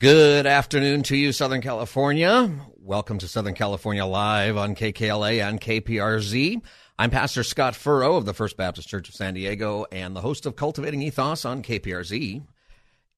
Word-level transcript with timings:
Good 0.00 0.46
afternoon 0.46 1.02
to 1.02 1.16
you, 1.16 1.30
Southern 1.30 1.60
California. 1.60 2.50
Welcome 2.78 3.18
to 3.18 3.28
Southern 3.28 3.52
California 3.52 4.06
Live 4.06 4.56
on 4.56 4.74
KKLA 4.74 5.46
and 5.46 5.60
KPRZ. 5.60 6.62
I'm 6.98 7.10
Pastor 7.10 7.42
Scott 7.42 7.74
Furrow 7.74 8.16
of 8.16 8.24
the 8.24 8.32
First 8.32 8.56
Baptist 8.56 8.88
Church 8.88 9.10
of 9.10 9.14
San 9.14 9.34
Diego 9.34 9.84
and 9.92 10.16
the 10.16 10.22
host 10.22 10.46
of 10.46 10.56
Cultivating 10.56 11.02
Ethos 11.02 11.44
on 11.44 11.62
KPRZ 11.62 12.42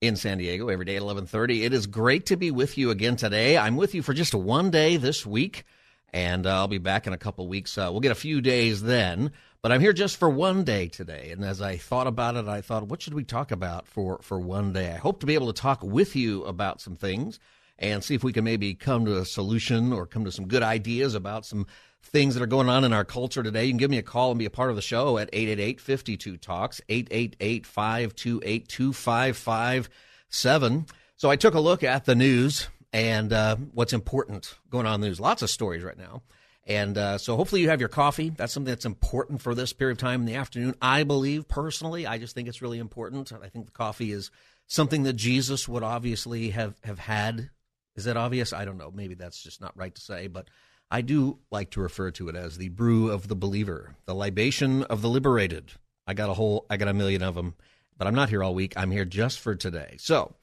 in 0.00 0.16
San 0.16 0.38
Diego 0.38 0.70
every 0.70 0.84
day 0.84 0.96
at 0.96 1.02
11:30. 1.02 1.62
It 1.62 1.73
is 1.73 1.87
great 1.87 2.26
to 2.26 2.37
be 2.37 2.50
with 2.50 2.76
you 2.76 2.90
again 2.90 3.14
today. 3.14 3.56
I'm 3.56 3.76
with 3.76 3.95
you 3.95 4.02
for 4.02 4.12
just 4.12 4.34
one 4.34 4.73
day 4.73 4.96
this 4.96 5.24
week, 5.24 5.64
and 6.12 6.48
uh, 6.48 6.56
I'll 6.56 6.66
be 6.66 6.78
back 6.78 7.06
in 7.06 7.12
a 7.12 7.16
couple 7.16 7.46
weeks. 7.46 7.78
Uh, 7.78 7.90
we'll 7.92 8.01
get 8.01 8.10
a 8.10 8.16
few 8.16 8.40
days 8.40 8.82
then. 8.82 9.30
But 9.62 9.71
I'm 9.71 9.80
here 9.80 9.93
just 9.93 10.16
for 10.16 10.29
one 10.29 10.65
day 10.65 10.89
today. 10.89 11.30
And 11.30 11.45
as 11.45 11.62
I 11.62 11.77
thought 11.77 12.09
about 12.09 12.34
it, 12.34 12.48
I 12.48 12.62
thought, 12.62 12.89
what 12.89 13.01
should 13.01 13.15
we 13.15 13.23
talk 13.23 13.52
about 13.52 13.87
for, 13.87 14.19
for 14.21 14.41
one 14.41 14.73
day? 14.73 14.91
I 14.91 14.97
hope 14.97 15.21
to 15.21 15.27
be 15.27 15.35
able 15.35 15.52
to 15.52 15.62
talk 15.62 15.85
with 15.85 16.16
you 16.16 16.43
about 16.47 16.80
some 16.80 16.97
things 16.97 17.38
and 17.79 18.02
see 18.02 18.16
if 18.16 18.25
we 18.25 18.33
can 18.33 18.43
maybe 18.43 18.75
come 18.75 19.05
to 19.05 19.19
a 19.19 19.25
solution 19.25 19.93
or 19.93 20.05
come 20.05 20.25
to 20.25 20.33
some 20.33 20.49
good 20.49 20.65
ideas 20.65 21.15
about 21.15 21.46
some 21.46 21.69
things 22.02 22.35
that 22.35 22.43
are 22.43 22.49
going 22.49 22.69
on 22.69 22.82
in 22.82 22.93
our 22.93 23.04
culture 23.04 23.45
today. 23.45 23.66
You 23.66 23.71
can 23.71 23.79
give 23.79 23.93
me 23.93 23.99
a 23.99 24.02
call 24.02 24.32
and 24.32 24.38
be 24.41 24.46
a 24.46 24.51
part 24.51 24.71
of 24.71 24.77
the 24.77 24.82
show 24.82 25.16
at 25.19 25.30
888 25.32 25.80
52 25.80 26.38
Talks, 26.38 26.80
888 26.88 27.65
528 27.65 28.69
2557. 28.69 30.87
So 31.16 31.30
I 31.30 31.37
took 31.37 31.54
a 31.54 31.60
look 31.60 31.85
at 31.85 32.04
the 32.04 32.16
news 32.16 32.66
and 32.93 33.32
uh, 33.32 33.54
what's 33.73 33.93
important 33.93 34.57
going 34.71 34.87
on 34.87 34.97
in 34.97 35.02
the 35.02 35.07
news. 35.07 35.21
Lots 35.21 35.43
of 35.43 35.51
stories 35.51 35.85
right 35.85 35.97
now. 35.97 36.23
And 36.66 36.96
uh, 36.96 37.18
so 37.18 37.37
hopefully 37.37 37.60
you 37.60 37.71
have 37.71 37.80
your 37.80 37.88
coffee. 37.88 38.30
That's 38.30 38.52
something 38.52 38.71
that's 38.71 38.85
important 38.85 39.43
for 39.43 39.55
this 39.55 39.73
period 39.73 39.93
of 39.93 39.99
time 39.99 40.21
in 40.21 40.27
the 40.27 40.37
afternoon. 40.37 40.77
I 40.80 41.02
believe 41.02 41.49
personally, 41.49 42.07
I 42.07 42.19
just 42.19 42.35
think 42.35 42.49
it's 42.49 42.63
really 42.63 42.79
important. 42.79 43.32
I 43.32 43.49
think 43.49 43.66
the 43.66 43.73
coffee 43.73 44.13
is 44.13 44.30
something 44.69 45.02
that 45.02 45.15
Jesus 45.15 45.69
would 45.69 45.82
obviously 45.82 46.51
have, 46.51 46.74
have 46.85 47.01
had. 47.01 47.51
Is 47.96 48.04
that 48.04 48.16
obvious? 48.16 48.52
I 48.52 48.65
don't 48.65 48.79
know. 48.79 48.93
Maybe 48.95 49.15
that's 49.15 49.43
just 49.43 49.60
not 49.60 49.77
right 49.77 49.95
to 49.95 50.01
say, 50.01 50.29
but 50.29 50.49
I 50.91 51.01
do 51.01 51.38
like 51.51 51.71
to 51.71 51.80
refer 51.80 52.10
to 52.13 52.29
it 52.29 52.37
as 52.37 52.59
the 52.59 52.69
brew 52.69 53.10
of 53.10 53.26
the 53.26 53.35
believer, 53.35 53.97
the 54.04 54.15
libation 54.15 54.85
of 54.85 55.02
the 55.02 55.09
liberated. 55.09 55.73
I 56.07 56.15
got 56.15 56.30
a 56.30 56.35
whole, 56.35 56.66
I 56.71 56.76
got 56.76 56.88
a 56.88 56.95
million 56.95 57.23
of 57.23 57.35
them, 57.35 57.54
but 57.99 58.07
I'm 58.07 58.15
not 58.15 58.29
here 58.29 58.43
all 58.43 58.54
week. 58.54 58.74
I'm 58.76 58.91
here 58.91 59.04
just 59.04 59.41
for 59.41 59.54
today. 59.54 59.97
So 59.99 60.35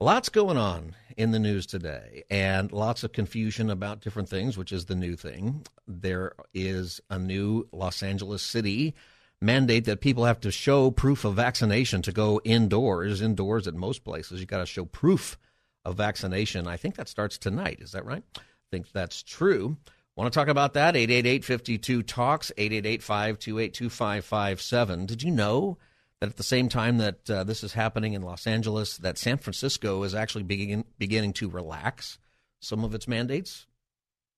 Lots 0.00 0.28
going 0.28 0.56
on 0.56 0.94
in 1.16 1.32
the 1.32 1.40
news 1.40 1.66
today, 1.66 2.22
and 2.30 2.70
lots 2.70 3.02
of 3.02 3.10
confusion 3.10 3.68
about 3.68 4.00
different 4.00 4.28
things, 4.28 4.56
which 4.56 4.70
is 4.70 4.84
the 4.84 4.94
new 4.94 5.16
thing. 5.16 5.66
There 5.88 6.34
is 6.54 7.00
a 7.10 7.18
new 7.18 7.66
Los 7.72 8.00
Angeles 8.00 8.40
City 8.40 8.94
mandate 9.40 9.86
that 9.86 10.00
people 10.00 10.24
have 10.24 10.38
to 10.42 10.52
show 10.52 10.92
proof 10.92 11.24
of 11.24 11.34
vaccination 11.34 12.00
to 12.02 12.12
go 12.12 12.40
indoors. 12.44 13.20
Indoors 13.20 13.66
at 13.66 13.74
most 13.74 14.04
places, 14.04 14.38
you 14.38 14.46
got 14.46 14.58
to 14.58 14.66
show 14.66 14.84
proof 14.84 15.36
of 15.84 15.96
vaccination. 15.96 16.68
I 16.68 16.76
think 16.76 16.94
that 16.94 17.08
starts 17.08 17.36
tonight. 17.36 17.78
Is 17.80 17.90
that 17.90 18.04
right? 18.04 18.22
I 18.36 18.40
think 18.70 18.92
that's 18.92 19.24
true. 19.24 19.78
Want 20.14 20.32
to 20.32 20.38
talk 20.38 20.46
about 20.46 20.74
that? 20.74 20.94
888 20.94 21.44
52 21.44 22.02
Talks, 22.04 22.52
888 22.56 23.02
528 23.02 23.74
2557. 23.74 25.06
Did 25.06 25.24
you 25.24 25.32
know 25.32 25.76
that 26.20 26.30
at 26.30 26.36
the 26.36 26.42
same 26.42 26.68
time 26.68 26.98
that 26.98 27.30
uh, 27.30 27.44
this 27.44 27.62
is 27.62 27.74
happening 27.74 28.14
in 28.14 28.22
Los 28.22 28.46
Angeles, 28.46 28.96
that 28.98 29.18
San 29.18 29.38
Francisco 29.38 30.02
is 30.02 30.14
actually 30.14 30.44
begin, 30.44 30.84
beginning 30.98 31.32
to 31.34 31.48
relax 31.48 32.18
some 32.60 32.84
of 32.84 32.94
its 32.94 33.06
mandates. 33.06 33.66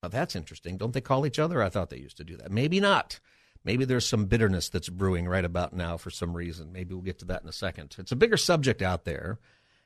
Now, 0.02 0.08
that's 0.08 0.36
interesting. 0.36 0.76
Don't 0.76 0.92
they 0.92 1.00
call 1.00 1.26
each 1.26 1.38
other? 1.38 1.62
I 1.62 1.68
thought 1.68 1.90
they 1.90 1.98
used 1.98 2.16
to 2.18 2.24
do 2.24 2.36
that. 2.38 2.50
Maybe 2.50 2.80
not. 2.80 3.20
Maybe 3.64 3.84
there's 3.84 4.08
some 4.08 4.26
bitterness 4.26 4.68
that's 4.68 4.88
brewing 4.88 5.28
right 5.28 5.44
about 5.44 5.74
now 5.74 5.96
for 5.96 6.10
some 6.10 6.34
reason. 6.34 6.72
Maybe 6.72 6.94
we'll 6.94 7.02
get 7.02 7.18
to 7.18 7.26
that 7.26 7.42
in 7.42 7.48
a 7.48 7.52
second. 7.52 7.94
It's 7.98 8.12
a 8.12 8.16
bigger 8.16 8.38
subject 8.38 8.80
out 8.80 9.04
there. 9.04 9.38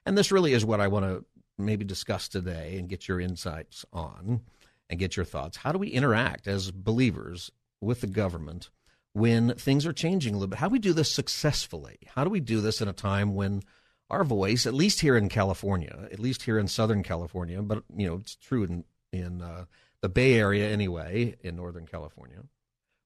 And 0.07 0.17
this 0.17 0.31
really 0.31 0.53
is 0.53 0.65
what 0.65 0.81
I 0.81 0.89
want 0.89 1.07
to 1.07 1.25
maybe 1.59 1.85
discuss 1.85 2.29
today 2.29 2.77
and 2.79 2.89
get 2.89 3.09
your 3.09 3.21
insights 3.21 3.85
on 3.93 4.43
and 4.89 4.99
get 4.99 5.17
your 5.17 5.25
thoughts. 5.25 5.59
How 5.59 5.73
do 5.73 5.79
we 5.79 5.89
interact 5.89 6.47
as 6.47 6.71
believers 6.71 7.51
with 7.81 8.01
the 8.01 8.07
government? 8.07 8.71
When 9.15 9.55
things 9.55 9.87
are 9.87 9.93
changing 9.93 10.35
a 10.35 10.37
little 10.37 10.51
bit. 10.51 10.59
How 10.59 10.69
do 10.69 10.73
we 10.73 10.79
do 10.81 10.93
this 10.93 11.11
successfully? 11.11 11.99
How 12.15 12.25
do 12.25 12.31
we 12.31 12.41
do 12.41 12.61
this 12.61 12.83
in 12.83 12.89
a 12.89 12.93
time 12.93 13.35
when 13.35 13.63
our 14.11 14.25
voice, 14.25 14.67
at 14.67 14.75
least 14.75 15.01
here 15.01 15.17
in 15.17 15.29
California, 15.29 16.09
at 16.13 16.19
least 16.19 16.43
here 16.43 16.59
in 16.59 16.69
Southern 16.69 17.03
California, 17.03 17.63
but 17.63 17.85
you 17.97 18.07
know 18.07 18.17
it's 18.17 18.37
true 18.37 18.65
in 18.65 18.85
in 19.13 19.41
uh, 19.41 19.65
the 20.03 20.09
Bay 20.09 20.35
Area 20.35 20.69
anyway, 20.69 21.37
in 21.41 21.57
Northern 21.57 21.87
California, 21.87 22.43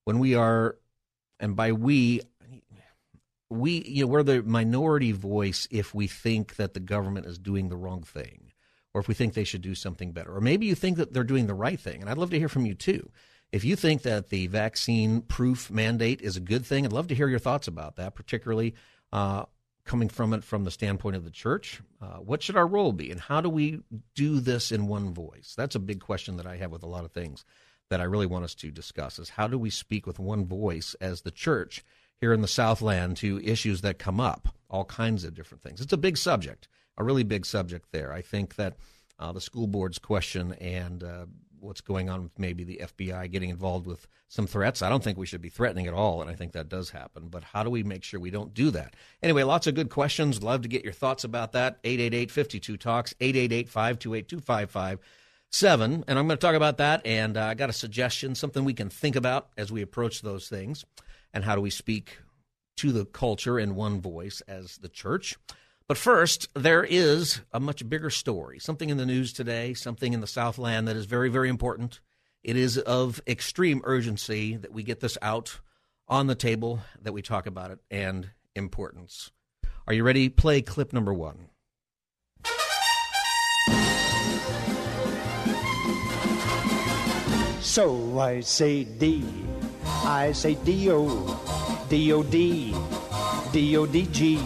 when 0.05 0.19
we 0.19 0.35
are, 0.35 0.77
and 1.39 1.55
by 1.55 1.73
we, 1.73 2.23
we 3.51 3.85
you 3.87 4.05
know 4.05 4.11
we're 4.11 4.23
the 4.23 4.43
minority 4.43 5.13
voice 5.13 5.69
if 5.71 5.95
we 5.95 6.07
think 6.07 6.57
that 6.57 6.75
the 6.75 6.81
government 6.81 7.27
is 7.27 7.39
doing 7.39 7.69
the 7.69 7.77
wrong 7.77 8.03
thing, 8.03 8.53
or 8.95 9.01
if 9.01 9.09
we 9.09 9.15
think 9.15 9.35
they 9.35 9.45
should 9.45 9.63
do 9.63 9.75
something 9.75 10.13
better, 10.13 10.35
or 10.35 10.41
maybe 10.41 10.67
you 10.67 10.75
think 10.75 10.97
that 10.97 11.13
they're 11.13 11.23
doing 11.23 11.47
the 11.47 11.55
right 11.55 11.79
thing, 11.79 12.01
and 12.01 12.11
I'd 12.11 12.19
love 12.19 12.31
to 12.31 12.39
hear 12.39 12.49
from 12.49 12.65
you 12.65 12.75
too. 12.75 13.11
If 13.51 13.65
you 13.65 13.77
think 13.77 14.03
that 14.03 14.29
the 14.29 14.47
vaccine 14.47 15.23
proof 15.23 15.71
mandate 15.71 16.21
is 16.21 16.37
a 16.37 16.41
good 16.41 16.67
thing, 16.67 16.85
I'd 16.85 16.93
love 16.93 17.09
to 17.09 17.15
hear 17.15 17.29
your 17.29 17.39
thoughts 17.39 17.67
about 17.67 17.97
that, 17.97 18.15
particularly 18.15 18.75
uh, 19.13 19.45
coming 19.85 20.11
from 20.11 20.35
it 20.35 20.45
from 20.45 20.65
the 20.65 20.71
standpoint 20.71 21.17
of 21.17 21.25
the 21.25 21.31
church. 21.31 21.81
Uh, 22.01 22.19
what 22.19 22.43
should 22.43 22.57
our 22.57 22.67
role 22.67 22.93
be, 22.93 23.11
and 23.11 23.21
how 23.21 23.41
do 23.41 23.49
we 23.49 23.81
do 24.15 24.39
this 24.41 24.71
in 24.71 24.87
one 24.87 25.15
voice? 25.15 25.55
That's 25.57 25.75
a 25.75 25.81
big 25.81 26.01
question 26.01 26.37
that 26.37 26.47
I 26.47 26.57
have 26.57 26.71
with 26.71 26.83
a 26.83 26.89
lot 26.89 27.07
of 27.07 27.13
things 27.13 27.45
that 27.89 28.01
I 28.01 28.05
really 28.05 28.27
want 28.27 28.45
us 28.45 28.55
to 28.57 28.71
discuss 28.71 29.19
is 29.19 29.31
how 29.31 29.49
do 29.49 29.59
we 29.59 29.71
speak 29.71 30.07
with 30.07 30.19
one 30.19 30.45
voice 30.45 30.95
as 31.01 31.23
the 31.23 31.31
church 31.31 31.83
here 32.21 32.35
in 32.35 32.43
the 32.43 32.49
Southland 32.49 33.17
to 33.19 33.41
issues 33.43 33.81
that 33.81 33.99
come 33.99 34.21
up, 34.21 34.49
all 34.69 34.85
kinds 34.85 35.25
of 35.25 35.35
different 35.35 35.63
things. 35.63 35.81
It's 35.81 35.93
a 35.93 35.97
big 35.97 36.19
subject, 36.19 36.69
a 36.99 37.05
really 37.05 37.23
big 37.23 37.47
subject 37.47 37.87
there. 37.93 38.13
I 38.13 38.21
think 38.21 38.57
that 38.57 38.77
uh, 39.19 39.33
the 39.33 39.41
school 39.41 39.67
board's 39.67 39.99
question 39.99 40.53
and 40.55 41.03
uh, 41.03 41.27
what's 41.61 41.81
going 41.81 42.09
on 42.09 42.23
with 42.23 42.39
maybe 42.39 42.65
the 42.65 42.81
FBI 42.83 43.31
getting 43.31 43.51
involved 43.51 43.87
with 43.87 44.07
some 44.29 44.47
threats. 44.47 44.83
I 44.83 44.89
don't 44.89 45.03
think 45.03 45.19
we 45.19 45.27
should 45.27 45.41
be 45.41 45.49
threatening 45.49 45.87
at 45.87 45.95
all, 45.95 46.21
and 46.21 46.31
I 46.31 46.35
think 46.35 46.53
that 46.53 46.69
does 46.69 46.91
happen. 46.91 47.29
But 47.29 47.43
how 47.43 47.63
do 47.63 47.71
we 47.71 47.83
make 47.83 48.05
sure 48.05 48.21
we 48.21 48.31
don't 48.31 48.55
do 48.55 48.71
that? 48.71 48.95
Anyway, 49.23 49.43
lots 49.43 49.67
of 49.67 49.75
good 49.75 49.91
questions. 49.91 50.43
Love 50.43 50.63
to 50.63 50.69
get 50.69 50.85
your 50.85 50.93
thoughts 50.93 51.25
about 51.25 51.53
that. 51.53 51.79
888 51.85 52.31
52 52.31 52.77
Talks, 52.77 53.15
888 53.21 53.69
528 53.69 54.29
2557. 54.29 56.05
And 56.07 56.19
I'm 56.19 56.27
going 56.27 56.39
to 56.39 56.47
talk 56.47 56.55
about 56.55 56.79
that. 56.79 57.07
And 57.07 57.37
uh, 57.37 57.47
I 57.47 57.55
got 57.55 57.71
a 57.71 57.75
suggestion, 57.75 58.35
something 58.35 58.65
we 58.65 58.75
can 58.75 58.91
think 58.91 59.17
about 59.17 59.49
as 59.57 59.73
we 59.73 59.83
approach 59.83 60.23
those 60.23 60.49
things. 60.49 60.85
And 61.33 61.45
how 61.45 61.55
do 61.55 61.61
we 61.61 61.71
speak 61.71 62.19
to 62.77 62.93
the 62.93 63.05
culture 63.05 63.59
in 63.59 63.75
one 63.75 64.01
voice 64.01 64.41
as 64.43 64.79
the 64.79 64.89
church? 64.89 65.37
But 65.89 65.97
first, 65.97 66.51
there 66.53 66.85
is 66.85 67.41
a 67.51 67.59
much 67.59 67.89
bigger 67.89 68.11
story, 68.11 68.59
something 68.59 68.91
in 68.91 68.99
the 68.99 69.07
news 69.07 69.33
today, 69.33 69.73
something 69.73 70.13
in 70.13 70.21
the 70.21 70.27
Southland 70.27 70.87
that 70.87 70.97
is 70.97 71.07
very, 71.07 71.31
very 71.31 71.49
important. 71.49 72.01
It 72.45 72.57
is 72.57 72.77
of 72.77 73.23
extreme 73.27 73.81
urgency 73.85 74.57
that 74.57 74.71
we 74.71 74.83
get 74.83 75.01
this 75.01 75.17
out 75.23 75.61
on 76.07 76.27
the 76.27 76.35
table, 76.35 76.81
that 77.01 77.15
we 77.15 77.23
talk 77.23 77.47
about 77.47 77.71
it, 77.71 77.79
and 77.91 78.29
importance. 78.55 79.31
Are 79.87 79.95
you 79.95 80.05
ready? 80.05 80.29
Play 80.29 80.61
clip 80.61 80.93
number 80.93 81.15
one. 81.15 81.49
So 87.61 88.19
I 88.19 88.41
say 88.41 88.85
D, 88.85 89.25
I 90.05 90.33
say 90.33 90.55
D 90.55 90.91
O, 90.91 91.87
D 91.89 92.13
O 92.13 92.23
D, 92.23 92.75
D 93.53 93.77
O 93.79 93.87
D 93.87 94.07
G. 94.13 94.39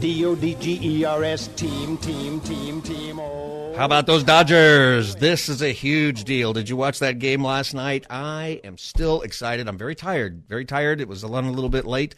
D 0.00 0.24
O 0.24 0.34
D 0.34 0.54
G 0.54 0.80
E 0.82 1.04
R 1.04 1.22
S 1.22 1.48
team, 1.48 1.98
team, 1.98 2.40
team, 2.40 2.80
team. 2.80 3.20
Oh. 3.20 3.74
How 3.76 3.84
about 3.84 4.06
those 4.06 4.24
Dodgers? 4.24 5.16
This 5.16 5.50
is 5.50 5.60
a 5.60 5.72
huge 5.72 6.24
deal. 6.24 6.54
Did 6.54 6.70
you 6.70 6.76
watch 6.76 7.00
that 7.00 7.18
game 7.18 7.44
last 7.44 7.74
night? 7.74 8.06
I 8.08 8.62
am 8.64 8.78
still 8.78 9.20
excited. 9.20 9.68
I'm 9.68 9.76
very 9.76 9.94
tired. 9.94 10.44
Very 10.48 10.64
tired. 10.64 11.02
It 11.02 11.08
was 11.08 11.22
a 11.22 11.28
little 11.28 11.68
bit 11.68 11.84
late. 11.84 12.14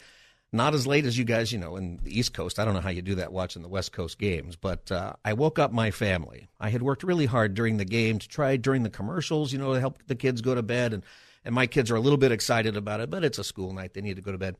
Not 0.53 0.73
as 0.73 0.87
late 0.87 1.05
as 1.05 1.17
you 1.17 1.25
guys, 1.25 1.51
you 1.51 1.59
know, 1.59 1.75
in 1.75 1.99
the 2.03 2.17
East 2.17 2.33
Coast. 2.33 2.57
I 2.57 2.63
don't 2.63 2.73
know 2.73 2.79
how 2.79 2.89
you 2.89 3.01
do 3.01 3.15
that 3.15 3.33
watching 3.33 3.63
the 3.63 3.67
West 3.67 3.91
Coast 3.91 4.17
games, 4.17 4.55
but 4.55 4.89
uh, 4.89 5.13
I 5.25 5.33
woke 5.33 5.59
up 5.59 5.73
my 5.73 5.91
family. 5.91 6.47
I 6.61 6.69
had 6.69 6.83
worked 6.83 7.03
really 7.03 7.25
hard 7.25 7.53
during 7.53 7.77
the 7.77 7.85
game 7.85 8.17
to 8.17 8.27
try 8.29 8.55
during 8.55 8.83
the 8.83 8.89
commercials, 8.89 9.51
you 9.51 9.59
know, 9.59 9.73
to 9.73 9.79
help 9.81 10.01
the 10.07 10.15
kids 10.15 10.41
go 10.41 10.55
to 10.55 10.63
bed. 10.63 10.93
And, 10.93 11.03
and 11.43 11.53
my 11.53 11.67
kids 11.67 11.91
are 11.91 11.95
a 11.95 11.99
little 11.99 12.17
bit 12.17 12.31
excited 12.31 12.77
about 12.77 13.01
it, 13.01 13.09
but 13.09 13.25
it's 13.25 13.39
a 13.39 13.43
school 13.43 13.73
night. 13.73 13.93
They 13.93 14.01
need 14.01 14.15
to 14.15 14.21
go 14.21 14.31
to 14.31 14.37
bed. 14.37 14.55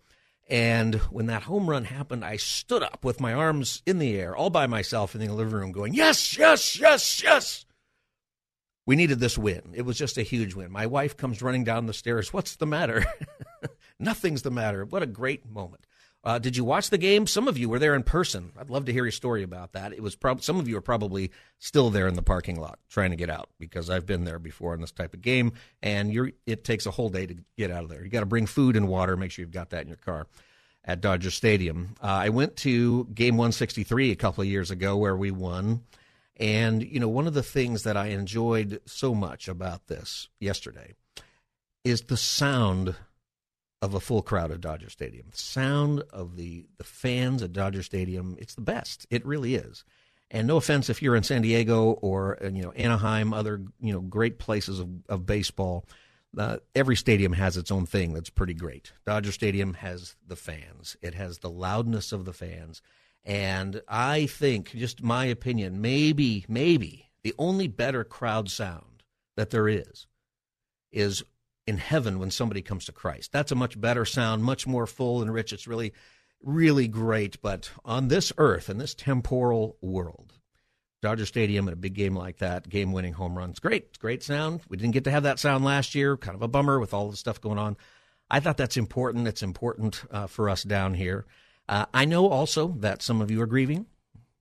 And 0.54 0.94
when 1.10 1.26
that 1.26 1.42
home 1.42 1.68
run 1.68 1.84
happened, 1.84 2.24
I 2.24 2.38
stood 2.38 2.84
up 2.84 3.04
with 3.04 3.20
my 3.20 3.34
arms 3.34 3.82
in 3.88 3.98
the 3.98 4.16
air, 4.16 4.36
all 4.36 4.52
by 4.52 4.68
myself 4.68 5.16
in 5.16 5.22
the 5.22 5.34
living 5.34 5.56
room, 5.56 5.72
going, 5.72 5.96
Yes, 5.96 6.38
yes, 6.38 6.80
yes, 6.80 7.24
yes. 7.24 7.66
We 8.86 8.96
needed 8.96 9.20
this 9.20 9.36
win. 9.36 9.72
It 9.74 9.82
was 9.82 9.98
just 9.98 10.20
a 10.20 10.22
huge 10.22 10.54
win. 10.54 10.72
My 10.72 10.86
wife 10.86 11.18
comes 11.18 11.42
running 11.42 11.64
down 11.64 11.88
the 11.88 11.94
stairs. 11.94 12.32
What's 12.32 12.58
the 12.58 12.68
matter? 12.68 13.04
Nothing's 14.00 14.44
the 14.44 14.52
matter. 14.52 14.86
What 14.86 15.02
a 15.02 15.08
great 15.08 15.50
moment. 15.50 15.83
Uh, 16.24 16.40
did 16.40 16.56
you 16.56 16.64
watch 16.64 16.90
the 16.90 16.98
game? 16.98 17.28
Some 17.28 17.50
of 17.50 17.58
you 17.58 17.68
were 17.68 17.80
there 17.80 17.96
in 17.96 18.04
person. 18.04 18.54
I'd 18.58 18.70
love 18.70 18.86
to 18.86 18.94
hear 18.94 19.04
your 19.04 19.12
story 19.12 19.44
about 19.44 19.74
that. 19.74 19.92
It 19.92 20.02
was 20.02 20.16
prob- 20.16 20.42
some 20.42 20.58
of 20.58 20.70
you 20.70 20.78
are 20.78 20.82
probably 20.82 21.32
still 21.60 21.90
there 21.90 22.08
in 22.08 22.14
the 22.14 22.22
parking 22.22 22.60
lot 22.60 22.80
trying 22.90 23.10
to 23.10 23.18
get 23.18 23.30
out 23.30 23.50
because 23.60 23.90
I've 23.90 24.06
been 24.06 24.24
there 24.24 24.40
before 24.40 24.74
in 24.74 24.80
this 24.80 24.94
type 24.94 25.14
of 25.14 25.22
game, 25.22 25.52
and 25.82 26.14
you're 26.14 26.32
it 26.46 26.64
takes 26.64 26.86
a 26.86 26.92
whole 26.92 27.10
day 27.10 27.26
to 27.26 27.36
get 27.58 27.72
out 27.72 27.84
of 27.84 27.90
there. 27.90 28.04
You 28.04 28.10
got 28.10 28.22
to 28.22 28.26
bring 28.26 28.46
food 28.46 28.78
and 28.78 28.88
water. 28.88 29.18
Make 29.18 29.32
sure 29.32 29.44
you've 29.44 29.52
got 29.52 29.72
that 29.72 29.82
in 29.82 29.90
your 29.90 29.98
car 29.98 30.28
at 30.86 31.02
Dodger 31.02 31.32
Stadium. 31.32 31.96
Uh, 32.02 32.08
I 32.08 32.30
went 32.30 32.56
to 32.58 33.06
Game 33.14 33.36
163 33.36 34.12
a 34.12 34.16
couple 34.16 34.44
of 34.44 34.48
years 34.48 34.72
ago 34.72 34.96
where 34.96 35.18
we 35.18 35.32
won, 35.32 35.84
and 36.38 36.82
you 36.84 37.02
know 37.02 37.10
one 37.10 37.28
of 37.28 37.34
the 37.34 37.44
things 37.44 37.84
that 37.84 37.98
I 37.98 38.08
enjoyed 38.08 38.80
so 38.86 39.14
much 39.14 39.50
about 39.50 39.88
this 39.88 40.30
yesterday 40.40 40.94
is 41.84 42.04
the 42.04 42.16
sound 42.16 42.96
of 43.84 43.94
a 43.94 44.00
full 44.00 44.22
crowd 44.22 44.50
at 44.50 44.62
Dodger 44.62 44.90
Stadium. 44.90 45.28
The 45.30 45.38
sound 45.38 46.04
of 46.14 46.38
the 46.38 46.66
the 46.78 46.86
fans 46.86 47.44
at 47.44 47.52
Dodger 47.52 47.84
Stadium, 47.84 48.38
it's 48.40 48.56
the 48.56 48.62
best. 48.62 49.06
It 49.10 49.26
really 49.26 49.56
is. 49.56 49.84
And 50.32 50.48
no 50.48 50.56
offense 50.56 50.90
if 50.90 51.02
you're 51.02 51.18
in 51.18 51.24
San 51.24 51.42
Diego 51.42 51.92
or 52.02 52.42
uh, 52.42 52.48
you 52.48 52.64
know 52.64 52.72
Anaheim, 52.72 53.34
other 53.34 53.62
you 53.82 53.92
know 53.92 54.00
great 54.00 54.40
places 54.40 54.80
of, 54.80 54.88
of 55.10 55.26
baseball. 55.26 55.86
Uh, 56.36 56.58
every 56.74 56.96
stadium 56.96 57.34
has 57.34 57.58
its 57.58 57.72
own 57.72 57.86
thing 57.86 58.14
that's 58.14 58.30
pretty 58.30 58.54
great. 58.56 58.94
Dodger 59.06 59.34
Stadium 59.34 59.76
has 59.76 60.16
the 60.26 60.38
fans. 60.38 60.98
It 61.02 61.14
has 61.14 61.40
the 61.40 61.50
loudness 61.50 62.12
of 62.12 62.26
the 62.26 62.34
fans. 62.34 62.82
And 63.24 63.82
I 63.88 64.26
think, 64.26 64.72
just 64.72 65.04
my 65.04 65.26
opinion, 65.26 65.80
maybe, 65.80 66.44
maybe 66.48 67.12
the 67.22 67.36
only 67.38 67.68
better 67.68 68.04
crowd 68.04 68.50
sound 68.50 69.04
that 69.36 69.52
there 69.52 69.68
is 69.68 70.08
is 70.92 71.24
in 71.66 71.78
heaven 71.78 72.20
when 72.20 72.32
somebody 72.32 72.62
comes 72.62 72.86
to 72.86 72.92
Christ. 72.92 73.32
That's 73.32 73.52
a 73.52 73.56
much 73.56 73.80
better 73.80 74.06
sound, 74.06 74.44
much 74.44 74.68
more 74.68 74.86
full 74.86 75.22
and 75.22 75.34
rich. 75.34 75.54
It's 75.54 75.68
really, 75.68 75.94
really 76.42 76.88
great. 76.88 77.42
But 77.42 77.72
on 77.86 78.08
this 78.08 78.34
earth, 78.38 78.70
in 78.70 78.78
this 78.78 78.94
temporal 78.94 79.78
world, 79.82 80.34
Dodger 81.02 81.26
Stadium 81.26 81.68
and 81.68 81.74
a 81.74 81.80
big 81.80 81.94
game 81.94 82.16
like 82.16 82.38
that, 82.38 82.70
game 82.70 82.92
winning 82.92 83.14
home 83.14 83.38
runs, 83.38 83.60
great. 83.60 84.00
Great 84.00 84.24
sound. 84.24 84.62
We 84.70 84.78
didn't 84.78 84.94
get 84.94 85.04
to 85.06 85.12
have 85.12 85.24
that 85.24 85.40
sound 85.40 85.66
last 85.66 85.96
year. 85.96 86.16
Kind 86.18 86.36
of 86.36 86.42
a 86.42 86.48
bummer 86.48 86.80
with 86.80 86.94
all 86.94 87.10
the 87.10 87.18
stuff 87.18 87.42
going 87.42 87.60
on. 87.60 87.78
I 88.30 88.40
thought 88.40 88.58
that's 88.58 88.78
important. 88.78 89.28
It's 89.28 89.44
important 89.44 90.04
uh, 90.10 90.28
for 90.28 90.50
us 90.50 90.64
down 90.64 90.94
here. 90.94 91.26
Uh, 91.68 91.86
I 91.94 92.06
know 92.06 92.30
also 92.30 92.70
that 92.80 93.02
some 93.02 93.22
of 93.22 93.32
you 93.32 93.42
are 93.42 93.48
grieving, 93.48 93.86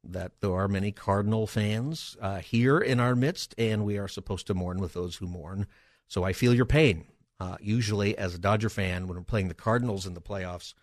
that 0.05 0.33
there 0.41 0.55
are 0.55 0.69
many 0.69 0.93
Cardinal 0.93 1.47
fans 1.47 2.17
uh, 2.21 2.39
here 2.39 2.79
in 2.79 3.01
our 3.01 3.15
midst, 3.15 3.55
and 3.59 3.85
we 3.85 3.99
are 3.99 4.09
supposed 4.09 4.47
to 4.49 4.55
mourn 4.55 4.79
with 4.79 4.93
those 4.93 5.17
who 5.17 5.27
mourn. 5.27 5.67
So 6.09 6.25
I 6.25 6.33
feel 6.33 6.55
your 6.55 6.67
pain. 6.67 7.05
Uh, 7.43 7.57
usually, 7.61 8.17
as 8.17 8.37
a 8.37 8.39
Dodger 8.39 8.71
fan, 8.71 9.09
when 9.09 9.17
we're 9.19 9.25
playing 9.25 9.49
the 9.49 9.55
Cardinals 9.55 10.07
in 10.07 10.15
the 10.15 10.21
playoffs, 10.21 10.75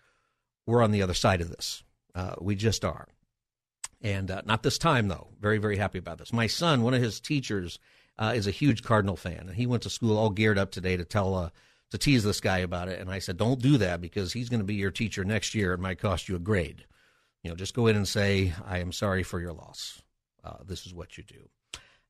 we're 0.66 0.82
on 0.82 0.90
the 0.90 1.00
other 1.00 1.14
side 1.14 1.40
of 1.40 1.48
this. 1.48 1.82
Uh, 2.14 2.34
we 2.38 2.54
just 2.54 2.84
are. 2.84 3.08
And 4.02 4.30
uh, 4.30 4.42
not 4.44 4.62
this 4.62 4.76
time, 4.76 5.08
though. 5.08 5.28
Very, 5.40 5.56
very 5.56 5.78
happy 5.78 5.98
about 5.98 6.18
this. 6.18 6.34
My 6.34 6.46
son, 6.46 6.82
one 6.82 6.92
of 6.92 7.00
his 7.00 7.18
teachers, 7.18 7.78
uh, 8.18 8.34
is 8.36 8.46
a 8.46 8.50
huge 8.50 8.82
Cardinal 8.82 9.16
fan, 9.16 9.46
and 9.46 9.54
he 9.54 9.64
went 9.64 9.84
to 9.84 9.88
school 9.88 10.18
all 10.18 10.28
geared 10.28 10.58
up 10.58 10.70
today 10.70 10.98
to 10.98 11.04
tell 11.06 11.34
uh, 11.34 11.48
to 11.92 11.96
tease 11.96 12.24
this 12.24 12.42
guy 12.42 12.58
about 12.58 12.88
it. 12.88 13.00
And 13.00 13.10
I 13.10 13.20
said, 13.20 13.38
don't 13.38 13.62
do 13.62 13.78
that 13.78 14.02
because 14.02 14.34
he's 14.34 14.50
going 14.50 14.60
to 14.60 14.66
be 14.66 14.74
your 14.74 14.90
teacher 14.90 15.24
next 15.24 15.54
year. 15.54 15.72
It 15.72 15.80
might 15.80 15.98
cost 15.98 16.28
you 16.28 16.36
a 16.36 16.40
grade. 16.40 16.84
You 17.42 17.48
know, 17.48 17.56
just 17.56 17.74
go 17.74 17.86
in 17.86 17.96
and 17.96 18.06
say, 18.06 18.52
I 18.66 18.80
am 18.80 18.92
sorry 18.92 19.22
for 19.22 19.40
your 19.40 19.54
loss. 19.54 20.02
Uh, 20.44 20.58
this 20.66 20.84
is 20.84 20.92
what 20.92 21.16
you 21.16 21.24
do. 21.24 21.48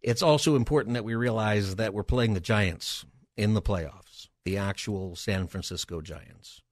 It's 0.03 0.23
also 0.23 0.57
important 0.57 0.95
that 0.95 1.05
we 1.05 1.15
realize 1.15 1.77
that 1.77 1.95
we're 1.95 2.03
playing 2.03 2.35
the 2.35 2.41
Giants 2.41 3.07
in 3.37 3.55
the 3.55 3.63
playoffs, 3.63 4.10
the 4.45 4.57
actual 4.57 5.17
San 5.17 5.47
Francisco 5.47 6.01
Giants. 6.01 6.63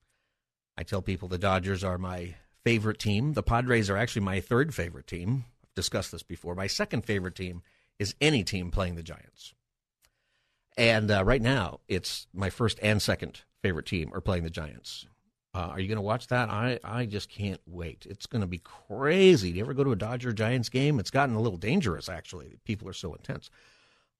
I 0.76 0.82
tell 0.82 1.02
people 1.02 1.28
the 1.28 1.38
Dodgers 1.38 1.82
are 1.82 1.98
my 1.98 2.34
favorite 2.64 2.98
team. 2.98 3.32
The 3.32 3.42
Padres 3.42 3.90
are 3.90 3.96
actually 3.96 4.22
my 4.22 4.40
third 4.40 4.74
favorite 4.74 5.06
team. 5.06 5.44
I've 5.64 5.74
discussed 5.74 6.12
this 6.12 6.22
before. 6.22 6.54
My 6.54 6.66
second 6.66 7.04
favorite 7.04 7.34
team 7.34 7.62
is 7.98 8.14
any 8.20 8.44
team 8.44 8.70
playing 8.70 8.94
the 8.94 9.02
Giants. 9.02 9.54
And 10.76 11.10
uh, 11.10 11.24
right 11.24 11.42
now, 11.42 11.80
it's 11.88 12.28
my 12.32 12.50
first 12.50 12.78
and 12.80 13.02
second 13.02 13.40
favorite 13.62 13.86
team 13.86 14.12
are 14.14 14.20
playing 14.20 14.44
the 14.44 14.50
Giants. 14.50 15.06
Uh, 15.54 15.70
are 15.72 15.80
you 15.80 15.88
going 15.88 15.96
to 15.96 16.02
watch 16.02 16.28
that? 16.28 16.48
I, 16.50 16.78
I 16.84 17.06
just 17.06 17.28
can't 17.28 17.60
wait. 17.66 18.06
It's 18.08 18.26
going 18.26 18.42
to 18.42 18.46
be 18.46 18.60
crazy. 18.60 19.50
Do 19.50 19.58
you 19.58 19.64
ever 19.64 19.74
go 19.74 19.82
to 19.82 19.92
a 19.92 19.96
Dodger 19.96 20.32
Giants 20.32 20.68
game? 20.68 21.00
It's 21.00 21.10
gotten 21.10 21.34
a 21.34 21.40
little 21.40 21.58
dangerous, 21.58 22.08
actually. 22.08 22.58
People 22.64 22.88
are 22.88 22.92
so 22.92 23.14
intense. 23.14 23.50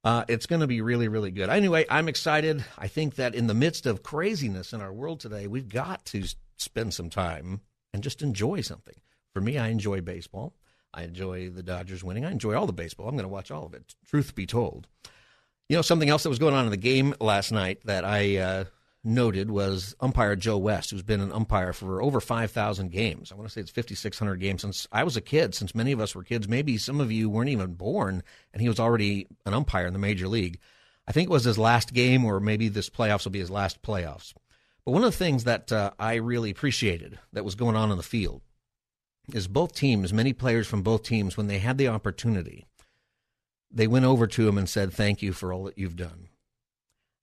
Uh, 0.04 0.24
it's 0.28 0.46
going 0.46 0.60
to 0.60 0.66
be 0.66 0.80
really, 0.80 1.08
really 1.08 1.30
good. 1.30 1.50
Anyway, 1.50 1.84
I'm 1.90 2.08
excited. 2.08 2.64
I 2.78 2.88
think 2.88 3.16
that 3.16 3.34
in 3.34 3.46
the 3.46 3.54
midst 3.54 3.84
of 3.86 4.02
craziness 4.02 4.72
in 4.72 4.80
our 4.80 4.92
world 4.92 5.20
today, 5.20 5.46
we've 5.46 5.68
got 5.68 6.04
to 6.06 6.24
spend 6.56 6.94
some 6.94 7.10
time 7.10 7.60
and 7.92 8.02
just 8.02 8.22
enjoy 8.22 8.60
something. 8.60 8.94
For 9.34 9.40
me, 9.40 9.58
I 9.58 9.68
enjoy 9.68 10.00
baseball. 10.00 10.54
I 10.94 11.02
enjoy 11.02 11.50
the 11.50 11.62
Dodgers 11.62 12.02
winning. 12.02 12.24
I 12.24 12.30
enjoy 12.30 12.54
all 12.54 12.66
the 12.66 12.72
baseball. 12.72 13.08
I'm 13.08 13.16
going 13.16 13.24
to 13.24 13.28
watch 13.28 13.50
all 13.50 13.66
of 13.66 13.74
it, 13.74 13.94
truth 14.06 14.34
be 14.34 14.46
told. 14.46 14.86
You 15.68 15.76
know, 15.76 15.82
something 15.82 16.08
else 16.08 16.22
that 16.22 16.30
was 16.30 16.38
going 16.38 16.54
on 16.54 16.64
in 16.64 16.70
the 16.70 16.76
game 16.76 17.14
last 17.20 17.52
night 17.52 17.80
that 17.84 18.04
I 18.04 18.36
uh, 18.36 18.64
noted 19.04 19.50
was 19.50 19.94
umpire 20.00 20.36
Joe 20.36 20.58
West, 20.58 20.90
who's 20.90 21.02
been 21.02 21.20
an 21.20 21.32
umpire 21.32 21.72
for 21.72 22.02
over 22.02 22.20
5,000 22.20 22.90
games. 22.90 23.30
I 23.30 23.36
want 23.36 23.48
to 23.48 23.52
say 23.52 23.60
it's 23.60 23.70
5,600 23.70 24.36
games 24.36 24.62
since 24.62 24.86
I 24.92 25.04
was 25.04 25.16
a 25.16 25.20
kid, 25.20 25.54
since 25.54 25.74
many 25.74 25.92
of 25.92 26.00
us 26.00 26.14
were 26.14 26.24
kids. 26.24 26.48
Maybe 26.48 26.78
some 26.78 27.00
of 27.00 27.12
you 27.12 27.30
weren't 27.30 27.50
even 27.50 27.74
born, 27.74 28.22
and 28.52 28.60
he 28.60 28.68
was 28.68 28.80
already 28.80 29.26
an 29.46 29.54
umpire 29.54 29.86
in 29.86 29.92
the 29.92 29.98
major 29.98 30.28
league. 30.28 30.58
I 31.06 31.12
think 31.12 31.28
it 31.28 31.32
was 31.32 31.44
his 31.44 31.58
last 31.58 31.94
game, 31.94 32.24
or 32.24 32.40
maybe 32.40 32.68
this 32.68 32.90
playoffs 32.90 33.24
will 33.24 33.32
be 33.32 33.38
his 33.38 33.50
last 33.50 33.82
playoffs. 33.82 34.34
But 34.84 34.92
one 34.92 35.04
of 35.04 35.12
the 35.12 35.18
things 35.18 35.44
that 35.44 35.70
uh, 35.72 35.92
I 35.98 36.16
really 36.16 36.50
appreciated 36.50 37.18
that 37.32 37.44
was 37.44 37.54
going 37.54 37.76
on 37.76 37.90
in 37.90 37.96
the 37.96 38.02
field 38.02 38.42
is 39.32 39.48
both 39.48 39.74
teams, 39.74 40.12
many 40.12 40.32
players 40.32 40.66
from 40.66 40.82
both 40.82 41.02
teams, 41.02 41.36
when 41.36 41.46
they 41.46 41.58
had 41.58 41.78
the 41.78 41.88
opportunity, 41.88 42.66
they 43.70 43.86
went 43.86 44.04
over 44.04 44.26
to 44.26 44.48
him 44.48 44.58
and 44.58 44.68
said, 44.68 44.92
Thank 44.92 45.22
you 45.22 45.32
for 45.32 45.52
all 45.52 45.64
that 45.64 45.78
you've 45.78 45.96
done. 45.96 46.27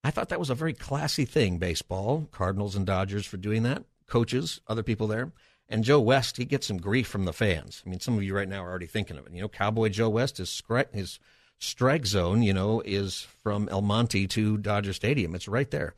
I 0.05 0.11
thought 0.11 0.29
that 0.29 0.39
was 0.39 0.51
a 0.51 0.55
very 0.55 0.73
classy 0.73 1.25
thing, 1.25 1.57
baseball, 1.57 2.29
Cardinals 2.31 2.75
and 2.75 2.85
Dodgers 2.85 3.25
for 3.25 3.37
doing 3.37 3.63
that, 3.63 3.85
coaches, 4.05 4.61
other 4.67 4.83
people 4.83 5.07
there. 5.07 5.31
And 5.67 5.83
Joe 5.83 5.99
West, 5.99 6.37
he 6.37 6.45
gets 6.45 6.67
some 6.67 6.77
grief 6.77 7.07
from 7.07 7.25
the 7.25 7.33
fans. 7.33 7.81
I 7.83 7.89
mean, 7.89 7.99
some 7.99 8.15
of 8.15 8.21
you 8.21 8.35
right 8.35 8.47
now 8.47 8.63
are 8.63 8.69
already 8.69 8.85
thinking 8.85 9.17
of 9.17 9.25
it. 9.25 9.33
You 9.33 9.41
know, 9.41 9.49
Cowboy 9.49 9.89
Joe 9.89 10.09
West, 10.09 10.37
his, 10.37 10.61
his 10.93 11.17
strike 11.57 12.05
zone, 12.05 12.43
you 12.43 12.53
know, 12.53 12.81
is 12.85 13.21
from 13.41 13.67
El 13.69 13.81
Monte 13.81 14.27
to 14.27 14.57
Dodger 14.57 14.93
Stadium. 14.93 15.33
It's 15.33 15.47
right 15.47 15.71
there. 15.71 15.95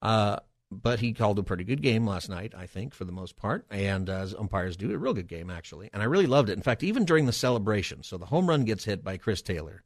Uh, 0.00 0.38
but 0.70 1.00
he 1.00 1.12
called 1.12 1.38
a 1.38 1.42
pretty 1.42 1.64
good 1.64 1.82
game 1.82 2.06
last 2.06 2.30
night, 2.30 2.54
I 2.56 2.64
think, 2.64 2.94
for 2.94 3.04
the 3.04 3.12
most 3.12 3.36
part, 3.36 3.66
and 3.70 4.08
as 4.08 4.34
umpires 4.34 4.78
do, 4.78 4.90
a 4.90 4.96
real 4.96 5.12
good 5.12 5.28
game 5.28 5.50
actually. 5.50 5.90
And 5.92 6.02
I 6.02 6.06
really 6.06 6.26
loved 6.26 6.48
it. 6.48 6.54
In 6.54 6.62
fact, 6.62 6.82
even 6.82 7.04
during 7.04 7.26
the 7.26 7.32
celebration, 7.32 8.04
so 8.04 8.16
the 8.16 8.24
home 8.24 8.48
run 8.48 8.64
gets 8.64 8.84
hit 8.84 9.04
by 9.04 9.18
Chris 9.18 9.42
Taylor, 9.42 9.82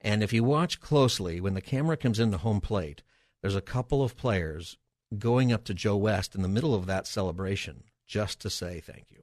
and 0.00 0.22
if 0.22 0.32
you 0.32 0.44
watch 0.44 0.80
closely, 0.80 1.40
when 1.40 1.54
the 1.54 1.60
camera 1.60 1.96
comes 1.96 2.18
in 2.18 2.30
the 2.30 2.38
home 2.38 2.60
plate, 2.60 3.02
there's 3.42 3.56
a 3.56 3.60
couple 3.60 4.02
of 4.02 4.16
players 4.16 4.76
going 5.18 5.52
up 5.52 5.64
to 5.64 5.74
Joe 5.74 5.96
West 5.96 6.34
in 6.34 6.42
the 6.42 6.48
middle 6.48 6.74
of 6.74 6.86
that 6.86 7.06
celebration 7.06 7.84
just 8.06 8.40
to 8.40 8.50
say 8.50 8.80
thank 8.80 9.10
you. 9.10 9.22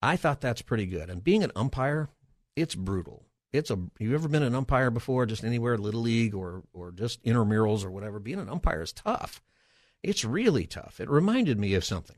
I 0.00 0.16
thought 0.16 0.40
that's 0.40 0.62
pretty 0.62 0.86
good. 0.86 1.08
And 1.08 1.22
being 1.22 1.44
an 1.44 1.52
umpire, 1.54 2.08
it's 2.56 2.74
brutal. 2.74 3.26
It's 3.52 3.70
a 3.70 3.78
you 3.98 4.14
ever 4.14 4.28
been 4.28 4.42
an 4.42 4.54
umpire 4.54 4.90
before, 4.90 5.26
just 5.26 5.44
anywhere, 5.44 5.76
little 5.76 6.00
league 6.00 6.34
or 6.34 6.62
or 6.72 6.90
just 6.90 7.22
intramurals 7.22 7.84
or 7.84 7.90
whatever. 7.90 8.18
Being 8.18 8.40
an 8.40 8.48
umpire 8.48 8.82
is 8.82 8.92
tough 8.92 9.42
it's 10.02 10.24
really 10.24 10.66
tough. 10.66 11.00
It 11.00 11.08
reminded 11.08 11.58
me 11.58 11.74
of 11.74 11.84
something. 11.84 12.16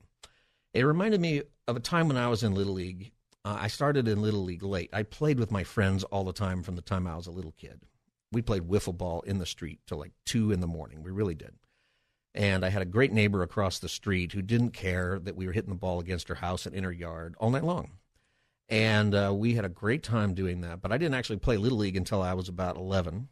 It 0.73 0.83
reminded 0.83 1.21
me 1.21 1.43
of 1.69 1.77
a 1.77 1.81
time 1.81 2.09
when 2.09 2.17
I 2.17 2.29
was 2.29 2.43
in 2.43 2.55
Little 2.55 2.75
League. 2.75 3.13
Uh, 3.45 3.59
I 3.61 3.69
started 3.69 4.09
in 4.09 4.23
Little 4.23 4.45
League 4.45 4.63
late. 4.63 4.91
I 4.93 5.03
played 5.03 5.39
with 5.39 5.51
my 5.51 5.65
friends 5.65 6.03
all 6.05 6.25
the 6.25 6.33
time 6.33 6.63
from 6.63 6.77
the 6.77 6.83
time 6.83 7.07
I 7.07 7.17
was 7.17 7.27
a 7.27 7.33
little 7.33 7.53
kid. 7.53 7.81
We 8.33 8.43
played 8.43 8.63
wiffle 8.63 8.97
ball 8.97 9.21
in 9.23 9.39
the 9.39 9.47
street 9.47 9.81
till 9.87 9.99
like 9.99 10.13
two 10.25 10.51
in 10.51 10.61
the 10.61 10.67
morning. 10.67 11.03
We 11.03 11.11
really 11.11 11.35
did. 11.35 11.55
And 12.35 12.65
I 12.65 12.71
had 12.71 12.83
a 12.83 12.87
great 12.87 13.13
neighbor 13.13 13.43
across 13.43 13.79
the 13.79 13.89
street 13.89 14.33
who 14.33 14.43
didn't 14.43 14.71
care 14.71 15.21
that 15.21 15.37
we 15.37 15.47
were 15.47 15.53
hitting 15.53 15.71
the 15.71 15.77
ball 15.77 16.01
against 16.01 16.29
her 16.29 16.35
house 16.37 16.67
and 16.67 16.75
in 16.75 16.83
her 16.83 16.93
yard 16.93 17.37
all 17.39 17.51
night 17.51 17.63
long. 17.63 17.93
And 18.69 19.15
uh, 19.15 19.33
we 19.35 19.55
had 19.55 19.65
a 19.65 19.69
great 19.69 20.03
time 20.03 20.35
doing 20.35 20.63
that. 20.63 20.81
But 20.81 20.91
I 20.91 20.99
didn't 20.99 21.15
actually 21.15 21.39
play 21.39 21.59
Little 21.59 21.79
League 21.79 21.97
until 21.97 22.23
I 22.23 22.33
was 22.33 22.49
about 22.49 22.77
11. 22.77 23.29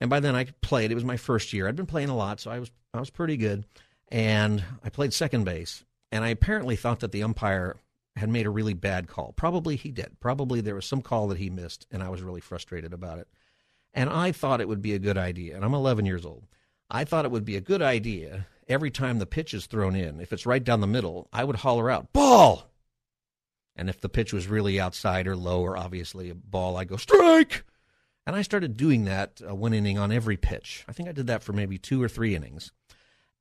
And 0.00 0.08
by 0.08 0.20
then 0.20 0.34
I 0.34 0.44
played. 0.62 0.90
It 0.90 0.94
was 0.94 1.04
my 1.04 1.16
first 1.18 1.52
year. 1.52 1.68
I'd 1.68 1.76
been 1.76 1.86
playing 1.86 2.08
a 2.08 2.16
lot, 2.16 2.40
so 2.40 2.50
I 2.50 2.60
was 2.60 2.70
I 2.94 3.00
was 3.00 3.10
pretty 3.10 3.36
good. 3.36 3.66
And 4.08 4.64
I 4.82 4.88
played 4.88 5.12
second 5.12 5.44
base. 5.44 5.84
And 6.10 6.24
I 6.24 6.28
apparently 6.28 6.76
thought 6.76 7.00
that 7.00 7.12
the 7.12 7.22
umpire 7.22 7.76
had 8.16 8.28
made 8.28 8.46
a 8.46 8.50
really 8.50 8.74
bad 8.74 9.08
call. 9.08 9.32
Probably 9.32 9.76
he 9.76 9.90
did. 9.90 10.18
Probably 10.20 10.60
there 10.60 10.74
was 10.74 10.86
some 10.86 11.02
call 11.02 11.28
that 11.28 11.38
he 11.38 11.50
missed, 11.50 11.86
and 11.90 12.02
I 12.02 12.08
was 12.08 12.22
really 12.22 12.40
frustrated 12.40 12.92
about 12.92 13.18
it. 13.18 13.28
And 13.94 14.10
I 14.10 14.32
thought 14.32 14.60
it 14.60 14.68
would 14.68 14.82
be 14.82 14.94
a 14.94 14.98
good 14.98 15.18
idea. 15.18 15.56
And 15.56 15.64
I'm 15.64 15.74
11 15.74 16.06
years 16.06 16.24
old. 16.24 16.46
I 16.90 17.04
thought 17.04 17.24
it 17.24 17.30
would 17.30 17.44
be 17.44 17.56
a 17.56 17.60
good 17.60 17.82
idea 17.82 18.46
every 18.70 18.90
time 18.90 19.18
the 19.18 19.26
pitch 19.26 19.52
is 19.52 19.66
thrown 19.66 19.96
in, 19.96 20.20
if 20.20 20.32
it's 20.32 20.46
right 20.46 20.62
down 20.62 20.80
the 20.80 20.86
middle, 20.86 21.28
I 21.32 21.44
would 21.44 21.56
holler 21.56 21.90
out, 21.90 22.12
ball! 22.12 22.70
And 23.76 23.88
if 23.88 24.00
the 24.00 24.08
pitch 24.08 24.32
was 24.32 24.46
really 24.46 24.80
outside 24.80 25.26
or 25.26 25.36
low 25.36 25.62
or 25.62 25.76
obviously 25.76 26.30
a 26.30 26.34
ball, 26.34 26.76
I 26.76 26.84
go, 26.84 26.96
strike! 26.96 27.64
And 28.26 28.36
I 28.36 28.42
started 28.42 28.76
doing 28.76 29.06
that 29.06 29.40
uh, 29.46 29.54
one 29.54 29.72
inning 29.72 29.98
on 29.98 30.12
every 30.12 30.36
pitch. 30.36 30.84
I 30.88 30.92
think 30.92 31.08
I 31.08 31.12
did 31.12 31.26
that 31.26 31.42
for 31.42 31.52
maybe 31.52 31.78
two 31.78 32.02
or 32.02 32.08
three 32.08 32.36
innings. 32.36 32.70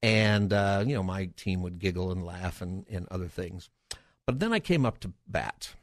And, 0.01 0.51
uh, 0.51 0.83
you 0.88 0.95
know, 0.95 1.03
my 1.03 1.29
team 1.35 1.61
would 1.61 1.77
giggle 1.77 2.11
and 2.11 2.25
laugh 2.25 2.61
and, 2.61 2.85
and 2.89 3.07
other 3.11 3.27
things. 3.27 3.69
But 4.29 4.38
then 4.38 4.53
I 4.53 4.59
came 4.59 4.86
up 4.86 5.00
to 5.00 5.13
bat. 5.25 5.74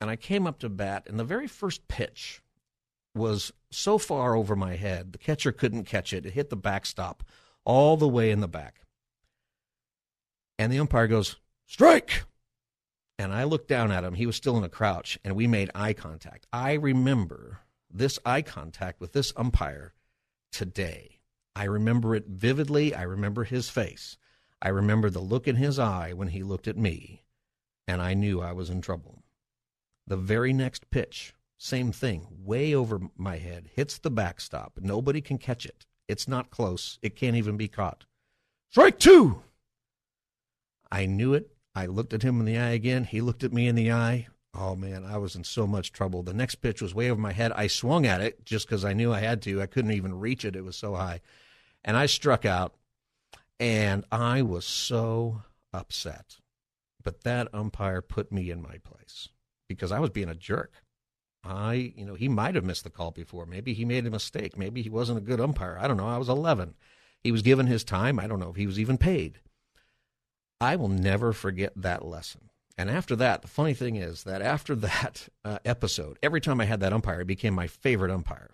And 0.00 0.08
I 0.08 0.14
came 0.14 0.46
up 0.46 0.60
to 0.60 0.68
bat, 0.68 1.08
and 1.08 1.18
the 1.18 1.24
very 1.24 1.48
first 1.48 1.88
pitch 1.88 2.40
was 3.16 3.52
so 3.72 3.98
far 3.98 4.36
over 4.36 4.54
my 4.54 4.76
head, 4.76 5.12
the 5.12 5.18
catcher 5.18 5.50
couldn't 5.50 5.86
catch 5.86 6.12
it. 6.12 6.24
It 6.24 6.34
hit 6.34 6.48
the 6.48 6.56
backstop 6.56 7.24
all 7.64 7.96
the 7.96 8.06
way 8.06 8.30
in 8.30 8.38
the 8.38 8.46
back. 8.46 8.82
And 10.56 10.72
the 10.72 10.78
umpire 10.78 11.08
goes, 11.08 11.34
strike! 11.66 12.22
And 13.18 13.32
I 13.32 13.42
looked 13.42 13.66
down 13.66 13.90
at 13.90 14.04
him. 14.04 14.14
He 14.14 14.26
was 14.26 14.36
still 14.36 14.56
in 14.56 14.62
a 14.62 14.68
crouch, 14.68 15.18
and 15.24 15.34
we 15.34 15.48
made 15.48 15.72
eye 15.74 15.92
contact. 15.92 16.46
I 16.52 16.74
remember 16.74 17.58
this 17.92 18.20
eye 18.24 18.42
contact 18.42 19.00
with 19.00 19.14
this 19.14 19.32
umpire 19.36 19.94
today. 20.52 21.18
I 21.56 21.64
remember 21.64 22.14
it 22.14 22.28
vividly. 22.28 22.94
I 22.94 23.02
remember 23.02 23.42
his 23.42 23.68
face. 23.68 24.16
I 24.62 24.68
remember 24.68 25.10
the 25.10 25.18
look 25.18 25.48
in 25.48 25.56
his 25.56 25.80
eye 25.80 26.12
when 26.12 26.28
he 26.28 26.44
looked 26.44 26.68
at 26.68 26.76
me, 26.76 27.24
and 27.86 28.02
I 28.02 28.14
knew 28.14 28.40
I 28.40 28.52
was 28.52 28.70
in 28.70 28.80
trouble. 28.80 29.22
The 30.06 30.16
very 30.16 30.52
next 30.52 30.90
pitch, 30.90 31.34
same 31.58 31.92
thing, 31.92 32.26
way 32.30 32.74
over 32.74 33.00
my 33.16 33.36
head, 33.38 33.70
hits 33.74 33.98
the 33.98 34.10
backstop. 34.10 34.78
Nobody 34.80 35.20
can 35.20 35.38
catch 35.38 35.66
it. 35.66 35.86
It's 36.08 36.28
not 36.28 36.50
close. 36.50 36.98
It 37.02 37.16
can't 37.16 37.36
even 37.36 37.56
be 37.56 37.68
caught. 37.68 38.04
Strike 38.70 38.98
two! 38.98 39.42
I 40.90 41.06
knew 41.06 41.34
it. 41.34 41.50
I 41.74 41.86
looked 41.86 42.12
at 42.12 42.22
him 42.22 42.40
in 42.40 42.46
the 42.46 42.56
eye 42.58 42.70
again. 42.70 43.04
He 43.04 43.20
looked 43.20 43.44
at 43.44 43.52
me 43.52 43.66
in 43.66 43.74
the 43.74 43.92
eye. 43.92 44.28
Oh 44.54 44.74
man, 44.74 45.04
I 45.04 45.18
was 45.18 45.36
in 45.36 45.44
so 45.44 45.66
much 45.66 45.92
trouble. 45.92 46.22
The 46.22 46.32
next 46.32 46.56
pitch 46.56 46.80
was 46.80 46.94
way 46.94 47.10
over 47.10 47.20
my 47.20 47.32
head. 47.32 47.52
I 47.52 47.66
swung 47.66 48.06
at 48.06 48.22
it 48.22 48.44
just 48.44 48.66
because 48.66 48.84
I 48.84 48.94
knew 48.94 49.12
I 49.12 49.20
had 49.20 49.42
to. 49.42 49.60
I 49.60 49.66
couldn't 49.66 49.90
even 49.90 50.18
reach 50.18 50.44
it. 50.44 50.56
It 50.56 50.64
was 50.64 50.76
so 50.76 50.94
high. 50.94 51.20
And 51.84 51.96
I 51.96 52.06
struck 52.06 52.44
out, 52.44 52.74
and 53.60 54.04
I 54.10 54.42
was 54.42 54.64
so 54.64 55.42
upset. 55.72 56.38
But 57.06 57.22
that 57.22 57.54
umpire 57.54 58.02
put 58.02 58.32
me 58.32 58.50
in 58.50 58.60
my 58.60 58.78
place 58.78 59.28
because 59.68 59.92
I 59.92 60.00
was 60.00 60.10
being 60.10 60.28
a 60.28 60.34
jerk. 60.34 60.82
I, 61.44 61.92
you 61.94 62.04
know, 62.04 62.16
he 62.16 62.28
might 62.28 62.56
have 62.56 62.64
missed 62.64 62.82
the 62.82 62.90
call 62.90 63.12
before. 63.12 63.46
Maybe 63.46 63.74
he 63.74 63.84
made 63.84 64.04
a 64.08 64.10
mistake. 64.10 64.58
Maybe 64.58 64.82
he 64.82 64.88
wasn't 64.88 65.18
a 65.18 65.22
good 65.22 65.40
umpire. 65.40 65.78
I 65.80 65.86
don't 65.86 65.98
know. 65.98 66.08
I 66.08 66.18
was 66.18 66.28
11. 66.28 66.74
He 67.22 67.30
was 67.30 67.42
given 67.42 67.68
his 67.68 67.84
time. 67.84 68.18
I 68.18 68.26
don't 68.26 68.40
know 68.40 68.50
if 68.50 68.56
he 68.56 68.66
was 68.66 68.80
even 68.80 68.98
paid. 68.98 69.38
I 70.60 70.74
will 70.74 70.88
never 70.88 71.32
forget 71.32 71.74
that 71.76 72.04
lesson. 72.04 72.50
And 72.76 72.90
after 72.90 73.14
that, 73.14 73.42
the 73.42 73.48
funny 73.48 73.72
thing 73.72 73.94
is 73.94 74.24
that 74.24 74.42
after 74.42 74.74
that 74.74 75.28
uh, 75.44 75.60
episode, 75.64 76.18
every 76.24 76.40
time 76.40 76.60
I 76.60 76.64
had 76.64 76.80
that 76.80 76.92
umpire, 76.92 77.18
he 77.18 77.24
became 77.24 77.54
my 77.54 77.68
favorite 77.68 78.10
umpire 78.10 78.50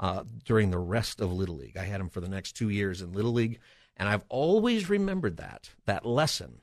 uh, 0.00 0.24
during 0.46 0.70
the 0.70 0.78
rest 0.78 1.20
of 1.20 1.30
Little 1.34 1.56
League. 1.56 1.76
I 1.76 1.84
had 1.84 2.00
him 2.00 2.08
for 2.08 2.22
the 2.22 2.30
next 2.30 2.52
two 2.52 2.70
years 2.70 3.02
in 3.02 3.12
Little 3.12 3.34
League. 3.34 3.60
And 3.94 4.08
I've 4.08 4.24
always 4.30 4.88
remembered 4.88 5.36
that, 5.36 5.68
that 5.84 6.06
lesson, 6.06 6.62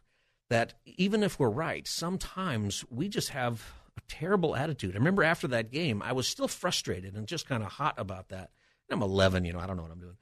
that 0.52 0.74
even 0.86 1.24
if 1.24 1.40
we're 1.40 1.50
right, 1.50 1.88
sometimes 1.88 2.84
we 2.90 3.08
just 3.08 3.30
have 3.30 3.74
a 3.98 4.02
terrible 4.10 4.54
attitude. 4.54 4.96
I 4.96 4.98
remember 4.98 5.24
after 5.24 5.48
that 5.48 5.72
game, 5.72 6.02
I 6.02 6.12
was 6.12 6.28
still 6.28 6.50
frustrated 6.50 7.16
and 7.16 7.26
just 7.26 7.48
kind 7.48 7.64
of 7.64 7.70
hot 7.70 7.96
about 7.98 8.28
that. 8.30 8.52
I'm 8.90 9.02
11, 9.02 9.46
you 9.46 9.54
know, 9.54 9.60
I 9.60 9.66
don't 9.66 9.78
know 9.78 9.84
what 9.84 9.94
I'm 9.94 10.02
doing. 10.02 10.18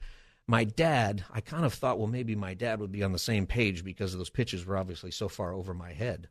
My 0.48 0.66
dad, 0.66 1.24
I 1.32 1.42
kind 1.42 1.66
of 1.66 1.74
thought, 1.74 1.98
well, 1.98 2.08
maybe 2.08 2.36
my 2.36 2.54
dad 2.54 2.80
would 2.80 2.92
be 2.92 3.02
on 3.02 3.12
the 3.12 3.18
same 3.18 3.48
page 3.48 3.84
because 3.84 4.16
those 4.16 4.30
pitches 4.30 4.68
were 4.68 4.78
obviously 4.78 5.10
so 5.10 5.30
far 5.30 5.52
over 5.52 5.74
my 5.74 5.94
head. 5.94 6.30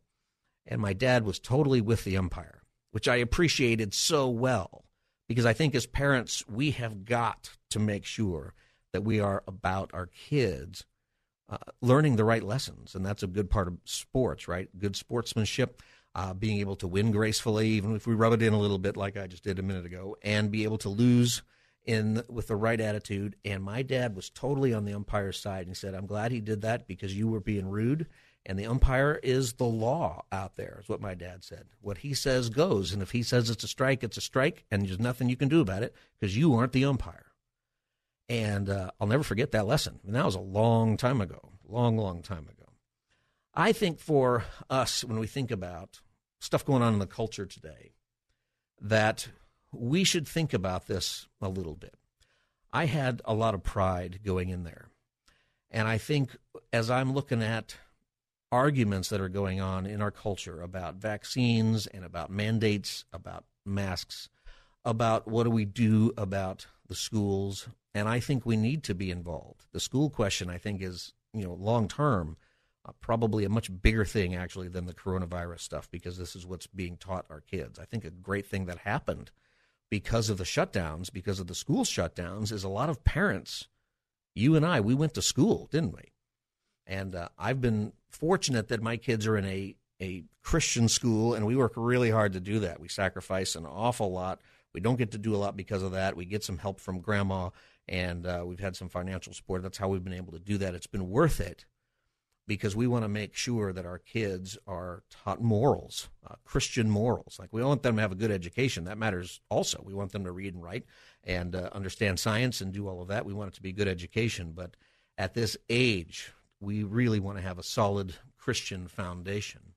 And 0.64 0.80
my 0.80 0.92
dad 0.92 1.24
was 1.24 1.40
totally 1.40 1.80
with 1.80 2.04
the 2.04 2.16
umpire, 2.16 2.62
which 2.92 3.08
I 3.08 3.16
appreciated 3.16 3.94
so 3.94 4.28
well 4.28 4.84
because 5.26 5.44
I 5.44 5.54
think 5.54 5.74
as 5.74 5.86
parents, 5.86 6.44
we 6.48 6.70
have 6.70 7.04
got 7.04 7.50
to 7.70 7.80
make 7.80 8.04
sure 8.04 8.54
that 8.92 9.02
we 9.02 9.18
are 9.18 9.42
about 9.48 9.90
our 9.92 10.06
kids 10.06 10.84
uh, 11.48 11.56
learning 11.80 12.16
the 12.16 12.24
right 12.24 12.42
lessons. 12.42 12.94
And 12.94 13.04
that's 13.04 13.22
a 13.22 13.26
good 13.26 13.50
part 13.50 13.68
of 13.68 13.78
sports, 13.84 14.48
right? 14.48 14.68
Good 14.78 14.96
sportsmanship 14.96 15.82
uh, 16.14 16.34
being 16.34 16.60
able 16.60 16.76
to 16.76 16.88
win 16.88 17.12
gracefully, 17.12 17.68
even 17.68 17.94
if 17.94 18.06
we 18.06 18.14
rub 18.14 18.32
it 18.32 18.42
in 18.42 18.52
a 18.52 18.58
little 18.58 18.78
bit, 18.78 18.96
like 18.96 19.16
I 19.16 19.26
just 19.26 19.44
did 19.44 19.58
a 19.58 19.62
minute 19.62 19.86
ago, 19.86 20.16
and 20.22 20.50
be 20.50 20.64
able 20.64 20.78
to 20.78 20.88
lose 20.88 21.42
in 21.84 22.22
with 22.28 22.48
the 22.48 22.56
right 22.56 22.80
attitude. 22.80 23.36
And 23.44 23.62
my 23.62 23.82
dad 23.82 24.16
was 24.16 24.28
totally 24.28 24.74
on 24.74 24.84
the 24.84 24.94
umpire's 24.94 25.38
side 25.38 25.66
and 25.66 25.76
said, 25.76 25.94
"I'm 25.94 26.06
glad 26.06 26.32
he 26.32 26.40
did 26.40 26.62
that 26.62 26.86
because 26.86 27.14
you 27.14 27.28
were 27.28 27.40
being 27.40 27.68
rude." 27.68 28.06
And 28.44 28.58
the 28.58 28.66
umpire 28.66 29.20
is 29.22 29.54
the 29.54 29.64
law 29.64 30.24
out 30.32 30.56
there, 30.56 30.78
is 30.80 30.88
what 30.88 31.02
my 31.02 31.14
dad 31.14 31.44
said. 31.44 31.66
What 31.80 31.98
he 31.98 32.14
says 32.14 32.48
goes. 32.48 32.92
And 32.92 33.02
if 33.02 33.10
he 33.10 33.22
says 33.22 33.50
it's 33.50 33.64
a 33.64 33.68
strike, 33.68 34.02
it's 34.02 34.16
a 34.16 34.22
strike, 34.22 34.64
and 34.70 34.86
there's 34.86 34.98
nothing 34.98 35.28
you 35.28 35.36
can 35.36 35.48
do 35.48 35.60
about 35.60 35.82
it 35.82 35.94
because 36.18 36.36
you 36.36 36.54
aren't 36.54 36.72
the 36.72 36.86
umpire. 36.86 37.26
And 38.28 38.68
uh, 38.68 38.90
I'll 39.00 39.06
never 39.06 39.22
forget 39.22 39.52
that 39.52 39.66
lesson. 39.66 40.00
And 40.06 40.14
that 40.14 40.24
was 40.24 40.34
a 40.34 40.40
long 40.40 40.96
time 40.96 41.20
ago, 41.20 41.52
long, 41.66 41.96
long 41.96 42.22
time 42.22 42.46
ago. 42.48 42.66
I 43.54 43.72
think 43.72 43.98
for 43.98 44.44
us, 44.68 45.02
when 45.02 45.18
we 45.18 45.26
think 45.26 45.50
about 45.50 46.00
stuff 46.38 46.64
going 46.64 46.82
on 46.82 46.92
in 46.92 46.98
the 46.98 47.06
culture 47.06 47.46
today, 47.46 47.92
that 48.80 49.28
we 49.72 50.04
should 50.04 50.28
think 50.28 50.52
about 50.52 50.86
this 50.86 51.26
a 51.40 51.48
little 51.48 51.74
bit. 51.74 51.94
I 52.72 52.84
had 52.84 53.22
a 53.24 53.34
lot 53.34 53.54
of 53.54 53.62
pride 53.62 54.20
going 54.24 54.50
in 54.50 54.64
there. 54.64 54.88
And 55.70 55.88
I 55.88 55.98
think 55.98 56.36
as 56.72 56.90
I'm 56.90 57.12
looking 57.12 57.42
at 57.42 57.76
arguments 58.50 59.08
that 59.08 59.20
are 59.20 59.28
going 59.28 59.60
on 59.60 59.86
in 59.86 60.00
our 60.00 60.10
culture 60.10 60.62
about 60.62 60.96
vaccines 60.96 61.86
and 61.86 62.04
about 62.04 62.30
mandates, 62.30 63.04
about 63.12 63.44
masks, 63.66 64.28
about 64.84 65.28
what 65.28 65.44
do 65.44 65.50
we 65.50 65.64
do 65.64 66.12
about 66.16 66.66
the 66.88 66.94
schools, 66.94 67.68
and 67.94 68.08
I 68.08 68.20
think 68.20 68.44
we 68.44 68.56
need 68.56 68.82
to 68.84 68.94
be 68.94 69.10
involved. 69.10 69.66
The 69.72 69.80
school 69.80 70.10
question, 70.10 70.48
I 70.48 70.58
think, 70.58 70.82
is 70.82 71.12
you 71.32 71.44
know 71.44 71.54
long 71.54 71.88
term 71.88 72.36
uh, 72.86 72.92
probably 73.00 73.44
a 73.44 73.50
much 73.50 73.70
bigger 73.82 74.04
thing 74.04 74.34
actually 74.34 74.68
than 74.68 74.86
the 74.86 74.94
coronavirus 74.94 75.60
stuff 75.60 75.90
because 75.90 76.16
this 76.16 76.34
is 76.34 76.46
what's 76.46 76.66
being 76.66 76.96
taught 76.96 77.26
our 77.28 77.40
kids. 77.40 77.78
I 77.78 77.84
think 77.84 78.04
a 78.04 78.10
great 78.10 78.46
thing 78.46 78.66
that 78.66 78.78
happened 78.78 79.30
because 79.90 80.30
of 80.30 80.38
the 80.38 80.44
shutdowns, 80.44 81.12
because 81.12 81.40
of 81.40 81.46
the 81.46 81.54
school 81.54 81.84
shutdowns, 81.84 82.52
is 82.52 82.64
a 82.64 82.68
lot 82.68 82.88
of 82.88 83.04
parents. 83.04 83.68
You 84.34 84.54
and 84.56 84.64
I, 84.64 84.80
we 84.80 84.94
went 84.94 85.14
to 85.14 85.22
school, 85.22 85.68
didn't 85.70 85.94
we? 85.94 86.12
And 86.86 87.14
uh, 87.14 87.28
I've 87.38 87.60
been 87.60 87.92
fortunate 88.08 88.68
that 88.68 88.82
my 88.82 88.96
kids 88.96 89.26
are 89.26 89.36
in 89.36 89.44
a 89.44 89.74
a 90.00 90.22
Christian 90.42 90.88
school, 90.88 91.34
and 91.34 91.44
we 91.44 91.56
work 91.56 91.72
really 91.76 92.10
hard 92.10 92.32
to 92.34 92.40
do 92.40 92.60
that. 92.60 92.80
We 92.80 92.88
sacrifice 92.88 93.56
an 93.56 93.66
awful 93.66 94.12
lot. 94.12 94.40
We 94.78 94.82
don't 94.82 94.94
get 94.94 95.10
to 95.10 95.18
do 95.18 95.34
a 95.34 95.38
lot 95.38 95.56
because 95.56 95.82
of 95.82 95.90
that. 95.90 96.16
We 96.16 96.24
get 96.24 96.44
some 96.44 96.56
help 96.56 96.78
from 96.78 97.00
grandma, 97.00 97.50
and 97.88 98.24
uh, 98.24 98.44
we've 98.46 98.60
had 98.60 98.76
some 98.76 98.88
financial 98.88 99.32
support. 99.32 99.64
That's 99.64 99.76
how 99.76 99.88
we've 99.88 100.04
been 100.04 100.12
able 100.12 100.34
to 100.34 100.38
do 100.38 100.56
that. 100.58 100.72
It's 100.72 100.86
been 100.86 101.10
worth 101.10 101.40
it 101.40 101.66
because 102.46 102.76
we 102.76 102.86
want 102.86 103.02
to 103.02 103.08
make 103.08 103.34
sure 103.34 103.72
that 103.72 103.84
our 103.84 103.98
kids 103.98 104.56
are 104.68 105.02
taught 105.10 105.42
morals, 105.42 106.10
uh, 106.24 106.36
Christian 106.44 106.88
morals. 106.88 107.38
Like 107.40 107.48
we 107.52 107.60
want 107.60 107.82
them 107.82 107.96
to 107.96 108.02
have 108.02 108.12
a 108.12 108.14
good 108.14 108.30
education. 108.30 108.84
That 108.84 108.98
matters 108.98 109.40
also. 109.48 109.82
We 109.84 109.94
want 109.94 110.12
them 110.12 110.22
to 110.22 110.30
read 110.30 110.54
and 110.54 110.62
write 110.62 110.84
and 111.24 111.56
uh, 111.56 111.70
understand 111.72 112.20
science 112.20 112.60
and 112.60 112.72
do 112.72 112.86
all 112.86 113.02
of 113.02 113.08
that. 113.08 113.26
We 113.26 113.34
want 113.34 113.48
it 113.48 113.54
to 113.56 113.62
be 113.62 113.72
good 113.72 113.88
education. 113.88 114.52
But 114.54 114.76
at 115.18 115.34
this 115.34 115.56
age, 115.68 116.32
we 116.60 116.84
really 116.84 117.18
want 117.18 117.36
to 117.36 117.42
have 117.42 117.58
a 117.58 117.64
solid 117.64 118.14
Christian 118.38 118.86
foundation. 118.86 119.72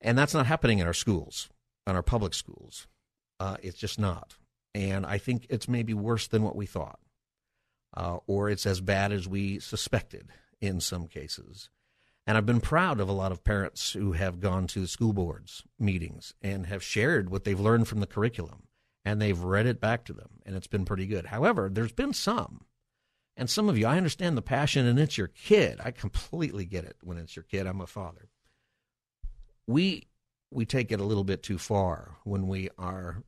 And 0.00 0.16
that's 0.16 0.32
not 0.32 0.46
happening 0.46 0.78
in 0.78 0.86
our 0.86 0.94
schools, 0.94 1.50
in 1.86 1.94
our 1.94 2.02
public 2.02 2.32
schools. 2.32 2.86
Uh, 3.38 3.56
it's 3.62 3.78
just 3.78 3.98
not. 3.98 4.36
And 4.74 5.06
I 5.06 5.18
think 5.18 5.46
it's 5.48 5.68
maybe 5.68 5.94
worse 5.94 6.26
than 6.26 6.42
what 6.42 6.56
we 6.56 6.66
thought, 6.66 7.00
uh, 7.96 8.18
or 8.26 8.50
it's 8.50 8.66
as 8.66 8.80
bad 8.80 9.12
as 9.12 9.26
we 9.26 9.58
suspected 9.58 10.28
in 10.60 10.80
some 10.80 11.06
cases. 11.06 11.70
And 12.26 12.36
I've 12.36 12.46
been 12.46 12.60
proud 12.60 13.00
of 13.00 13.08
a 13.08 13.12
lot 13.12 13.32
of 13.32 13.44
parents 13.44 13.92
who 13.92 14.12
have 14.12 14.40
gone 14.40 14.66
to 14.68 14.86
school 14.86 15.12
boards 15.12 15.62
meetings 15.78 16.34
and 16.42 16.66
have 16.66 16.82
shared 16.82 17.30
what 17.30 17.44
they've 17.44 17.58
learned 17.58 17.88
from 17.88 18.00
the 18.00 18.06
curriculum 18.06 18.64
and 19.04 19.22
they've 19.22 19.38
read 19.38 19.66
it 19.66 19.80
back 19.80 20.04
to 20.06 20.12
them 20.12 20.40
and 20.44 20.56
it's 20.56 20.66
been 20.66 20.84
pretty 20.84 21.06
good. 21.06 21.26
However, 21.26 21.70
there's 21.72 21.92
been 21.92 22.12
some 22.12 22.66
and 23.36 23.50
some 23.50 23.68
of 23.68 23.76
you, 23.76 23.86
I 23.86 23.98
understand 23.98 24.36
the 24.36 24.42
passion 24.42 24.86
and 24.86 24.98
it's 24.98 25.18
your 25.18 25.28
kid. 25.28 25.78
I 25.82 25.90
completely 25.90 26.64
get 26.64 26.84
it 26.84 26.96
when 27.02 27.18
it's 27.18 27.36
your 27.36 27.42
kid. 27.42 27.66
I'm 27.66 27.80
a 27.80 27.86
father. 27.86 28.30
We 29.66 30.06
we 30.50 30.64
take 30.64 30.92
it 30.92 31.00
a 31.00 31.04
little 31.04 31.24
bit 31.24 31.42
too 31.42 31.58
far 31.58 32.16
when 32.24 32.46
we 32.46 32.68
are 32.78 33.22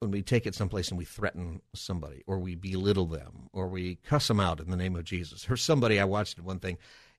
when 0.00 0.10
we 0.10 0.22
take 0.22 0.46
it 0.46 0.54
someplace 0.54 0.90
and 0.90 0.98
we 0.98 1.04
threaten 1.04 1.62
somebody 1.74 2.22
or 2.26 2.38
we 2.38 2.54
belittle 2.54 3.06
them 3.06 3.48
or 3.52 3.68
we 3.68 3.96
cuss 3.96 4.28
them 4.28 4.38
out 4.38 4.60
in 4.60 4.70
the 4.70 4.76
name 4.76 4.96
of 4.96 5.04
Jesus. 5.04 5.48
Or 5.48 5.56
somebody 5.56 5.98
I 5.98 6.04
watched 6.04 6.38
one 6.38 6.58
thing 6.58 6.76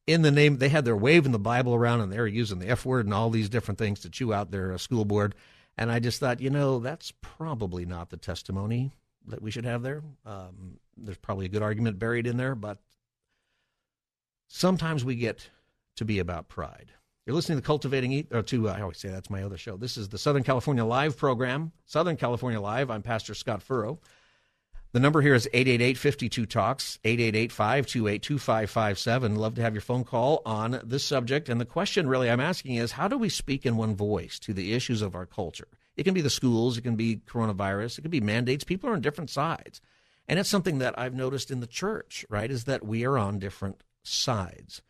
in 0.08 0.22
the 0.22 0.32
name, 0.32 0.58
they 0.58 0.70
had 0.70 0.86
their 0.86 0.96
waving 0.96 1.32
the 1.32 1.40
Bible 1.40 1.74
around 1.74 2.02
and 2.02 2.12
they 2.12 2.20
were 2.20 2.28
using 2.28 2.60
the 2.60 2.68
F 2.68 2.86
word 2.86 3.06
and 3.06 3.14
all 3.14 3.30
these 3.30 3.50
different 3.50 3.80
things 3.80 4.02
to 4.02 4.10
chew 4.10 4.34
out 4.34 4.52
their 4.52 4.74
uh, 4.74 4.78
school 4.78 5.04
board. 5.04 5.34
And 5.78 5.92
I 5.92 6.00
just 6.00 6.20
thought, 6.20 6.42
you 6.42 6.50
know, 6.50 6.80
that's 6.80 7.12
probably 7.22 7.86
not 7.86 8.10
the 8.10 8.18
testimony 8.18 8.92
that 9.28 9.42
we 9.42 9.52
should 9.52 9.66
have 9.66 9.82
there. 9.82 10.04
Um, 10.26 10.80
there's 10.96 11.18
probably 11.18 11.48
a 11.48 11.50
good 11.50 11.64
argument 11.64 12.00
buried 12.00 12.28
in 12.28 12.38
there, 12.38 12.56
but 12.56 12.78
sometimes 14.48 15.04
we 15.04 15.16
get 15.16 15.50
to 15.96 16.06
be 16.06 16.20
about 16.20 16.48
pride. 16.48 16.92
You're 17.26 17.36
listening 17.36 17.58
to 17.58 17.66
Cultivating, 17.66 18.12
Eat, 18.12 18.28
or 18.32 18.44
to, 18.44 18.70
uh, 18.70 18.74
I 18.74 18.82
always 18.82 19.00
say 19.00 19.10
that's 19.10 19.32
my 19.32 19.42
other 19.42 19.58
show. 19.58 19.78
This 19.78 19.98
is 19.98 20.10
the 20.10 20.20
Southern 20.20 20.44
California 20.44 20.86
Live 20.86 21.18
program, 21.18 21.72
Southern 21.88 22.18
California 22.18 22.62
Live. 22.62 22.92
I'm 22.92 23.02
Pastor 23.02 23.34
Scott 23.34 23.64
Furrow. 23.64 23.98
The 24.92 25.00
number 25.00 25.22
here 25.22 25.34
is 25.34 25.50
888-52-TALKS, 25.52 27.00
888-528-2557. 27.04 29.38
Love 29.38 29.56
to 29.56 29.64
have 29.64 29.74
your 29.74 29.82
phone 29.82 30.04
call 30.04 30.44
on 30.46 30.80
this 30.84 31.04
subject. 31.04 31.50
And 31.50 31.60
the 31.60 31.66
question 31.66 32.08
really 32.08 32.30
I'm 32.30 32.40
asking 32.40 32.76
is, 32.76 32.92
how 32.92 33.08
do 33.08 33.18
we 33.18 33.30
speak 33.30 33.66
in 33.66 33.76
one 33.76 33.96
voice 33.96 34.38
to 34.40 34.54
the 34.54 34.74
issues 34.74 35.02
of 35.02 35.16
our 35.16 35.26
culture? 35.26 35.68
It 35.98 36.04
can 36.04 36.14
be 36.14 36.22
the 36.22 36.30
schools, 36.30 36.78
it 36.78 36.84
can 36.84 36.96
be 36.96 37.22
coronavirus, 37.28 37.98
it 37.98 38.04
can 38.04 38.12
be 38.12 38.22
mandates. 38.22 38.64
People 38.64 38.92
are 38.92 38.94
on 38.94 39.02
different 39.02 39.32
sides. 39.32 39.82
And 40.28 40.38
it's 40.38 40.48
something 40.48 40.78
that 40.78 40.94
I've 41.00 41.16
noticed 41.16 41.50
in 41.50 41.60
the 41.60 41.66
church, 41.66 42.24
right, 42.30 42.52
is 42.52 42.66
that 42.66 42.86
we 42.86 43.04
are 43.04 43.18
on 43.18 43.40
different 43.40 43.82
sides 44.04 44.84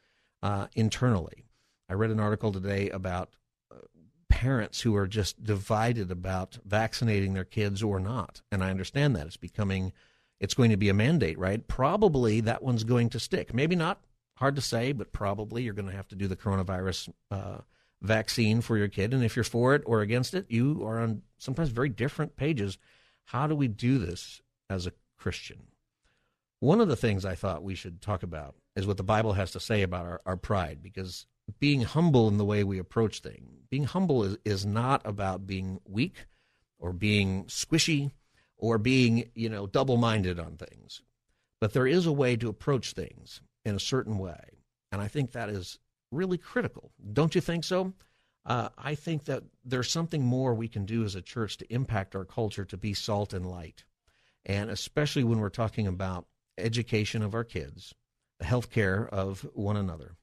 uh, 0.44 0.68
internally. 0.76 1.45
I 1.90 1.94
read 1.94 2.12
an 2.12 2.20
article 2.20 2.52
today 2.52 2.90
about 2.90 3.36
uh, 3.72 3.76
parents 4.30 4.82
who 4.82 4.96
are 4.96 5.08
just 5.08 5.44
divided 5.44 6.12
about 6.12 6.58
vaccinating 6.66 7.34
their 7.34 7.46
kids 7.46 7.84
or 7.84 8.00
not. 8.00 8.42
And 8.52 8.64
I 8.64 8.72
understand 8.72 9.16
that. 9.16 9.28
It's 9.28 9.38
becoming, 9.38 9.94
it's 10.40 10.54
going 10.54 10.72
to 10.72 10.78
be 10.78 10.90
a 10.90 10.94
mandate, 10.94 11.38
right? 11.38 11.68
Probably 11.68 12.42
that 12.42 12.64
one's 12.64 12.84
going 12.84 13.10
to 13.10 13.20
stick. 13.20 13.54
Maybe 13.54 13.76
not, 13.76 14.02
hard 14.38 14.56
to 14.56 14.62
say, 14.62 14.92
but 14.92 15.14
probably 15.14 15.64
you're 15.64 15.74
going 15.74 15.90
to 15.90 15.96
have 15.96 16.08
to 16.10 16.16
do 16.16 16.28
the 16.28 16.36
coronavirus 16.36 17.10
uh, 17.32 17.58
vaccine 18.02 18.62
for 18.62 18.78
your 18.78 18.88
kid. 18.88 19.14
And 19.14 19.24
if 19.24 19.36
you're 19.36 19.44
for 19.44 19.76
it 19.76 19.84
or 19.86 20.02
against 20.02 20.34
it, 20.34 20.46
you 20.50 20.84
are 20.86 21.00
on 21.00 21.22
sometimes 21.38 21.70
very 21.70 21.90
different 21.90 22.36
pages. 22.36 22.78
How 23.26 23.48
do 23.48 23.56
we 23.56 23.68
do 23.68 23.98
this 23.98 24.42
as 24.70 24.86
a 24.86 24.94
Christian? 25.18 25.68
One 26.60 26.82
of 26.82 26.88
the 26.88 26.96
things 26.96 27.26
I 27.26 27.36
thought 27.36 27.64
we 27.64 27.76
should 27.76 28.02
talk 28.02 28.24
about 28.24 28.56
is 28.76 28.88
what 28.88 28.98
the 28.98 29.04
Bible 29.04 29.34
has 29.34 29.52
to 29.52 29.60
say 29.60 29.84
about 29.84 30.06
our, 30.06 30.22
our 30.26 30.38
pride, 30.38 30.80
because 30.82 31.26
being 31.60 31.82
humble 31.82 32.28
in 32.28 32.38
the 32.38 32.46
way 32.46 32.64
we 32.64 32.80
approach 32.80 33.20
things, 33.20 33.64
being 33.70 33.86
humble 33.86 34.24
is, 34.24 34.38
is 34.46 34.66
not 34.66 35.02
about 35.06 35.48
being 35.48 35.80
weak 35.86 36.26
or 36.80 36.94
being 36.94 37.46
squishy 37.46 38.12
or 38.58 38.78
being, 38.78 39.30
you 39.36 39.50
know, 39.50 39.68
double 39.68 39.98
minded 39.98 40.40
on 40.40 40.58
things. 40.58 41.02
But 41.60 41.74
there 41.74 41.88
is 41.88 42.06
a 42.06 42.12
way 42.12 42.36
to 42.38 42.50
approach 42.50 42.94
things 42.94 43.42
in 43.64 43.76
a 43.76 43.80
certain 43.80 44.18
way. 44.18 44.60
And 44.92 45.02
I 45.02 45.08
think 45.08 45.32
that 45.32 45.50
is 45.50 45.80
really 46.12 46.38
critical. 46.38 46.92
Don't 47.14 47.36
you 47.36 47.42
think 47.42 47.64
so? 47.64 47.94
Uh, 48.46 48.70
I 48.78 48.96
think 48.96 49.26
that 49.26 49.44
there's 49.64 49.90
something 49.90 50.24
more 50.24 50.54
we 50.54 50.68
can 50.68 50.86
do 50.86 51.04
as 51.04 51.16
a 51.16 51.22
church 51.22 51.58
to 51.58 51.74
impact 51.74 52.16
our 52.16 52.26
culture 52.26 52.66
to 52.66 52.78
be 52.78 52.94
salt 52.94 53.34
and 53.34 53.46
light. 53.46 53.84
And 54.46 54.70
especially 54.70 55.24
when 55.24 55.40
we're 55.40 55.50
talking 55.50 55.88
about 55.88 56.28
education 56.58 57.24
of 57.24 57.34
our 57.34 57.44
kids, 57.44 57.96
the 58.40 58.46
health 58.46 58.70
care 58.70 59.08
of 59.08 59.48
one 59.54 59.78
another. 59.78 60.16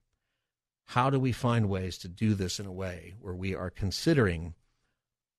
How 0.87 1.11
do 1.11 1.19
we 1.19 1.33
find 1.33 1.69
ways 1.69 1.99
to 1.99 2.09
do 2.09 2.35
this 2.35 2.61
in 2.61 2.67
a 2.67 2.73
way 2.73 3.15
where 3.21 3.35
we 3.35 3.55
are 3.55 3.71
considering 3.71 4.55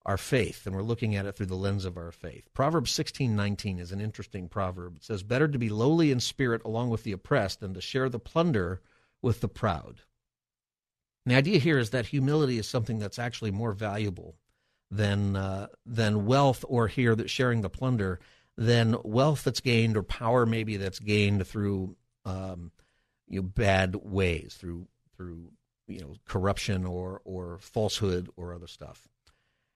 our 0.06 0.18
faith 0.18 0.66
and 0.66 0.76
we're 0.76 0.82
looking 0.82 1.16
at 1.16 1.26
it 1.26 1.36
through 1.36 1.46
the 1.46 1.56
lens 1.56 1.86
of 1.86 1.98
our 1.98 2.12
faith? 2.12 2.50
Proverbs 2.54 2.92
16:19 2.92 3.80
is 3.80 3.92
an 3.92 4.02
interesting 4.02 4.50
proverb. 4.50 4.98
It 4.98 5.04
says, 5.04 5.24
"Better 5.24 5.48
to 5.48 5.60
be 5.60 5.70
lowly 5.70 6.12
in 6.12 6.20
spirit 6.20 6.62
along 6.66 6.90
with 6.90 7.04
the 7.04 7.12
oppressed 7.12 7.60
than 7.60 7.74
to 7.74 7.82
share 7.82 8.10
the 8.10 8.20
plunder 8.20 8.82
with 9.22 9.42
the 9.42 9.48
proud." 9.48 10.02
And 11.26 11.32
the 11.32 11.38
idea 11.38 11.60
here 11.60 11.78
is 11.78 11.92
that 11.92 12.08
humility 12.08 12.58
is 12.58 12.68
something 12.68 13.00
that's 13.00 13.20
actually 13.20 13.52
more 13.52 13.72
valuable 13.72 14.36
than 14.90 15.36
uh, 15.36 15.68
than 15.86 16.26
wealth 16.26 16.66
or 16.68 16.88
here 16.88 17.16
that 17.16 17.30
sharing 17.30 17.62
the 17.62 17.70
plunder 17.70 18.20
than 18.58 18.96
wealth 19.04 19.44
that's 19.44 19.62
gained 19.62 19.98
or 19.98 20.04
power 20.04 20.46
maybe 20.46 20.78
that's 20.78 21.00
gained 21.00 21.46
through 21.48 21.96
um, 22.26 22.72
you 23.28 23.42
know, 23.42 23.48
bad 23.48 23.96
ways, 23.96 24.56
through 24.60 24.88
through 25.16 25.52
you 25.88 26.00
know 26.00 26.16
corruption 26.26 26.86
or 26.86 27.22
or 27.26 27.60
falsehood 27.60 28.30
or 28.36 28.54
other 28.54 28.68
stuff. 28.68 29.08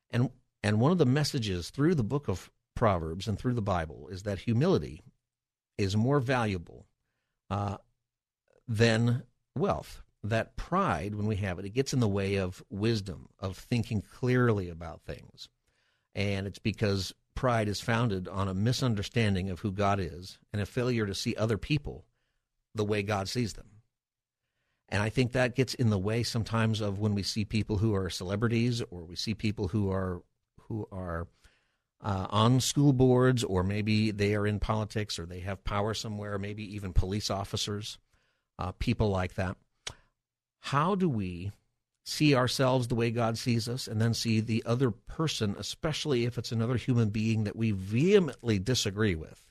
And 0.09 0.29
and 0.63 0.79
one 0.79 0.91
of 0.91 0.97
the 0.97 1.05
messages 1.05 1.69
through 1.69 1.95
the 1.95 2.03
book 2.03 2.27
of 2.27 2.51
Proverbs 2.75 3.27
and 3.27 3.37
through 3.39 3.53
the 3.53 3.61
Bible 3.61 4.07
is 4.11 4.23
that 4.23 4.39
humility 4.39 5.01
is 5.77 5.95
more 5.95 6.19
valuable 6.19 6.85
uh, 7.49 7.77
than 8.67 9.23
wealth. 9.55 10.01
That 10.23 10.57
pride, 10.57 11.15
when 11.15 11.27
we 11.27 11.37
have 11.37 11.59
it, 11.59 11.65
it 11.65 11.69
gets 11.73 11.93
in 11.93 11.99
the 11.99 12.07
way 12.07 12.35
of 12.35 12.63
wisdom, 12.69 13.29
of 13.39 13.57
thinking 13.57 14.01
clearly 14.01 14.69
about 14.69 15.01
things. 15.03 15.47
And 16.15 16.47
it's 16.47 16.59
because 16.59 17.13
pride 17.35 17.67
is 17.67 17.79
founded 17.79 18.27
on 18.27 18.47
a 18.47 18.53
misunderstanding 18.53 19.49
of 19.49 19.59
who 19.59 19.71
God 19.71 19.99
is 19.99 20.39
and 20.51 20.61
a 20.61 20.65
failure 20.65 21.05
to 21.05 21.15
see 21.15 21.35
other 21.35 21.57
people 21.57 22.05
the 22.73 22.83
way 22.83 23.03
God 23.03 23.29
sees 23.29 23.53
them. 23.53 23.76
And 24.89 25.03
I 25.03 25.09
think 25.09 25.31
that 25.31 25.55
gets 25.55 25.73
in 25.73 25.89
the 25.89 25.97
way 25.97 26.23
sometimes 26.23 26.79
of 26.79 26.99
when 26.99 27.13
we 27.13 27.23
see 27.23 27.43
people 27.43 27.77
who 27.77 27.93
are 27.93 28.09
celebrities 28.09 28.81
or 28.89 29.03
we 29.03 29.15
see 29.15 29.33
people 29.33 29.67
who 29.67 29.91
are 29.91 30.21
who 30.61 30.87
are 30.91 31.27
uh, 32.01 32.27
on 32.29 32.59
school 32.59 32.93
boards 32.93 33.43
or 33.43 33.63
maybe 33.63 34.11
they 34.11 34.35
are 34.35 34.47
in 34.47 34.59
politics 34.59 35.17
or 35.19 35.25
they 35.25 35.39
have 35.39 35.63
power 35.63 35.93
somewhere, 35.93 36.37
maybe 36.37 36.75
even 36.75 36.93
police 36.93 37.29
officers, 37.29 37.97
uh, 38.59 38.71
people 38.73 39.09
like 39.09 39.35
that. 39.35 39.57
How 40.61 40.95
do 40.95 41.09
we 41.09 41.51
see 42.07 42.33
ourselves 42.33 42.87
the 42.87 42.95
way 42.95 43.11
God 43.11 43.37
sees 43.37 43.67
us, 43.67 43.85
and 43.85 43.99
then 43.99 44.13
see 44.13 44.39
the 44.39 44.63
other 44.65 44.91
person, 44.91 45.57
especially 45.59 46.23
if 46.23 46.37
it's 46.37 46.53
another 46.53 46.77
human 46.77 47.09
being 47.09 47.43
that 47.43 47.55
we 47.57 47.71
vehemently 47.71 48.59
disagree 48.59 49.13
with. 49.13 49.45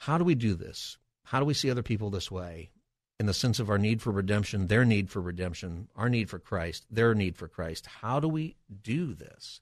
How 0.00 0.18
do 0.18 0.24
we 0.24 0.34
do 0.34 0.54
this? 0.54 0.98
How 1.24 1.40
do 1.40 1.46
we 1.46 1.54
see 1.54 1.70
other 1.70 1.82
people 1.82 2.10
this 2.10 2.30
way? 2.30 2.68
In 3.20 3.26
the 3.26 3.34
sense 3.34 3.60
of 3.60 3.68
our 3.68 3.76
need 3.76 4.00
for 4.00 4.10
redemption, 4.10 4.68
their 4.68 4.86
need 4.86 5.10
for 5.10 5.20
redemption, 5.20 5.88
our 5.94 6.08
need 6.08 6.30
for 6.30 6.38
Christ, 6.38 6.86
their 6.90 7.14
need 7.14 7.36
for 7.36 7.48
Christ. 7.48 7.84
How 8.00 8.18
do 8.18 8.26
we 8.26 8.56
do 8.82 9.12
this? 9.12 9.60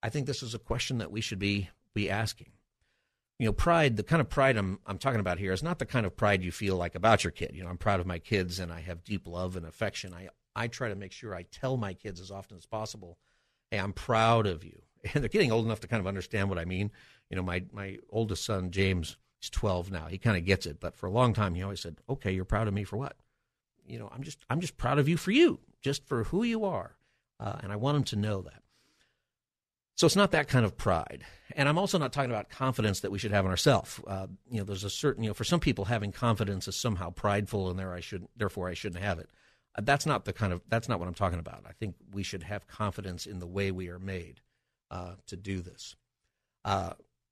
I 0.00 0.08
think 0.10 0.28
this 0.28 0.44
is 0.44 0.54
a 0.54 0.60
question 0.60 0.98
that 0.98 1.10
we 1.10 1.20
should 1.20 1.40
be 1.40 1.70
be 1.92 2.08
asking. 2.08 2.52
You 3.40 3.46
know, 3.46 3.52
pride, 3.52 3.96
the 3.96 4.04
kind 4.04 4.20
of 4.20 4.30
pride 4.30 4.56
I'm 4.56 4.78
I'm 4.86 4.98
talking 4.98 5.18
about 5.18 5.40
here 5.40 5.52
is 5.52 5.60
not 5.60 5.80
the 5.80 5.86
kind 5.86 6.06
of 6.06 6.16
pride 6.16 6.44
you 6.44 6.52
feel 6.52 6.76
like 6.76 6.94
about 6.94 7.24
your 7.24 7.32
kid. 7.32 7.50
You 7.52 7.64
know, 7.64 7.68
I'm 7.68 7.78
proud 7.78 7.98
of 7.98 8.06
my 8.06 8.20
kids 8.20 8.60
and 8.60 8.72
I 8.72 8.78
have 8.82 9.02
deep 9.02 9.26
love 9.26 9.56
and 9.56 9.66
affection. 9.66 10.14
I 10.14 10.28
I 10.54 10.68
try 10.68 10.88
to 10.88 10.94
make 10.94 11.10
sure 11.10 11.34
I 11.34 11.46
tell 11.50 11.76
my 11.76 11.94
kids 11.94 12.20
as 12.20 12.30
often 12.30 12.56
as 12.56 12.64
possible, 12.64 13.18
"Hey, 13.72 13.80
I'm 13.80 13.92
proud 13.92 14.46
of 14.46 14.62
you." 14.62 14.82
And 15.12 15.20
they're 15.20 15.28
getting 15.28 15.50
old 15.50 15.66
enough 15.66 15.80
to 15.80 15.88
kind 15.88 16.00
of 16.00 16.06
understand 16.06 16.48
what 16.48 16.60
I 16.60 16.64
mean. 16.64 16.92
You 17.28 17.36
know, 17.38 17.42
my 17.42 17.64
my 17.72 17.98
oldest 18.08 18.44
son 18.44 18.70
James, 18.70 19.16
he's 19.44 19.50
12 19.50 19.90
now. 19.90 20.06
He 20.06 20.18
kind 20.18 20.36
of 20.36 20.44
gets 20.44 20.64
it, 20.66 20.80
but 20.80 20.96
for 20.96 21.06
a 21.06 21.10
long 21.10 21.34
time 21.34 21.54
he 21.54 21.62
always 21.62 21.80
said, 21.80 21.96
"Okay, 22.08 22.32
you're 22.32 22.44
proud 22.44 22.66
of 22.66 22.74
me 22.74 22.84
for 22.84 22.96
what?" 22.96 23.16
You 23.86 23.98
know, 23.98 24.10
I'm 24.12 24.22
just 24.22 24.38
I'm 24.48 24.60
just 24.60 24.76
proud 24.76 24.98
of 24.98 25.08
you 25.08 25.16
for 25.16 25.30
you, 25.32 25.60
just 25.82 26.06
for 26.06 26.24
who 26.24 26.42
you 26.42 26.64
are, 26.64 26.96
uh, 27.38 27.58
and 27.62 27.70
I 27.70 27.76
want 27.76 27.98
him 27.98 28.04
to 28.04 28.16
know 28.16 28.40
that. 28.42 28.62
So 29.96 30.06
it's 30.06 30.16
not 30.16 30.32
that 30.32 30.48
kind 30.48 30.64
of 30.64 30.76
pride. 30.76 31.24
And 31.54 31.68
I'm 31.68 31.78
also 31.78 31.98
not 31.98 32.12
talking 32.12 32.30
about 32.30 32.48
confidence 32.48 33.00
that 33.00 33.12
we 33.12 33.18
should 33.18 33.30
have 33.30 33.44
in 33.44 33.50
ourselves. 33.50 34.00
Uh, 34.06 34.26
you 34.50 34.58
know, 34.58 34.64
there's 34.64 34.82
a 34.82 34.90
certain, 34.90 35.22
you 35.22 35.30
know, 35.30 35.34
for 35.34 35.44
some 35.44 35.60
people 35.60 35.84
having 35.84 36.10
confidence 36.10 36.66
is 36.66 36.74
somehow 36.74 37.10
prideful 37.10 37.70
and 37.70 37.78
there 37.78 37.92
I 37.92 38.00
should 38.00 38.26
therefore 38.36 38.68
I 38.68 38.74
shouldn't 38.74 39.04
have 39.04 39.20
it. 39.20 39.30
Uh, 39.76 39.82
that's 39.84 40.04
not 40.04 40.24
the 40.24 40.32
kind 40.32 40.52
of 40.52 40.62
that's 40.68 40.88
not 40.88 40.98
what 40.98 41.06
I'm 41.06 41.14
talking 41.14 41.38
about. 41.38 41.64
I 41.68 41.72
think 41.72 41.94
we 42.12 42.22
should 42.24 42.42
have 42.42 42.66
confidence 42.66 43.26
in 43.26 43.38
the 43.38 43.46
way 43.46 43.70
we 43.70 43.88
are 43.88 44.00
made 44.00 44.40
uh, 44.90 45.12
to 45.26 45.36
do 45.36 45.60
this. 45.60 45.94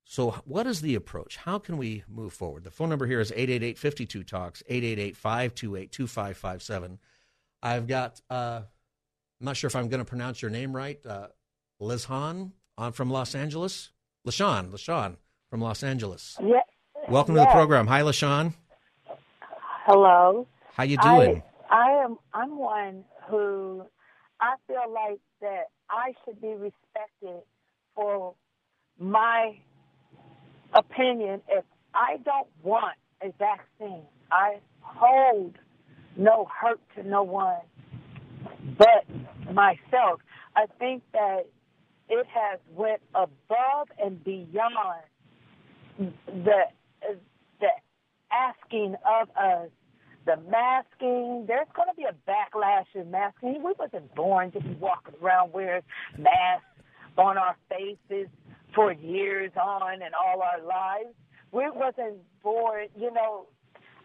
So, 0.04 0.32
what 0.44 0.66
is 0.66 0.80
the 0.80 0.94
approach? 0.94 1.36
How 1.36 1.58
can 1.58 1.76
we 1.76 2.04
move 2.08 2.32
forward? 2.32 2.64
The 2.64 2.70
phone 2.70 2.88
number 2.88 3.06
here 3.06 3.20
is 3.20 3.30
888 3.32 3.78
52 3.78 4.24
Talks, 4.24 4.62
888 4.66 5.16
528 5.16 5.92
2557. 5.92 6.98
I've 7.62 7.86
got, 7.86 8.20
uh, 8.28 8.62
I'm 9.40 9.44
not 9.44 9.56
sure 9.56 9.68
if 9.68 9.76
I'm 9.76 9.88
going 9.88 10.00
to 10.00 10.04
pronounce 10.04 10.42
your 10.42 10.50
name 10.50 10.74
right, 10.74 10.98
uh, 11.06 11.28
Liz 11.78 12.04
Hahn 12.04 12.52
on 12.76 12.92
from 12.92 13.10
Los 13.10 13.34
Angeles. 13.34 13.90
LaShawn, 14.26 14.70
LaShawn 14.70 15.16
from 15.50 15.60
Los 15.60 15.82
Angeles. 15.82 16.36
Yeah. 16.40 16.60
Welcome 17.08 17.34
yes. 17.36 17.44
to 17.44 17.48
the 17.48 17.52
program. 17.52 17.86
Hi, 17.88 18.02
LaShawn. 18.02 18.54
Hello. 19.84 20.46
How 20.74 20.84
you 20.84 20.96
doing? 20.98 21.42
I, 21.70 21.76
I 21.76 22.04
am 22.04 22.16
I'm 22.32 22.56
one 22.56 23.04
who 23.28 23.84
I 24.40 24.54
feel 24.66 24.92
like 24.92 25.20
that 25.40 25.64
I 25.90 26.14
should 26.24 26.40
be 26.40 26.54
respected 26.54 27.42
for 27.94 28.34
my 28.98 29.58
opinion 30.74 31.42
if 31.48 31.64
I 31.94 32.18
don't 32.24 32.48
want 32.62 32.96
a 33.22 33.32
vaccine. 33.38 34.02
I 34.30 34.58
hold 34.80 35.56
no 36.16 36.48
hurt 36.60 36.80
to 36.96 37.02
no 37.08 37.22
one 37.22 37.60
but 38.78 39.06
myself. 39.52 40.20
I 40.56 40.66
think 40.78 41.02
that 41.12 41.46
it 42.08 42.26
has 42.26 42.58
went 42.74 43.00
above 43.14 43.88
and 44.02 44.22
beyond 44.24 45.02
the 45.98 46.62
the 47.60 47.68
asking 48.30 48.94
of 49.06 49.28
us 49.36 49.70
the 50.26 50.36
masking. 50.50 51.44
There's 51.46 51.66
going 51.74 51.88
to 51.88 51.96
be 51.96 52.04
a 52.04 52.14
backlash 52.30 52.86
in 52.94 53.10
masking. 53.10 53.62
We 53.62 53.72
wasn't 53.78 54.14
born 54.14 54.52
to 54.52 54.60
be 54.60 54.74
walking 54.80 55.14
around 55.22 55.52
wearing 55.52 55.82
masks 56.18 56.64
on 57.18 57.38
our 57.38 57.56
faces 57.68 58.28
for 58.74 58.92
years 58.92 59.52
on 59.60 60.02
and 60.02 60.14
all 60.14 60.42
our 60.42 60.62
lives. 60.62 61.14
We 61.52 61.64
wasn't 61.70 62.18
born, 62.42 62.86
you 62.98 63.12
know. 63.12 63.46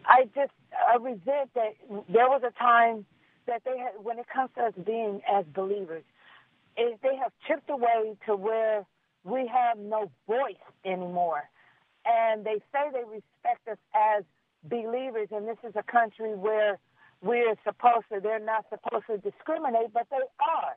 I 0.04 0.24
just 0.34 0.52
I 0.72 0.96
resent 0.96 1.50
that 1.54 1.74
there 2.08 2.28
was 2.28 2.42
a 2.46 2.56
time 2.58 3.04
that 3.46 3.62
they 3.64 3.78
had 3.78 3.92
when 4.02 4.18
it 4.18 4.26
comes 4.32 4.50
to 4.56 4.64
us 4.64 4.74
being 4.84 5.20
as 5.30 5.44
believers, 5.54 6.04
it, 6.76 6.98
they 7.02 7.16
have 7.16 7.32
chipped 7.46 7.68
away 7.70 8.16
to 8.26 8.36
where 8.36 8.84
we 9.24 9.50
have 9.52 9.78
no 9.78 10.10
voice 10.26 10.62
anymore. 10.84 11.42
And 12.06 12.44
they 12.44 12.62
say 12.72 12.90
they 12.92 13.04
respect 13.04 13.68
us 13.68 13.78
as 13.94 14.24
believers, 14.64 15.28
and 15.32 15.48
this 15.48 15.58
is 15.66 15.74
a 15.76 15.82
country 15.82 16.34
where 16.34 16.78
we're 17.20 17.56
supposed 17.64 18.06
to, 18.12 18.20
they're 18.20 18.38
not 18.38 18.66
supposed 18.70 19.06
to 19.08 19.18
discriminate, 19.18 19.92
but 19.92 20.06
they 20.10 20.16
are. 20.40 20.76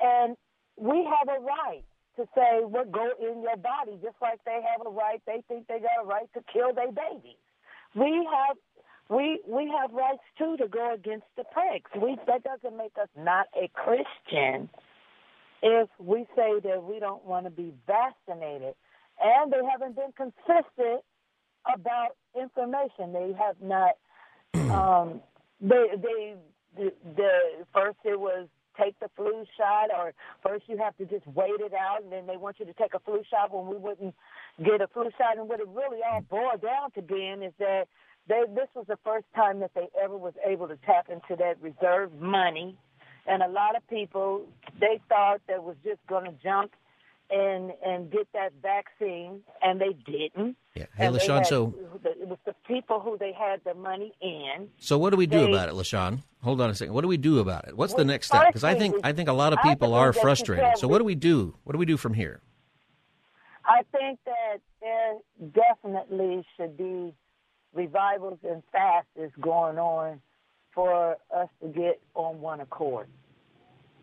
And 0.00 0.36
we 0.76 1.04
have 1.04 1.28
a 1.28 1.40
right 1.40 1.84
to 2.16 2.26
say 2.34 2.60
what 2.62 2.90
go 2.92 3.10
in 3.20 3.42
your 3.42 3.56
body, 3.56 3.98
just 4.02 4.16
like 4.20 4.40
they 4.44 4.60
have 4.62 4.86
a 4.86 4.90
right, 4.90 5.22
they 5.26 5.42
think 5.48 5.66
they 5.68 5.78
got 5.80 6.04
a 6.04 6.06
right 6.06 6.28
to 6.34 6.40
kill 6.52 6.72
their 6.74 6.92
babies. 6.92 7.40
We 7.94 8.28
have 8.32 8.56
we 9.08 9.40
we 9.46 9.72
have 9.80 9.92
rights 9.92 10.22
too 10.38 10.56
to 10.58 10.68
go 10.68 10.94
against 10.94 11.26
the 11.36 11.44
pricks. 11.44 11.90
We 12.00 12.16
that 12.26 12.42
doesn't 12.42 12.76
make 12.76 12.92
us 13.00 13.08
not 13.16 13.46
a 13.54 13.68
Christian 13.68 14.68
if 15.62 15.88
we 15.98 16.26
say 16.36 16.60
that 16.60 16.82
we 16.82 16.98
don't 17.00 17.24
want 17.24 17.46
to 17.46 17.50
be 17.50 17.72
vaccinated. 17.86 18.74
And 19.20 19.50
they 19.50 19.64
haven't 19.70 19.96
been 19.96 20.12
consistent 20.16 21.02
about 21.72 22.16
information. 22.38 23.12
They 23.12 23.34
have 23.38 23.56
not 23.62 23.94
um 24.54 25.20
they 25.60 25.86
they 25.96 26.34
the, 26.76 26.92
the 27.16 27.30
first 27.72 27.98
it 28.04 28.18
was 28.18 28.48
take 28.80 28.98
the 29.00 29.08
flu 29.16 29.44
shot 29.56 29.90
or 29.96 30.12
first 30.42 30.64
you 30.68 30.76
have 30.78 30.96
to 30.96 31.04
just 31.04 31.26
wait 31.28 31.60
it 31.60 31.72
out 31.74 32.02
and 32.02 32.12
then 32.12 32.26
they 32.26 32.36
want 32.36 32.58
you 32.58 32.66
to 32.66 32.72
take 32.74 32.94
a 32.94 33.00
flu 33.00 33.22
shot 33.30 33.52
when 33.52 33.66
we 33.66 33.76
wouldn't 33.76 34.14
get 34.64 34.80
a 34.80 34.88
flu 34.88 35.10
shot. 35.18 35.38
And 35.38 35.48
what 35.48 35.60
it 35.60 35.68
really 35.68 35.98
all 36.10 36.20
boiled 36.22 36.62
down 36.62 36.90
to 36.92 37.02
being 37.02 37.42
is 37.42 37.52
that 37.58 37.88
they 38.28 38.42
this 38.54 38.68
was 38.74 38.86
the 38.88 38.98
first 39.04 39.26
time 39.34 39.60
that 39.60 39.72
they 39.74 39.88
ever 40.02 40.16
was 40.16 40.34
able 40.44 40.68
to 40.68 40.76
tap 40.84 41.08
into 41.10 41.36
that 41.36 41.60
reserve 41.60 42.12
money. 42.20 42.76
And 43.26 43.42
a 43.42 43.48
lot 43.48 43.76
of 43.76 43.86
people 43.88 44.46
they 44.80 45.00
thought 45.08 45.40
that 45.48 45.62
was 45.62 45.76
just 45.84 46.00
going 46.08 46.24
to 46.24 46.34
jump 46.42 46.72
and 47.30 47.72
and 47.84 48.10
get 48.10 48.28
that 48.32 48.52
vaccine 48.62 49.40
and 49.62 49.80
they 49.80 49.94
didn't. 50.04 50.56
Yeah. 50.74 50.86
Hey 50.96 51.06
and 51.06 51.16
lashawn 51.16 51.38
had, 51.38 51.46
so 51.46 51.74
it 52.04 52.28
was 52.28 52.38
the 52.44 52.54
people 52.66 53.00
who 53.00 53.16
they 53.18 53.32
had 53.32 53.60
the 53.64 53.74
money 53.74 54.12
in. 54.20 54.68
So 54.78 54.98
what 54.98 55.10
do 55.10 55.16
we 55.16 55.26
do 55.26 55.40
they, 55.40 55.52
about 55.52 55.68
it 55.68 55.74
lashawn? 55.74 56.22
Hold 56.42 56.60
on 56.60 56.70
a 56.70 56.74
second. 56.74 56.94
What 56.94 57.02
do 57.02 57.08
we 57.08 57.16
do 57.16 57.40
about 57.40 57.66
it? 57.66 57.76
What's 57.76 57.94
the 57.94 58.04
next 58.04 58.28
step? 58.28 58.46
because 58.48 58.64
i 58.64 58.74
think 58.74 58.94
i 59.02 59.12
think 59.12 59.28
a 59.28 59.32
lot 59.32 59.52
of 59.52 59.58
people 59.62 59.94
are 59.94 60.12
frustrated. 60.12 60.78
so 60.78 60.88
what 60.88 60.98
do 60.98 61.04
we 61.04 61.14
do? 61.14 61.54
What 61.64 61.72
do 61.72 61.78
we 61.78 61.86
do 61.86 61.96
from 61.96 62.14
here? 62.14 62.40
I 63.64 63.82
think 63.90 64.20
that 64.24 64.60
there 64.80 65.14
definitely 65.52 66.46
should 66.56 66.76
be 66.76 67.12
revivals 67.74 68.38
and 68.48 68.62
fasts 68.70 69.34
going 69.40 69.78
on 69.78 70.20
for 70.72 71.16
us 71.34 71.48
to 71.62 71.68
get 71.68 72.00
on 72.14 72.40
one 72.40 72.60
accord 72.60 73.08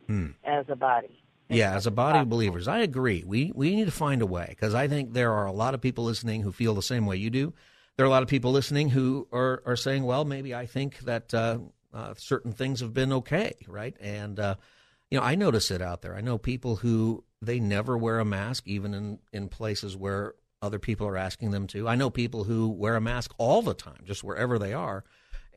hmm. 0.07 0.31
as 0.43 0.65
a 0.69 0.75
body. 0.75 1.22
Yeah, 1.53 1.75
as 1.75 1.87
a 1.87 1.91
body 1.91 2.19
of 2.19 2.29
believers, 2.29 2.67
I 2.67 2.79
agree. 2.79 3.23
We 3.25 3.51
we 3.53 3.75
need 3.75 3.85
to 3.85 3.91
find 3.91 4.21
a 4.21 4.25
way 4.25 4.47
because 4.49 4.73
I 4.73 4.87
think 4.87 5.13
there 5.13 5.33
are 5.33 5.45
a 5.45 5.51
lot 5.51 5.73
of 5.73 5.81
people 5.81 6.05
listening 6.05 6.41
who 6.41 6.51
feel 6.51 6.73
the 6.73 6.81
same 6.81 7.05
way 7.05 7.17
you 7.17 7.29
do. 7.29 7.53
There 7.95 8.05
are 8.05 8.07
a 8.07 8.11
lot 8.11 8.23
of 8.23 8.29
people 8.29 8.51
listening 8.51 8.89
who 8.89 9.27
are 9.31 9.61
are 9.65 9.75
saying, 9.75 10.03
"Well, 10.03 10.25
maybe 10.25 10.55
I 10.55 10.65
think 10.65 10.99
that 10.99 11.33
uh, 11.33 11.59
uh, 11.93 12.13
certain 12.17 12.51
things 12.51 12.79
have 12.79 12.93
been 12.93 13.13
okay, 13.13 13.53
right?" 13.67 13.95
And 13.99 14.39
uh, 14.39 14.55
you 15.11 15.19
know, 15.19 15.23
I 15.23 15.35
notice 15.35 15.69
it 15.71 15.81
out 15.81 16.01
there. 16.01 16.15
I 16.15 16.21
know 16.21 16.37
people 16.37 16.77
who 16.77 17.23
they 17.41 17.59
never 17.59 17.97
wear 17.97 18.19
a 18.19 18.25
mask, 18.25 18.67
even 18.67 18.93
in 18.93 19.19
in 19.31 19.49
places 19.49 19.95
where 19.95 20.33
other 20.61 20.79
people 20.79 21.07
are 21.07 21.17
asking 21.17 21.51
them 21.51 21.67
to. 21.67 21.87
I 21.87 21.95
know 21.95 22.09
people 22.09 22.45
who 22.45 22.69
wear 22.69 22.95
a 22.95 23.01
mask 23.01 23.33
all 23.37 23.61
the 23.61 23.73
time, 23.73 24.01
just 24.05 24.23
wherever 24.23 24.57
they 24.57 24.73
are, 24.73 25.03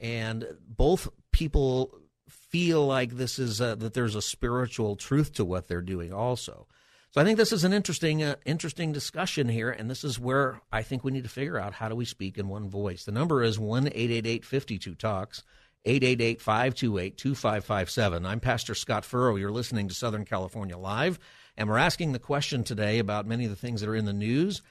and 0.00 0.46
both 0.66 1.08
people 1.32 1.98
feel 2.28 2.86
like 2.86 3.12
this 3.12 3.38
is 3.38 3.60
a, 3.60 3.76
that 3.76 3.94
there's 3.94 4.14
a 4.14 4.22
spiritual 4.22 4.96
truth 4.96 5.34
to 5.34 5.44
what 5.44 5.68
they're 5.68 5.80
doing 5.80 6.12
also. 6.12 6.66
So 7.10 7.20
I 7.20 7.24
think 7.24 7.38
this 7.38 7.52
is 7.52 7.64
an 7.64 7.72
interesting 7.72 8.22
uh, 8.22 8.36
interesting 8.44 8.92
discussion 8.92 9.48
here, 9.48 9.70
and 9.70 9.88
this 9.88 10.04
is 10.04 10.18
where 10.18 10.60
I 10.70 10.82
think 10.82 11.02
we 11.02 11.12
need 11.12 11.24
to 11.24 11.30
figure 11.30 11.58
out 11.58 11.72
how 11.72 11.88
do 11.88 11.94
we 11.94 12.04
speak 12.04 12.36
in 12.36 12.48
one 12.48 12.68
voice. 12.68 13.04
The 13.04 13.12
number 13.12 13.42
is 13.42 13.58
one 13.58 13.88
eight 13.94 14.10
eight 14.10 14.26
eight 14.26 14.44
fifty 14.44 14.78
two 14.78 14.94
talks. 14.94 15.42
888-528-2557. 15.86 18.26
I'm 18.26 18.40
Pastor 18.40 18.74
Scott 18.74 19.04
Furrow. 19.04 19.36
You're 19.36 19.52
listening 19.52 19.86
to 19.86 19.94
Southern 19.94 20.24
California 20.24 20.76
Live, 20.76 21.20
and 21.56 21.68
we're 21.68 21.78
asking 21.78 22.10
the 22.10 22.18
question 22.18 22.64
today 22.64 22.98
about 22.98 23.24
many 23.24 23.44
of 23.44 23.50
the 23.50 23.56
things 23.56 23.80
that 23.80 23.88
are 23.88 23.94
in 23.94 24.04
the 24.04 24.12
news. 24.12 24.62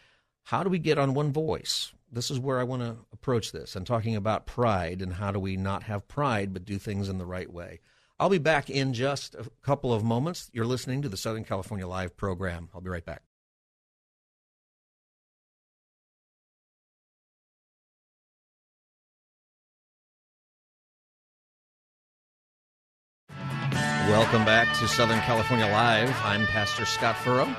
How 0.43 0.61
do 0.61 0.69
we 0.69 0.77
get 0.77 0.97
on 0.97 1.13
one 1.13 1.31
voice? 1.31 1.93
This 2.15 2.31
is 2.31 2.39
where 2.39 2.61
I 2.61 2.63
want 2.63 2.81
to 2.81 2.95
approach 3.11 3.51
this. 3.51 3.75
I'm 3.75 3.83
talking 3.83 4.15
about 4.15 4.45
pride 4.45 5.01
and 5.01 5.11
how 5.11 5.31
do 5.31 5.39
we 5.39 5.57
not 5.57 5.83
have 5.83 6.07
pride 6.07 6.53
but 6.53 6.63
do 6.63 6.77
things 6.79 7.09
in 7.09 7.17
the 7.17 7.25
right 7.25 7.51
way. 7.51 7.81
I'll 8.17 8.29
be 8.29 8.37
back 8.37 8.69
in 8.69 8.93
just 8.93 9.35
a 9.35 9.49
couple 9.61 9.93
of 9.93 10.01
moments. 10.01 10.49
You're 10.53 10.65
listening 10.65 11.01
to 11.01 11.09
the 11.09 11.17
Southern 11.17 11.43
California 11.43 11.85
Live 11.85 12.15
program. 12.15 12.69
I'll 12.73 12.79
be 12.79 12.89
right 12.89 13.03
back. 13.03 13.23
Welcome 24.07 24.45
back 24.45 24.73
to 24.77 24.87
Southern 24.87 25.19
California 25.19 25.65
Live. 25.65 26.15
I'm 26.23 26.45
Pastor 26.45 26.85
Scott 26.85 27.17
Furrow. 27.17 27.53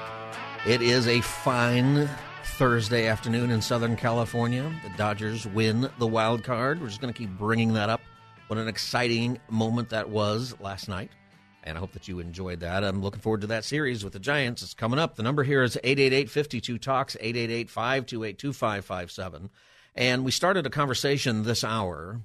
It 0.66 0.81
is 0.81 1.09
a 1.09 1.21
fine 1.21 2.09
Thursday 2.57 3.07
afternoon 3.07 3.51
in 3.51 3.61
Southern 3.61 3.97
California. 3.97 4.73
The 4.83 4.88
Dodgers 4.97 5.47
win 5.47 5.90
the 5.99 6.07
wild 6.07 6.42
card. 6.42 6.81
We're 6.81 6.88
just 6.88 7.03
going 7.03 7.12
to 7.12 7.19
keep 7.19 7.29
bringing 7.37 7.75
that 7.75 7.90
up. 7.90 8.01
What 8.47 8.59
an 8.59 8.66
exciting 8.66 9.38
moment 9.51 9.90
that 9.90 10.09
was 10.09 10.55
last 10.59 10.88
night. 10.88 11.11
And 11.64 11.77
I 11.77 11.81
hope 11.81 11.92
that 11.92 12.09
you 12.09 12.19
enjoyed 12.19 12.61
that. 12.61 12.83
I'm 12.83 13.03
looking 13.03 13.21
forward 13.21 13.42
to 13.42 13.49
that 13.49 13.66
series 13.66 14.03
with 14.03 14.14
the 14.14 14.19
Giants. 14.19 14.62
It's 14.62 14.73
coming 14.73 14.99
up. 14.99 15.16
The 15.16 15.23
number 15.23 15.42
here 15.42 15.62
is 15.62 15.77
888 15.77 16.31
52 16.31 16.79
Talks, 16.79 17.14
888 17.21 17.69
528 17.69 18.38
2557. 18.38 19.51
And 19.95 20.25
we 20.25 20.31
started 20.31 20.64
a 20.64 20.71
conversation 20.71 21.42
this 21.42 21.62
hour 21.62 22.23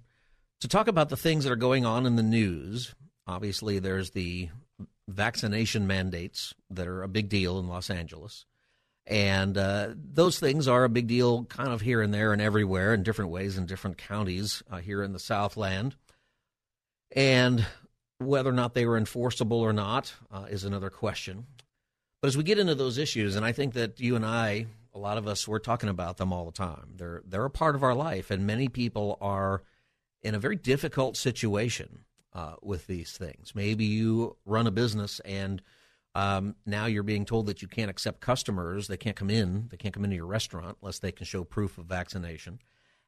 to 0.62 0.68
talk 0.70 0.88
about 0.88 1.10
the 1.10 1.18
things 1.18 1.44
that 1.44 1.52
are 1.52 1.58
going 1.58 1.86
on 1.86 2.06
in 2.06 2.16
the 2.16 2.24
news. 2.24 2.96
Obviously, 3.28 3.80
there's 3.80 4.12
the 4.12 4.48
vaccination 5.10 5.88
mandates 5.88 6.54
that 6.70 6.88
are 6.88 7.04
a 7.04 7.10
big 7.10 7.28
deal 7.28 7.60
in 7.60 7.68
Los 7.68 7.90
Angeles. 7.90 8.46
And 9.08 9.58
uh, 9.58 9.90
those 9.96 10.40
things 10.40 10.68
are 10.68 10.84
a 10.84 10.90
big 10.90 11.08
deal 11.08 11.46
kind 11.46 11.70
of 11.70 11.82
here 11.82 12.02
and 12.02 12.14
there 12.14 12.34
and 12.34 12.42
everywhere 12.42 12.94
in 12.94 13.04
different 13.04 13.32
ways 13.32 13.58
in 13.58 13.66
different 13.66 13.98
counties 13.98 14.62
uh, 14.72 14.78
here 14.78 15.02
in 15.02 15.12
the 15.12 15.20
Southland. 15.20 15.96
And 17.14 17.66
whether 18.20 18.50
or 18.50 18.54
not 18.54 18.74
they 18.74 18.86
were 18.86 18.98
enforceable 18.98 19.60
or 19.60 19.74
not 19.74 20.14
uh, 20.32 20.46
is 20.50 20.64
another 20.64 20.90
question. 20.90 21.48
But 22.22 22.28
as 22.28 22.38
we 22.38 22.44
get 22.44 22.60
into 22.60 22.76
those 22.76 22.98
issues, 22.98 23.36
and 23.36 23.44
I 23.44 23.52
think 23.52 23.74
that 23.74 24.00
you 24.00 24.16
and 24.16 24.26
I, 24.26 24.68
a 24.94 25.00
lot 25.00 25.18
of 25.18 25.28
us, 25.28 25.48
we're 25.48 25.60
talking 25.60 25.90
about 25.90 26.18
them 26.18 26.32
all 26.32 26.46
the 26.46 26.52
time. 26.52 26.94
They're 26.96 27.24
they're 27.26 27.46
a 27.46 27.50
part 27.50 27.76
of 27.76 27.84
our 27.84 27.96
life, 27.96 28.30
and 28.30 28.46
many 28.46 28.68
people 28.68 29.18
are 29.22 29.64
in 30.22 30.36
a 30.36 30.40
very 30.40 30.56
difficult 30.56 31.18
situation 31.18 32.06
uh, 32.34 32.56
with 32.62 32.86
these 32.86 33.12
things. 33.18 33.56
Maybe 33.56 33.86
you 33.86 34.38
run 34.46 34.68
a 34.68 34.72
business 34.72 35.20
and 35.22 35.62
um, 36.14 36.56
now 36.66 36.86
you're 36.88 37.04
being 37.04 37.26
told 37.26 37.46
that 37.46 37.62
you 37.62 37.68
can't 37.68 37.90
accept 37.90 38.20
customers. 38.20 38.88
They 38.88 38.98
can't 38.98 39.16
come 39.16 39.30
in. 39.30 39.68
They 39.70 39.78
can't 39.78 39.94
come 39.94 40.04
into 40.04 40.16
your 40.16 40.26
restaurant 40.26 40.78
unless 40.82 41.00
they 41.00 41.12
can 41.12 41.26
show 41.26 41.44
proof 41.44 41.78
of 41.78 41.86
vaccination. 41.86 42.60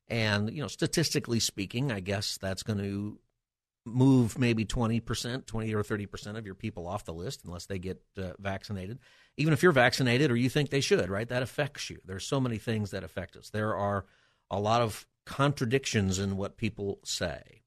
And, 0.08 0.50
you 0.52 0.62
know, 0.62 0.68
statistically 0.68 1.40
speaking, 1.40 1.92
I 1.92 2.00
guess 2.00 2.38
that's 2.38 2.64
going 2.64 2.80
to 2.80 3.20
move 3.86 4.38
maybe 4.38 4.66
20%, 4.66 5.46
20 5.46 5.74
or 5.74 5.84
30% 5.84 6.38
of 6.38 6.46
your 6.46 6.56
people 6.56 6.88
off 6.88 7.04
the 7.04 7.14
list 7.14 7.42
unless 7.46 7.66
they 7.66 7.80
get 7.80 8.02
uh, 8.18 8.32
vaccinated. 8.40 9.00
Even 9.36 9.54
if 9.54 9.62
you're 9.62 9.74
vaccinated 9.74 10.32
or 10.32 10.36
you 10.36 10.50
think 10.50 10.70
they 10.70 10.82
should, 10.82 11.10
right? 11.10 11.28
That 11.28 11.44
affects 11.44 11.90
you. 11.90 12.00
There's 12.06 12.26
so 12.26 12.40
many 12.40 12.58
things 12.58 12.92
that 12.92 13.04
affect 13.04 13.36
us. 13.36 13.50
There 13.50 13.76
are 13.76 14.06
a 14.50 14.60
lot 14.60 14.82
of 14.82 15.06
contradictions 15.26 16.20
in 16.20 16.38
what 16.38 16.58
people 16.58 17.00
say. 17.04 17.63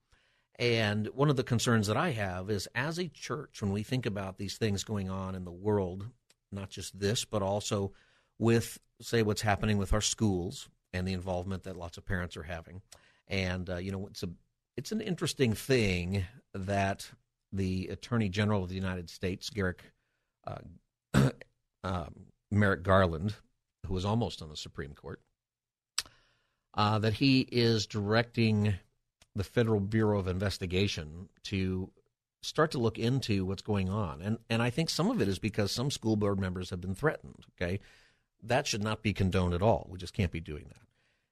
And 0.58 1.08
one 1.08 1.28
of 1.28 1.36
the 1.36 1.44
concerns 1.44 1.86
that 1.86 1.96
I 1.96 2.12
have 2.12 2.50
is 2.50 2.66
as 2.74 2.98
a 2.98 3.08
church, 3.08 3.60
when 3.60 3.72
we 3.72 3.82
think 3.82 4.06
about 4.06 4.38
these 4.38 4.56
things 4.56 4.84
going 4.84 5.10
on 5.10 5.34
in 5.34 5.44
the 5.44 5.52
world, 5.52 6.06
not 6.50 6.70
just 6.70 6.98
this, 6.98 7.24
but 7.24 7.42
also 7.42 7.92
with, 8.38 8.78
say, 9.02 9.22
what's 9.22 9.42
happening 9.42 9.76
with 9.76 9.92
our 9.92 10.00
schools 10.00 10.68
and 10.94 11.06
the 11.06 11.12
involvement 11.12 11.64
that 11.64 11.76
lots 11.76 11.98
of 11.98 12.06
parents 12.06 12.36
are 12.36 12.42
having. 12.42 12.80
And, 13.28 13.68
uh, 13.68 13.76
you 13.76 13.92
know, 13.92 14.06
it's, 14.06 14.22
a, 14.22 14.30
it's 14.76 14.92
an 14.92 15.02
interesting 15.02 15.52
thing 15.52 16.24
that 16.54 17.10
the 17.52 17.88
Attorney 17.88 18.30
General 18.30 18.62
of 18.62 18.70
the 18.70 18.74
United 18.74 19.10
States, 19.10 19.50
Garrick, 19.50 19.82
uh, 20.46 21.28
uh, 21.84 22.06
Merrick 22.50 22.82
Garland, 22.82 23.34
who 23.86 23.94
was 23.94 24.04
almost 24.04 24.40
on 24.40 24.48
the 24.48 24.56
Supreme 24.56 24.94
Court, 24.94 25.20
uh, 26.74 26.98
that 26.98 27.14
he 27.14 27.40
is 27.40 27.86
directing 27.86 28.74
the 29.36 29.44
Federal 29.44 29.80
Bureau 29.80 30.18
of 30.18 30.26
Investigation 30.26 31.28
to 31.44 31.90
start 32.42 32.70
to 32.70 32.78
look 32.78 32.98
into 32.98 33.44
what's 33.44 33.62
going 33.62 33.88
on. 33.88 34.22
And 34.22 34.38
and 34.48 34.62
I 34.62 34.70
think 34.70 34.88
some 34.88 35.10
of 35.10 35.20
it 35.20 35.28
is 35.28 35.38
because 35.38 35.70
some 35.70 35.90
school 35.90 36.16
board 36.16 36.40
members 36.40 36.70
have 36.70 36.80
been 36.80 36.94
threatened, 36.94 37.44
okay? 37.54 37.80
That 38.42 38.66
should 38.66 38.82
not 38.82 39.02
be 39.02 39.12
condoned 39.12 39.54
at 39.54 39.62
all. 39.62 39.86
We 39.90 39.98
just 39.98 40.14
can't 40.14 40.32
be 40.32 40.40
doing 40.40 40.64
that. 40.68 40.82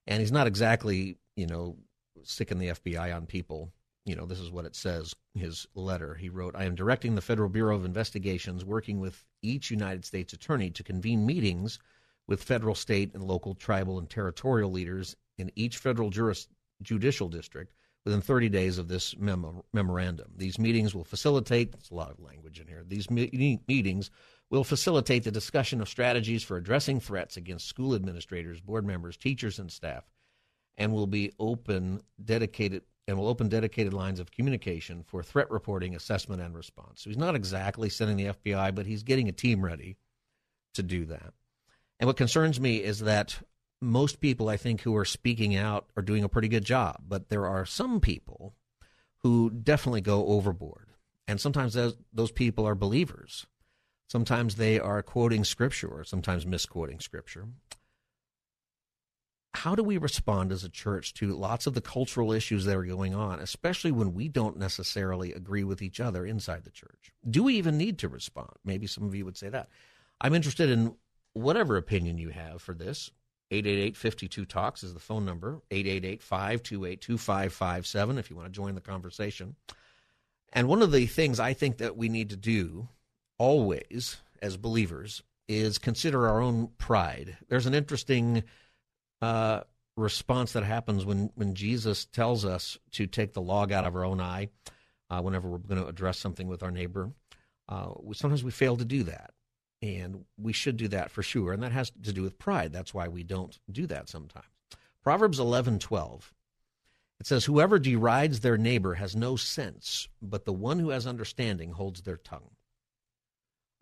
And 0.06 0.20
he's 0.20 0.32
not 0.32 0.46
exactly, 0.46 1.18
you 1.36 1.46
know, 1.46 1.76
sticking 2.22 2.58
the 2.58 2.68
FBI 2.68 3.14
on 3.14 3.26
people. 3.26 3.72
You 4.04 4.16
know, 4.16 4.26
this 4.26 4.40
is 4.40 4.50
what 4.50 4.66
it 4.66 4.76
says. 4.76 5.14
His 5.34 5.66
letter. 5.74 6.14
He 6.14 6.28
wrote, 6.28 6.54
"I 6.54 6.64
am 6.64 6.74
directing 6.74 7.14
the 7.14 7.22
Federal 7.22 7.48
Bureau 7.48 7.76
of 7.76 7.84
Investigations, 7.84 8.64
working 8.64 9.00
with 9.00 9.24
each 9.40 9.70
United 9.70 10.04
States 10.04 10.32
attorney, 10.32 10.70
to 10.70 10.82
convene 10.82 11.24
meetings 11.24 11.78
with 12.26 12.42
federal, 12.42 12.74
state, 12.74 13.14
and 13.14 13.24
local, 13.24 13.54
tribal, 13.54 13.98
and 13.98 14.10
territorial 14.10 14.70
leaders 14.70 15.16
in 15.38 15.50
each 15.54 15.78
federal 15.78 16.10
juris, 16.10 16.48
judicial 16.82 17.28
district." 17.28 17.72
Within 18.04 18.20
30 18.20 18.50
days 18.50 18.76
of 18.76 18.88
this 18.88 19.16
memo, 19.16 19.64
memorandum, 19.72 20.30
these 20.36 20.58
meetings 20.58 20.94
will 20.94 21.04
facilitate. 21.04 21.72
There's 21.72 21.90
a 21.90 21.94
lot 21.94 22.10
of 22.10 22.20
language 22.20 22.60
in 22.60 22.66
here. 22.66 22.84
These 22.86 23.10
me- 23.10 23.60
meetings 23.66 24.10
will 24.50 24.64
facilitate 24.64 25.24
the 25.24 25.30
discussion 25.30 25.80
of 25.80 25.88
strategies 25.88 26.42
for 26.42 26.56
addressing 26.58 27.00
threats 27.00 27.38
against 27.38 27.66
school 27.66 27.94
administrators, 27.94 28.60
board 28.60 28.86
members, 28.86 29.16
teachers, 29.16 29.58
and 29.58 29.72
staff, 29.72 30.04
and 30.76 30.92
will 30.92 31.06
be 31.06 31.32
open, 31.38 32.02
dedicated, 32.22 32.82
and 33.08 33.16
will 33.16 33.28
open 33.28 33.48
dedicated 33.48 33.94
lines 33.94 34.20
of 34.20 34.30
communication 34.30 35.02
for 35.02 35.22
threat 35.22 35.50
reporting, 35.50 35.94
assessment, 35.94 36.42
and 36.42 36.54
response. 36.54 37.02
So 37.02 37.10
he's 37.10 37.16
not 37.16 37.34
exactly 37.34 37.88
sending 37.88 38.18
the 38.18 38.34
FBI, 38.34 38.74
but 38.74 38.86
he's 38.86 39.02
getting 39.02 39.28
a 39.28 39.32
team 39.32 39.64
ready 39.64 39.96
to 40.74 40.82
do 40.82 41.06
that. 41.06 41.32
And 41.98 42.06
what 42.06 42.16
concerns 42.16 42.60
me 42.60 42.82
is 42.82 43.00
that 43.00 43.38
most 43.84 44.20
people, 44.20 44.48
I 44.48 44.56
think, 44.56 44.82
who 44.82 44.96
are 44.96 45.04
speaking 45.04 45.56
out 45.56 45.86
are 45.96 46.02
doing 46.02 46.24
a 46.24 46.28
pretty 46.28 46.48
good 46.48 46.64
job, 46.64 47.02
but 47.06 47.28
there 47.28 47.46
are 47.46 47.64
some 47.64 48.00
people 48.00 48.54
who 49.18 49.50
definitely 49.50 50.00
go 50.00 50.26
overboard. 50.26 50.88
And 51.26 51.40
sometimes 51.40 51.74
those, 51.74 51.96
those 52.12 52.32
people 52.32 52.66
are 52.66 52.74
believers 52.74 53.46
Sometimes 54.14 54.56
they 54.56 54.78
are 54.78 55.02
quoting 55.02 55.44
scripture 55.44 55.88
or 55.88 56.04
sometimes 56.04 56.46
misquoting 56.46 57.00
scripture. 57.00 57.48
How 59.54 59.74
do 59.74 59.82
we 59.82 59.98
respond 59.98 60.52
as 60.52 60.64
a 60.64 60.68
church 60.68 61.14
to 61.14 61.34
lots 61.34 61.66
of 61.66 61.74
the 61.74 61.80
cultural 61.80 62.32
issues 62.32 62.64
that 62.64 62.76
are 62.76 62.84
going 62.84 63.14
on, 63.14 63.38
especially 63.38 63.92
when 63.92 64.12
we 64.12 64.28
don't 64.28 64.58
necessarily 64.58 65.32
agree 65.32 65.64
with 65.64 65.80
each 65.80 66.00
other 66.00 66.26
inside 66.26 66.64
the 66.64 66.70
church? 66.70 67.12
Do 67.28 67.44
we 67.44 67.54
even 67.54 67.78
need 67.78 67.98
to 68.00 68.08
respond? 68.08 68.50
Maybe 68.64 68.86
some 68.86 69.04
of 69.04 69.14
you 69.14 69.24
would 69.24 69.36
say 69.36 69.48
that. 69.48 69.68
I'm 70.20 70.34
interested 70.34 70.70
in 70.70 70.96
whatever 71.32 71.76
opinion 71.76 72.18
you 72.18 72.30
have 72.30 72.62
for 72.62 72.74
this. 72.74 73.10
888 73.54 74.48
Talks 74.48 74.82
is 74.82 74.94
the 74.94 75.00
phone 75.00 75.24
number, 75.24 75.60
888 75.70 76.22
528 76.22 77.00
2557 77.00 78.18
if 78.18 78.30
you 78.30 78.36
want 78.36 78.48
to 78.48 78.52
join 78.52 78.74
the 78.74 78.80
conversation. 78.80 79.54
And 80.52 80.68
one 80.68 80.82
of 80.82 80.92
the 80.92 81.06
things 81.06 81.40
I 81.40 81.52
think 81.52 81.78
that 81.78 81.96
we 81.96 82.08
need 82.08 82.30
to 82.30 82.36
do 82.36 82.88
always, 83.38 84.18
as 84.40 84.56
believers, 84.56 85.22
is 85.48 85.78
consider 85.78 86.28
our 86.28 86.40
own 86.40 86.68
pride. 86.78 87.36
There's 87.48 87.66
an 87.66 87.74
interesting 87.74 88.44
uh, 89.20 89.60
response 89.96 90.52
that 90.52 90.64
happens 90.64 91.04
when, 91.04 91.30
when 91.34 91.54
Jesus 91.54 92.04
tells 92.04 92.44
us 92.44 92.78
to 92.92 93.06
take 93.06 93.32
the 93.32 93.42
log 93.42 93.72
out 93.72 93.84
of 93.84 93.94
our 93.94 94.04
own 94.04 94.20
eye 94.20 94.48
uh, 95.10 95.20
whenever 95.20 95.48
we're 95.48 95.58
going 95.58 95.80
to 95.80 95.88
address 95.88 96.18
something 96.18 96.48
with 96.48 96.62
our 96.62 96.70
neighbor. 96.70 97.10
Uh, 97.68 97.90
we, 98.00 98.14
sometimes 98.14 98.44
we 98.44 98.50
fail 98.50 98.76
to 98.76 98.84
do 98.84 99.04
that, 99.04 99.32
and 99.84 100.24
we 100.38 100.54
should 100.54 100.78
do 100.78 100.88
that 100.88 101.10
for 101.10 101.22
sure. 101.22 101.52
And 101.52 101.62
that 101.62 101.72
has 101.72 101.90
to 102.04 102.12
do 102.12 102.22
with 102.22 102.38
pride. 102.38 102.72
That's 102.72 102.94
why 102.94 103.08
we 103.08 103.22
don't 103.22 103.58
do 103.70 103.86
that 103.88 104.08
sometimes. 104.08 104.46
Proverbs 105.02 105.38
eleven 105.38 105.78
twelve. 105.78 106.32
It 107.20 107.26
says, 107.26 107.44
Whoever 107.44 107.78
derides 107.78 108.40
their 108.40 108.56
neighbor 108.56 108.94
has 108.94 109.14
no 109.14 109.36
sense, 109.36 110.08
but 110.22 110.46
the 110.46 110.54
one 110.54 110.78
who 110.78 110.88
has 110.88 111.06
understanding 111.06 111.72
holds 111.72 112.02
their 112.02 112.16
tongue. 112.16 112.50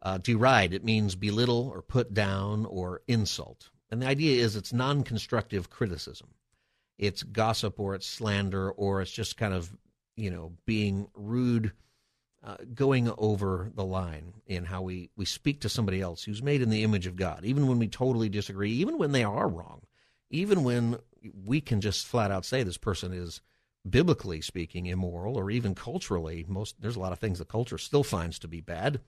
Uh, 0.02 0.18
deride, 0.18 0.74
it 0.74 0.84
means 0.84 1.14
belittle 1.14 1.70
or 1.72 1.80
put 1.80 2.12
down 2.12 2.66
or 2.66 3.02
insult. 3.06 3.70
And 3.88 4.02
the 4.02 4.06
idea 4.06 4.42
is 4.42 4.56
it's 4.56 4.72
non 4.72 5.04
constructive 5.04 5.70
criticism. 5.70 6.30
It's 6.98 7.22
gossip 7.22 7.78
or 7.78 7.94
it's 7.94 8.06
slander 8.06 8.72
or 8.72 9.00
it's 9.00 9.12
just 9.12 9.36
kind 9.36 9.54
of, 9.54 9.72
you 10.16 10.30
know, 10.30 10.52
being 10.66 11.06
rude, 11.14 11.72
uh, 12.44 12.56
going 12.74 13.12
over 13.18 13.70
the 13.74 13.84
line 13.84 14.34
in 14.46 14.64
how 14.64 14.82
we, 14.82 15.10
we 15.16 15.24
speak 15.24 15.60
to 15.60 15.68
somebody 15.68 16.00
else 16.00 16.24
who's 16.24 16.42
made 16.42 16.62
in 16.62 16.70
the 16.70 16.82
image 16.82 17.06
of 17.06 17.16
God, 17.16 17.44
even 17.44 17.66
when 17.66 17.78
we 17.78 17.88
totally 17.88 18.28
disagree, 18.28 18.72
even 18.72 18.98
when 18.98 19.12
they 19.12 19.24
are 19.24 19.48
wrong, 19.48 19.82
even 20.30 20.64
when 20.64 20.98
we 21.44 21.60
can 21.60 21.80
just 21.80 22.06
flat 22.06 22.30
out 22.30 22.44
say 22.44 22.62
this 22.62 22.78
person 22.78 23.12
is 23.12 23.40
biblically 23.88 24.40
speaking 24.40 24.86
immoral 24.86 25.36
or 25.36 25.50
even 25.50 25.74
culturally 25.74 26.44
most 26.46 26.80
there's 26.80 26.94
a 26.94 27.00
lot 27.00 27.12
of 27.12 27.18
things 27.18 27.40
the 27.40 27.44
culture 27.44 27.78
still 27.78 28.04
finds 28.04 28.38
to 28.38 28.46
be 28.46 28.60
bad 28.60 29.00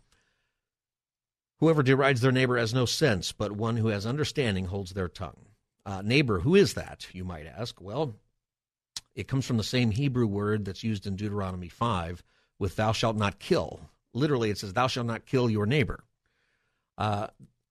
Whoever 1.60 1.82
derides 1.82 2.20
their 2.20 2.32
neighbor 2.32 2.58
has 2.58 2.74
no 2.74 2.84
sense, 2.84 3.32
but 3.32 3.52
one 3.52 3.76
who 3.76 3.88
has 3.88 4.06
understanding 4.06 4.66
holds 4.66 4.92
their 4.92 5.08
tongue. 5.08 5.46
Uh, 5.86 6.02
neighbor, 6.02 6.40
who 6.40 6.54
is 6.54 6.74
that, 6.74 7.06
you 7.12 7.24
might 7.24 7.46
ask? 7.46 7.80
Well, 7.80 8.16
it 9.14 9.28
comes 9.28 9.46
from 9.46 9.56
the 9.56 9.62
same 9.62 9.90
Hebrew 9.90 10.26
word 10.26 10.64
that's 10.64 10.82
used 10.82 11.06
in 11.06 11.16
Deuteronomy 11.16 11.68
5 11.68 12.22
with 12.58 12.76
thou 12.76 12.92
shalt 12.92 13.16
not 13.16 13.38
kill. 13.38 13.80
Literally, 14.12 14.50
it 14.50 14.58
says, 14.58 14.72
thou 14.72 14.86
shalt 14.86 15.06
not 15.06 15.26
kill 15.26 15.50
your 15.50 15.66
neighbor. 15.66 16.04
Uh, 16.96 17.26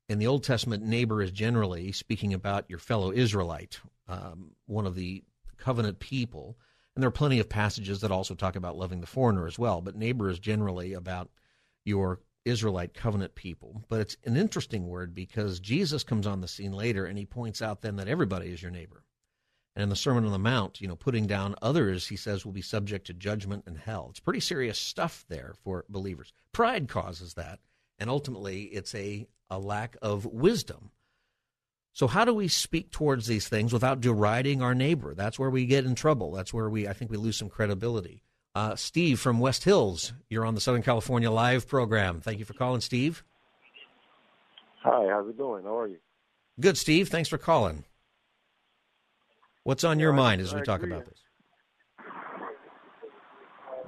in 0.10 0.20
the 0.20 0.28
Old 0.28 0.44
Testament, 0.44 0.84
neighbor 0.84 1.22
is 1.22 1.32
generally 1.32 1.92
speaking 1.92 2.34
about 2.34 2.70
your 2.70 2.80
fellow 2.80 3.12
Israelite, 3.12 3.80
um, 4.08 4.52
one 4.66 4.86
of 4.86 4.96
the 4.96 5.24
covenant 5.58 6.00
people. 6.00 6.58
And 6.96 7.02
there 7.02 7.08
are 7.08 7.12
plenty 7.12 7.40
of 7.40 7.50
passages 7.50 8.02
that 8.02 8.12
also 8.12 8.36
talk 8.36 8.56
about 8.56 8.78
loving 8.78 9.02
the 9.02 9.08
foreigner 9.08 9.48
as 9.48 9.58
well, 9.58 9.82
but 9.82 9.96
neighbor 9.96 10.30
is 10.30 10.40
generally 10.40 10.94
about 10.94 11.30
your 11.86 12.20
Israelite 12.46 12.94
covenant 12.94 13.36
people. 13.36 13.84
But 13.88 14.02
it's 14.02 14.18
an 14.26 14.36
interesting 14.36 14.88
word 14.88 15.16
because 15.16 15.60
Jesus 15.60 16.04
comes 16.04 16.28
on 16.28 16.42
the 16.42 16.48
scene 16.48 16.74
later 16.74 17.06
and 17.06 17.18
he 17.18 17.26
points 17.26 17.62
out 17.62 17.82
then 17.82 17.96
that 17.96 18.10
everybody 18.10 18.52
is 18.52 18.62
your 18.62 18.72
neighbor. 18.72 19.04
And 19.76 19.84
in 19.84 19.90
the 19.90 19.96
Sermon 19.96 20.26
on 20.26 20.32
the 20.32 20.40
Mount, 20.40 20.82
you 20.82 20.88
know, 20.88 20.96
putting 20.96 21.26
down 21.26 21.56
others, 21.62 22.08
he 22.08 22.16
says, 22.16 22.46
will 22.46 22.52
be 22.52 22.62
subject 22.62 23.08
to 23.08 23.14
judgment 23.14 23.64
and 23.66 23.78
hell. 23.78 24.08
It's 24.12 24.20
pretty 24.20 24.40
serious 24.40 24.78
stuff 24.78 25.26
there 25.30 25.56
for 25.64 25.86
believers. 25.90 26.32
Pride 26.52 26.88
causes 26.88 27.34
that, 27.34 27.60
and 27.98 28.10
ultimately 28.10 28.64
it's 28.66 28.94
a, 28.94 29.28
a 29.50 29.58
lack 29.58 29.98
of 30.02 30.26
wisdom. 30.26 30.92
So 31.92 32.08
how 32.08 32.26
do 32.26 32.34
we 32.34 32.48
speak 32.48 32.92
towards 32.92 33.28
these 33.28 33.48
things 33.48 33.72
without 33.72 34.02
deriding 34.02 34.62
our 34.62 34.74
neighbor? 34.74 35.14
That's 35.14 35.38
where 35.38 35.52
we 35.52 35.66
get 35.66 35.86
in 35.86 35.96
trouble. 35.96 36.32
That's 36.32 36.54
where 36.54 36.70
we 36.70 36.88
I 36.88 36.94
think 36.94 37.12
we 37.12 37.18
lose 37.18 37.38
some 37.38 37.50
credibility. 37.50 38.24
Uh, 38.56 38.76
Steve 38.76 39.20
from 39.20 39.40
West 39.40 39.64
Hills, 39.64 40.14
you're 40.30 40.46
on 40.46 40.56
the 40.56 40.62
Southern 40.62 40.84
California 40.84 41.32
Live 41.32 41.68
program. 41.68 42.22
Thank 42.22 42.40
you 42.40 42.46
for 42.46 42.54
calling, 42.54 42.82
Steve. 42.82 43.24
Hi, 44.84 45.08
how's 45.10 45.28
it 45.30 45.38
going? 45.38 45.64
How 45.64 45.80
are 45.80 45.88
you? 45.88 45.98
Good, 46.60 46.78
Steve. 46.78 47.10
Thanks 47.10 47.30
for 47.30 47.38
calling. 47.38 47.86
What's 49.64 49.84
on 49.84 50.00
your 50.00 50.14
I, 50.14 50.18
mind 50.18 50.42
as 50.42 50.54
I 50.54 50.58
we 50.58 50.64
talk 50.64 50.84
about 50.84 51.06
this? 51.06 51.20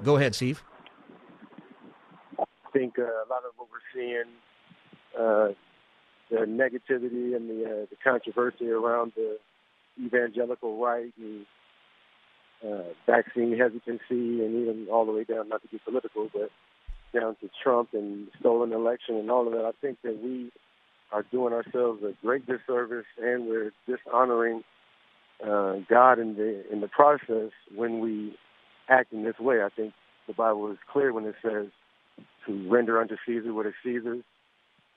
Go 0.03 0.15
ahead, 0.17 0.35
Steve. 0.35 0.63
I 2.39 2.43
think 2.71 2.97
uh, 2.97 3.03
a 3.03 3.27
lot 3.29 3.43
of 3.45 3.53
what 3.57 3.67
we're 3.71 3.93
seeing, 3.93 4.23
uh, 5.17 5.53
the 6.29 6.45
negativity 6.45 7.35
and 7.35 7.49
the, 7.49 7.65
uh, 7.65 7.85
the 7.89 7.95
controversy 8.03 8.69
around 8.69 9.13
the 9.15 9.37
evangelical 10.01 10.77
right 10.77 11.13
and 11.17 11.45
uh, 12.65 12.83
vaccine 13.05 13.57
hesitancy, 13.57 14.43
and 14.43 14.61
even 14.61 14.87
all 14.91 15.05
the 15.05 15.11
way 15.11 15.23
down, 15.23 15.49
not 15.49 15.61
to 15.61 15.67
be 15.67 15.79
political, 15.83 16.29
but 16.33 16.49
down 17.13 17.35
to 17.41 17.49
Trump 17.63 17.89
and 17.93 18.27
stolen 18.39 18.71
election 18.73 19.15
and 19.15 19.29
all 19.29 19.47
of 19.47 19.53
that. 19.53 19.65
I 19.65 19.71
think 19.81 19.97
that 20.03 20.21
we 20.21 20.51
are 21.11 21.23
doing 21.31 21.53
ourselves 21.53 22.01
a 22.03 22.13
great 22.21 22.45
disservice, 22.45 23.05
and 23.21 23.47
we're 23.47 23.71
dishonoring 23.87 24.63
uh, 25.43 25.75
God 25.89 26.19
in 26.19 26.35
the 26.35 26.63
in 26.71 26.81
the 26.81 26.87
process 26.87 27.51
when 27.73 27.99
we 27.99 28.35
act 28.89 29.13
in 29.13 29.23
this 29.23 29.39
way. 29.39 29.61
I 29.63 29.69
think 29.69 29.93
the 30.27 30.33
Bible 30.33 30.71
is 30.71 30.77
clear 30.91 31.13
when 31.13 31.25
it 31.25 31.35
says 31.41 31.67
to 32.47 32.69
render 32.69 32.99
unto 33.01 33.15
Caesar 33.25 33.53
what 33.53 33.65
is 33.65 33.73
Caesar's. 33.83 34.23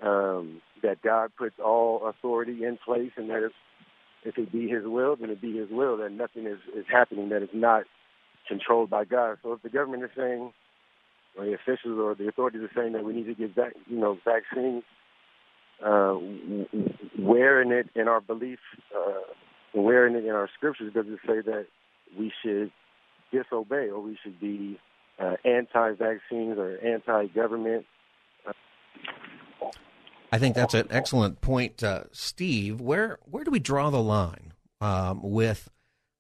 Um, 0.01 0.62
that 0.83 1.03
God 1.03 1.33
puts 1.37 1.57
all 1.59 2.07
authority 2.07 2.64
in 2.64 2.79
place, 2.85 3.11
and 3.16 3.29
that 3.31 3.42
if 3.44 3.53
if 4.24 4.38
it 4.38 4.53
be 4.53 4.68
His 4.68 4.85
will, 4.85 5.16
then 5.16 5.31
it 5.31 5.40
be 5.40 5.57
His 5.57 5.70
will. 5.70 5.96
That 5.96 6.12
nothing 6.12 6.46
is 6.46 6.59
is 6.77 6.85
happening 6.90 7.31
that 7.31 7.42
is 7.42 7.48
not 7.53 7.85
controlled 8.46 8.90
by 8.90 9.05
God. 9.05 9.38
So 9.42 9.53
if 9.53 9.62
the 9.62 9.68
government 9.68 10.05
is 10.05 10.11
saying, 10.16 10.53
or 11.37 11.46
the 11.46 11.55
officials 11.55 11.98
or 11.98 12.14
the 12.14 12.29
authorities 12.29 12.62
are 12.62 12.70
saying 12.74 12.92
that 12.92 13.05
we 13.05 13.12
need 13.12 13.27
to 13.27 13.35
get 13.35 13.55
back, 13.55 13.72
you 13.87 13.98
know, 13.98 14.18
vaccines, 14.24 14.85
uh, 15.85 16.14
where 17.18 17.62
in 17.62 17.72
it 17.72 17.88
in 17.94 18.09
our 18.09 18.20
belief, 18.20 18.59
uh, 18.96 19.20
where 19.72 20.07
in 20.07 20.16
in 20.16 20.31
our 20.31 20.48
scriptures 20.57 20.92
does 20.94 21.07
it 21.07 21.18
say 21.26 21.40
that 21.40 21.66
we 22.18 22.33
should 22.42 22.70
disobey 23.33 23.88
or 23.88 24.00
we 24.00 24.18
should 24.22 24.40
be 24.40 24.78
uh, 25.18 25.35
anti-vaccines 25.44 26.59
or 26.59 26.78
anti-government? 26.78 27.85
I 30.31 30.38
think 30.38 30.54
that's 30.54 30.74
an 30.74 30.88
excellent 30.90 31.40
point, 31.40 31.83
uh, 31.83 32.04
Steve. 32.12 32.81
Where 32.81 33.18
where 33.24 33.44
do 33.44 33.50
we 33.50 33.59
draw 33.59 33.90
the 33.90 34.02
line 34.02 34.52
um, 34.81 35.20
with, 35.22 35.70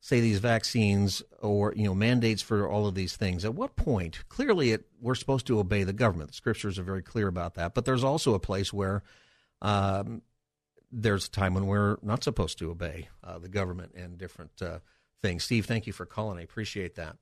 say, 0.00 0.20
these 0.20 0.38
vaccines 0.38 1.22
or 1.40 1.74
you 1.76 1.84
know 1.84 1.94
mandates 1.94 2.40
for 2.40 2.66
all 2.66 2.86
of 2.86 2.94
these 2.94 3.16
things? 3.16 3.44
At 3.44 3.54
what 3.54 3.76
point? 3.76 4.24
Clearly, 4.28 4.72
it, 4.72 4.86
we're 5.00 5.14
supposed 5.14 5.46
to 5.48 5.58
obey 5.58 5.84
the 5.84 5.92
government. 5.92 6.30
The 6.30 6.36
scriptures 6.36 6.78
are 6.78 6.84
very 6.84 7.02
clear 7.02 7.28
about 7.28 7.54
that. 7.54 7.74
But 7.74 7.84
there's 7.84 8.04
also 8.04 8.32
a 8.32 8.40
place 8.40 8.72
where 8.72 9.02
um, 9.60 10.22
there's 10.90 11.26
a 11.26 11.30
time 11.30 11.54
when 11.54 11.66
we're 11.66 11.96
not 12.02 12.24
supposed 12.24 12.58
to 12.58 12.70
obey 12.70 13.08
uh, 13.22 13.38
the 13.38 13.48
government 13.48 13.92
and 13.94 14.18
different 14.18 14.62
uh, 14.62 14.78
things. 15.22 15.44
Steve, 15.44 15.66
thank 15.66 15.86
you 15.86 15.92
for 15.92 16.06
calling. 16.06 16.38
I 16.38 16.42
appreciate 16.42 16.94
that. 16.96 17.16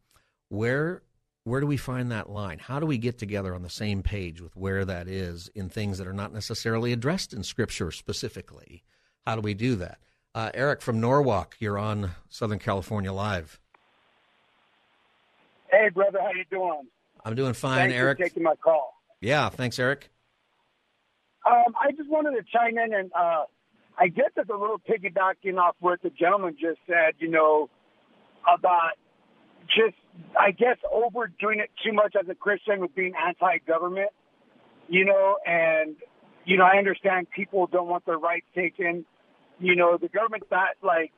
Where 0.49 1.03
where 1.45 1.61
do 1.61 1.67
we 1.67 1.77
find 1.77 2.11
that 2.11 2.29
line? 2.29 2.59
How 2.59 2.81
do 2.81 2.87
we 2.87 2.99
get 2.99 3.19
together 3.19 3.55
on 3.55 3.63
the 3.63 3.71
same 3.71 4.03
page 4.03 4.41
with 4.41 4.57
where 4.57 4.85
that 4.85 5.07
is 5.07 5.49
in 5.55 5.69
things 5.69 5.99
that 5.99 6.07
are 6.09 6.13
not 6.13 6.33
necessarily 6.33 6.93
addressed 6.93 7.33
in 7.33 7.45
Scripture 7.45 7.93
specifically? 7.93 8.83
How 9.25 9.37
do 9.37 9.43
we 9.43 9.55
do 9.55 9.77
that? 9.77 9.99
Uh, 10.35 10.51
Eric 10.55 10.83
from 10.83 11.01
Norwalk, 11.01 11.55
you're 11.61 11.79
on 11.79 12.11
Southern 12.29 12.59
California 12.59 13.13
Live. 13.13 13.61
Hey, 15.71 15.89
brother, 15.89 16.19
how 16.21 16.33
you 16.33 16.45
doing? 16.51 16.89
I'm 17.25 17.37
doing 17.37 17.55
fine, 17.55 17.91
Thanks 17.91 17.95
Eric. 17.95 18.19
For 18.19 18.25
taking 18.25 18.43
my 18.43 18.57
call. 18.57 18.95
Yeah, 19.21 19.49
thanks, 19.49 19.79
Eric. 19.79 20.11
Um, 21.47 21.75
I 21.81 21.93
just 21.93 22.11
wanted 22.11 22.33
to 22.33 22.43
chime 22.53 22.77
in, 22.77 22.93
and 22.93 23.13
uh, 23.15 23.45
I 23.99 24.09
guess 24.09 24.31
it's 24.37 24.51
a 24.51 24.57
little 24.57 24.79
piggybacking 24.79 25.59
off 25.59 25.77
what 25.81 26.03
the 26.03 26.11
gentleman 26.11 26.57
just 26.61 26.79
said. 26.87 27.15
You 27.19 27.31
know, 27.31 27.71
about 28.43 28.93
just, 29.67 29.97
I 30.39 30.51
guess, 30.53 30.77
overdoing 30.93 31.61
it 31.61 31.71
too 31.85 31.93
much 31.93 32.15
as 32.21 32.29
a 32.29 32.35
Christian 32.35 32.81
with 32.81 32.95
being 32.95 33.15
anti-government. 33.17 34.11
You 34.89 35.05
know, 35.05 35.37
and 35.45 35.97
you 36.45 36.57
know, 36.57 36.65
I 36.65 36.79
understand 36.79 37.27
people 37.35 37.67
don't 37.67 37.89
want 37.89 38.07
their 38.07 38.19
rights 38.19 38.47
taken. 38.55 39.05
You 39.59 39.75
know, 39.75 39.99
the 40.01 40.09
government's 40.09 40.47
not 40.51 40.77
like 40.83 41.13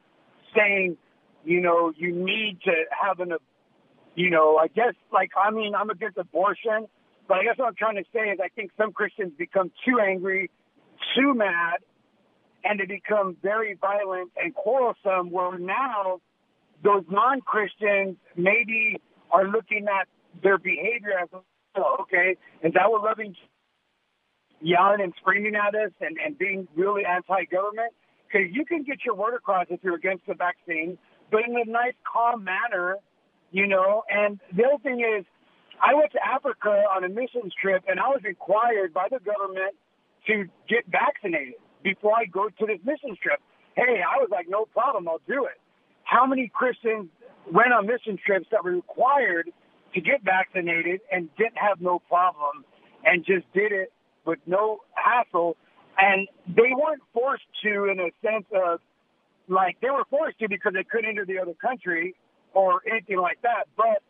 saying, 0.56 0.96
you 1.44 1.60
know, 1.60 1.92
you 1.96 2.14
need 2.14 2.60
to 2.64 2.72
have 3.02 3.20
an, 3.20 3.32
you 4.14 4.30
know, 4.30 4.56
I 4.56 4.68
guess 4.68 4.94
like 5.12 5.30
I 5.36 5.50
mean, 5.50 5.74
I'm 5.74 5.90
against 5.90 6.16
abortion, 6.16 6.86
but 7.26 7.38
I 7.38 7.42
guess 7.44 7.58
what 7.58 7.66
I'm 7.66 7.74
trying 7.74 7.96
to 7.96 8.04
say 8.12 8.30
is 8.30 8.38
I 8.42 8.48
think 8.48 8.70
some 8.78 8.92
Christians 8.92 9.32
become 9.36 9.70
too 9.84 9.98
angry, 10.00 10.50
too 11.14 11.34
mad, 11.34 11.80
and 12.64 12.78
to 12.78 12.86
become 12.86 13.36
very 13.42 13.74
violent 13.74 14.30
and 14.36 14.54
quarrelsome. 14.54 15.30
Where 15.30 15.58
now 15.58 16.20
those 16.82 17.04
non-Christians 17.10 18.16
maybe 18.36 19.00
are 19.30 19.46
looking 19.46 19.86
at 19.88 20.08
their 20.42 20.58
behavior 20.58 21.12
as 21.22 21.28
oh, 21.76 21.96
okay, 22.02 22.36
is 22.62 22.72
that 22.74 22.90
what 22.90 23.02
loving 23.02 23.34
yelling 24.60 25.00
and 25.00 25.12
screaming 25.20 25.54
at 25.54 25.74
us 25.74 25.92
and, 26.00 26.18
and 26.24 26.36
being 26.38 26.66
really 26.74 27.04
anti-government? 27.04 27.92
Because 28.26 28.48
you 28.52 28.64
can 28.64 28.82
get 28.82 28.98
your 29.04 29.14
word 29.14 29.34
across 29.34 29.66
if 29.70 29.80
you're 29.82 29.94
against 29.94 30.26
the 30.26 30.34
vaccine, 30.34 30.98
but 31.30 31.42
in 31.46 31.54
a 31.56 31.70
nice, 31.70 31.94
calm 32.10 32.44
manner, 32.44 32.96
you 33.50 33.66
know. 33.66 34.02
And 34.10 34.38
the 34.54 34.64
other 34.64 34.82
thing 34.82 35.00
is, 35.00 35.24
I 35.80 35.94
went 35.94 36.12
to 36.12 36.18
Africa 36.26 36.84
on 36.94 37.04
a 37.04 37.08
missions 37.08 37.54
trip, 37.60 37.84
and 37.86 38.00
I 38.00 38.08
was 38.08 38.20
required 38.24 38.92
by 38.92 39.08
the 39.10 39.20
government 39.20 39.76
to 40.26 40.44
get 40.68 40.84
vaccinated 40.88 41.54
before 41.82 42.12
I 42.16 42.24
go 42.26 42.48
to 42.48 42.66
this 42.66 42.78
mission 42.84 43.16
trip. 43.22 43.40
Hey, 43.74 44.02
I 44.02 44.18
was 44.18 44.28
like, 44.30 44.46
no 44.48 44.64
problem, 44.66 45.08
I'll 45.08 45.20
do 45.26 45.44
it. 45.44 45.60
How 46.04 46.26
many 46.26 46.50
Christians 46.52 47.08
went 47.52 47.72
on 47.72 47.86
mission 47.86 48.18
trips 48.24 48.46
that 48.50 48.64
were 48.64 48.72
required 48.72 49.50
to 49.94 50.00
get 50.00 50.22
vaccinated 50.24 51.00
and 51.12 51.28
didn't 51.36 51.58
have 51.58 51.80
no 51.80 52.00
problem 52.08 52.64
and 53.04 53.24
just 53.24 53.50
did 53.52 53.72
it 53.72 53.92
with 54.24 54.38
no 54.46 54.80
hassle? 54.94 55.56
And 55.98 56.28
they 56.46 56.72
weren't 56.74 57.02
forced 57.12 57.46
to 57.64 57.84
in 57.84 58.00
a 58.00 58.10
sense 58.22 58.46
of 58.54 58.80
like 59.48 59.76
they 59.80 59.90
were 59.90 60.04
forced 60.10 60.38
to 60.40 60.48
because 60.48 60.72
they 60.74 60.84
couldn't 60.84 61.08
enter 61.08 61.24
the 61.24 61.38
other 61.38 61.54
country 61.54 62.14
or 62.54 62.80
anything 62.90 63.18
like 63.18 63.40
that, 63.42 63.64
but 63.76 64.02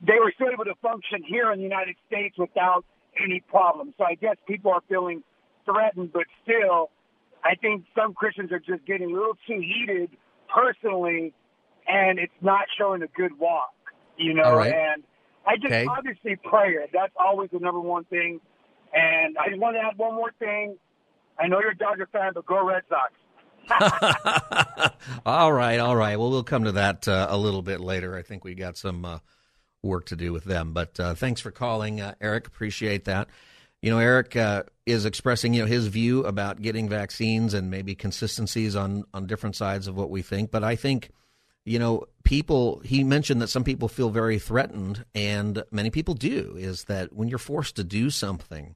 they 0.00 0.18
were 0.20 0.32
still 0.34 0.48
able 0.52 0.64
to 0.64 0.74
function 0.82 1.22
here 1.26 1.52
in 1.52 1.58
the 1.58 1.64
United 1.64 1.96
States 2.06 2.36
without 2.38 2.84
any 3.22 3.40
problem. 3.40 3.94
So 3.98 4.04
I 4.04 4.14
guess 4.14 4.36
people 4.46 4.72
are 4.72 4.82
feeling 4.88 5.22
threatened, 5.70 6.12
but 6.12 6.24
still, 6.42 6.90
I 7.44 7.54
think 7.56 7.84
some 7.96 8.14
Christians 8.14 8.52
are 8.52 8.58
just 8.58 8.84
getting 8.86 9.10
a 9.10 9.12
little 9.12 9.36
too 9.46 9.60
heated 9.60 10.10
personally, 10.52 11.34
and 11.86 12.18
it's 12.18 12.32
not 12.40 12.62
showing 12.78 13.02
a 13.02 13.06
good 13.08 13.38
walk, 13.38 13.72
you 14.16 14.34
know. 14.34 14.54
Right. 14.54 14.72
And 14.72 15.02
I 15.46 15.56
just 15.56 15.66
Okay. 15.66 15.86
obviously 15.86 16.36
prayer. 16.36 16.86
That's 16.92 17.12
always 17.18 17.50
the 17.52 17.58
number 17.58 17.80
one 17.80 18.04
thing. 18.04 18.40
And 18.92 19.36
I 19.38 19.48
just 19.48 19.60
want 19.60 19.76
to 19.76 19.80
add 19.80 19.98
one 19.98 20.14
more 20.14 20.32
thing. 20.38 20.76
I 21.38 21.46
know 21.46 21.60
you're 21.60 21.70
a 21.72 21.76
Dodger 21.76 22.08
fan, 22.12 22.32
but 22.34 22.46
go 22.46 22.66
Red 22.66 22.82
Sox. 22.88 23.12
all 25.26 25.52
right, 25.52 25.78
all 25.78 25.94
right. 25.94 26.18
Well, 26.18 26.30
we'll 26.30 26.42
come 26.42 26.64
to 26.64 26.72
that 26.72 27.06
uh, 27.06 27.26
a 27.30 27.36
little 27.36 27.62
bit 27.62 27.80
later. 27.80 28.16
I 28.16 28.22
think 28.22 28.44
we 28.44 28.54
got 28.54 28.76
some 28.76 29.04
uh, 29.04 29.18
work 29.82 30.06
to 30.06 30.16
do 30.16 30.32
with 30.32 30.44
them. 30.44 30.72
But 30.72 30.98
uh, 30.98 31.14
thanks 31.14 31.40
for 31.40 31.50
calling, 31.50 32.00
uh, 32.00 32.14
Eric. 32.20 32.46
Appreciate 32.46 33.04
that. 33.04 33.28
You 33.82 33.90
know, 33.90 33.98
Eric 33.98 34.34
uh, 34.36 34.64
is 34.86 35.04
expressing 35.04 35.54
you 35.54 35.62
know 35.62 35.68
his 35.68 35.86
view 35.86 36.24
about 36.24 36.60
getting 36.62 36.88
vaccines 36.88 37.54
and 37.54 37.70
maybe 37.70 37.94
consistencies 37.94 38.74
on 38.76 39.04
on 39.14 39.26
different 39.26 39.56
sides 39.56 39.86
of 39.86 39.96
what 39.96 40.10
we 40.10 40.22
think. 40.22 40.50
But 40.50 40.64
I 40.64 40.76
think 40.76 41.10
you 41.64 41.78
know 41.78 42.04
people. 42.24 42.80
He 42.84 43.04
mentioned 43.04 43.40
that 43.42 43.48
some 43.48 43.64
people 43.64 43.88
feel 43.88 44.10
very 44.10 44.38
threatened, 44.38 45.04
and 45.14 45.62
many 45.70 45.90
people 45.90 46.14
do. 46.14 46.54
Is 46.56 46.84
that 46.84 47.12
when 47.12 47.28
you're 47.28 47.38
forced 47.38 47.76
to 47.76 47.84
do 47.84 48.10
something, 48.10 48.74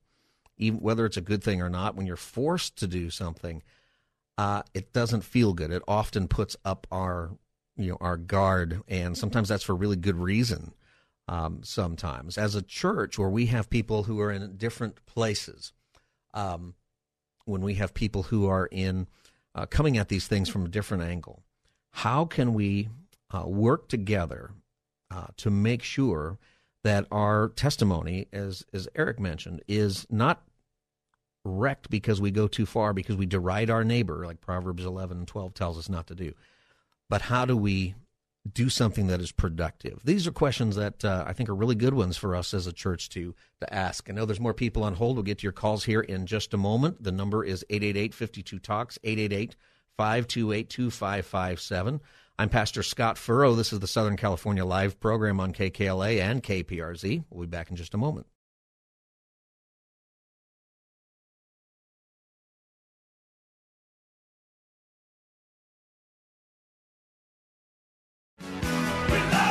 even 0.56 0.80
whether 0.80 1.04
it's 1.06 1.16
a 1.16 1.22
good 1.22 1.42
thing 1.42 1.60
or 1.60 1.70
not, 1.70 1.96
when 1.96 2.06
you're 2.06 2.16
forced 2.16 2.76
to 2.78 2.86
do 2.86 3.10
something 3.10 3.62
uh, 4.38 4.62
it 4.74 4.92
doesn't 4.92 5.22
feel 5.22 5.52
good. 5.52 5.70
It 5.70 5.82
often 5.86 6.28
puts 6.28 6.56
up 6.64 6.86
our 6.90 7.30
you 7.76 7.90
know 7.90 7.98
our 8.00 8.16
guard, 8.16 8.82
and 8.88 9.16
sometimes 9.16 9.48
that's 9.48 9.64
for 9.64 9.74
really 9.74 9.96
good 9.96 10.16
reason. 10.16 10.74
Um, 11.32 11.60
sometimes, 11.62 12.36
as 12.36 12.54
a 12.54 12.60
church 12.60 13.18
where 13.18 13.30
we 13.30 13.46
have 13.46 13.70
people 13.70 14.02
who 14.02 14.20
are 14.20 14.30
in 14.30 14.58
different 14.58 15.06
places, 15.06 15.72
um, 16.34 16.74
when 17.46 17.62
we 17.62 17.76
have 17.76 17.94
people 17.94 18.24
who 18.24 18.46
are 18.46 18.66
in 18.66 19.06
uh, 19.54 19.64
coming 19.64 19.96
at 19.96 20.10
these 20.10 20.26
things 20.26 20.50
from 20.50 20.66
a 20.66 20.68
different 20.68 21.04
angle, 21.04 21.42
how 21.92 22.26
can 22.26 22.52
we 22.52 22.90
uh, 23.30 23.44
work 23.46 23.88
together 23.88 24.50
uh, 25.10 25.28
to 25.38 25.48
make 25.48 25.82
sure 25.82 26.36
that 26.84 27.06
our 27.10 27.48
testimony, 27.48 28.28
as 28.30 28.66
as 28.74 28.86
Eric 28.94 29.18
mentioned, 29.18 29.62
is 29.66 30.06
not 30.10 30.42
wrecked 31.46 31.88
because 31.88 32.20
we 32.20 32.30
go 32.30 32.46
too 32.46 32.66
far 32.66 32.92
because 32.92 33.16
we 33.16 33.24
deride 33.24 33.70
our 33.70 33.84
neighbor 33.84 34.26
like 34.26 34.42
proverbs 34.42 34.84
11 34.84 35.16
and 35.16 35.26
12 35.26 35.54
tells 35.54 35.78
us 35.78 35.88
not 35.88 36.06
to 36.06 36.14
do 36.14 36.34
but 37.08 37.22
how 37.22 37.44
do 37.44 37.56
we 37.56 37.96
do 38.50 38.68
something 38.68 39.06
that 39.06 39.20
is 39.20 39.30
productive. 39.30 40.00
These 40.04 40.26
are 40.26 40.32
questions 40.32 40.74
that 40.76 41.04
uh, 41.04 41.24
i 41.26 41.32
think 41.32 41.48
are 41.48 41.54
really 41.54 41.76
good 41.76 41.94
ones 41.94 42.16
for 42.16 42.34
us 42.34 42.52
as 42.54 42.66
a 42.66 42.72
church 42.72 43.08
to 43.10 43.34
to 43.60 43.74
ask. 43.74 44.10
I 44.10 44.12
know 44.12 44.24
there's 44.24 44.40
more 44.40 44.54
people 44.54 44.82
on 44.82 44.94
hold. 44.94 45.16
We'll 45.16 45.22
get 45.22 45.38
to 45.38 45.44
your 45.44 45.52
calls 45.52 45.84
here 45.84 46.00
in 46.00 46.26
just 46.26 46.54
a 46.54 46.56
moment. 46.56 47.02
The 47.02 47.12
number 47.12 47.44
is 47.44 47.64
888-52 47.70 48.62
talks 48.62 48.98
888-528-2557 49.98 52.00
i'm 52.38 52.48
pastor 52.48 52.82
scott 52.82 53.18
furrow. 53.18 53.54
This 53.54 53.72
is 53.72 53.80
the 53.80 53.86
southern 53.86 54.16
california 54.16 54.64
live 54.64 54.98
program 54.98 55.38
on 55.38 55.52
kkla 55.52 56.20
and 56.20 56.42
kprz 56.42 57.24
we'll 57.30 57.46
be 57.46 57.50
back 57.50 57.70
in 57.70 57.76
just 57.76 57.94
a 57.94 57.98
moment 57.98 58.26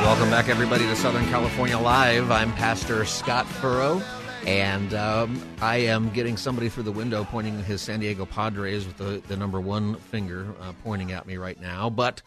Welcome 0.02 0.30
back, 0.30 0.48
everybody, 0.48 0.84
to 0.86 0.96
Southern 0.96 1.24
California 1.26 1.78
Live. 1.78 2.32
I'm 2.32 2.52
Pastor 2.54 3.04
Scott 3.04 3.46
Furrow, 3.46 4.02
and 4.44 4.92
um, 4.94 5.40
I 5.60 5.76
am 5.76 6.10
getting 6.10 6.36
somebody 6.36 6.68
through 6.68 6.82
the 6.82 6.92
window 6.92 7.22
pointing 7.22 7.62
his 7.62 7.80
San 7.80 8.00
Diego 8.00 8.26
Padres 8.26 8.84
with 8.84 8.96
the, 8.96 9.22
the 9.28 9.36
number 9.36 9.60
one 9.60 9.94
finger 9.94 10.52
uh, 10.60 10.72
pointing 10.82 11.12
at 11.12 11.24
me 11.24 11.36
right 11.36 11.58
now. 11.58 11.88
But 11.88 12.20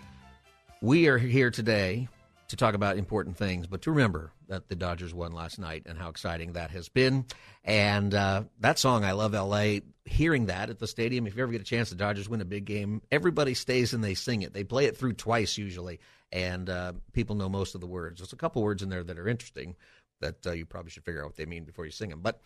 we 0.81 1.07
are 1.09 1.17
here 1.17 1.51
today 1.51 2.07
to 2.47 2.55
talk 2.55 2.75
about 2.75 2.97
important 2.97 3.35
things, 3.35 3.67
but 3.67 3.81
to 3.81 3.91
remember 3.91 4.31
that 4.47 4.69
the 4.69 4.75
Dodgers 4.75 5.13
won 5.13 5.33
last 5.33 5.59
night 5.59 5.83
and 5.85 5.97
how 5.97 6.07
exciting 6.07 6.53
that 6.53 6.71
has 6.71 6.87
been. 6.87 7.25
And 7.65 8.13
uh, 8.13 8.43
that 8.59 8.77
song, 8.77 9.03
I 9.03 9.13
Love 9.13 9.33
LA, 9.33 9.79
hearing 10.05 10.45
that 10.45 10.69
at 10.69 10.77
the 10.79 10.87
stadium, 10.87 11.25
if 11.25 11.35
you 11.35 11.41
ever 11.41 11.51
get 11.51 11.61
a 11.61 11.65
chance, 11.65 11.89
the 11.89 11.95
Dodgers 11.95 12.29
win 12.29 12.39
a 12.39 12.45
big 12.45 12.65
game, 12.65 13.01
everybody 13.11 13.55
stays 13.55 13.91
and 13.93 14.03
they 14.03 14.13
sing 14.13 14.43
it. 14.43 14.53
They 14.53 14.63
play 14.63 14.85
it 14.85 14.95
through 14.95 15.13
twice 15.13 15.57
usually, 15.57 15.99
and 16.31 16.69
uh, 16.69 16.93
people 17.11 17.35
know 17.35 17.49
most 17.49 17.73
of 17.73 17.81
the 17.81 17.87
words. 17.87 18.19
There's 18.19 18.33
a 18.33 18.37
couple 18.37 18.61
words 18.61 18.83
in 18.83 18.89
there 18.89 19.03
that 19.03 19.17
are 19.17 19.27
interesting 19.27 19.75
that 20.21 20.45
uh, 20.45 20.51
you 20.51 20.67
probably 20.67 20.91
should 20.91 21.03
figure 21.03 21.21
out 21.21 21.27
what 21.27 21.37
they 21.37 21.47
mean 21.47 21.63
before 21.63 21.85
you 21.85 21.91
sing 21.91 22.11
them. 22.11 22.21
But 22.21 22.39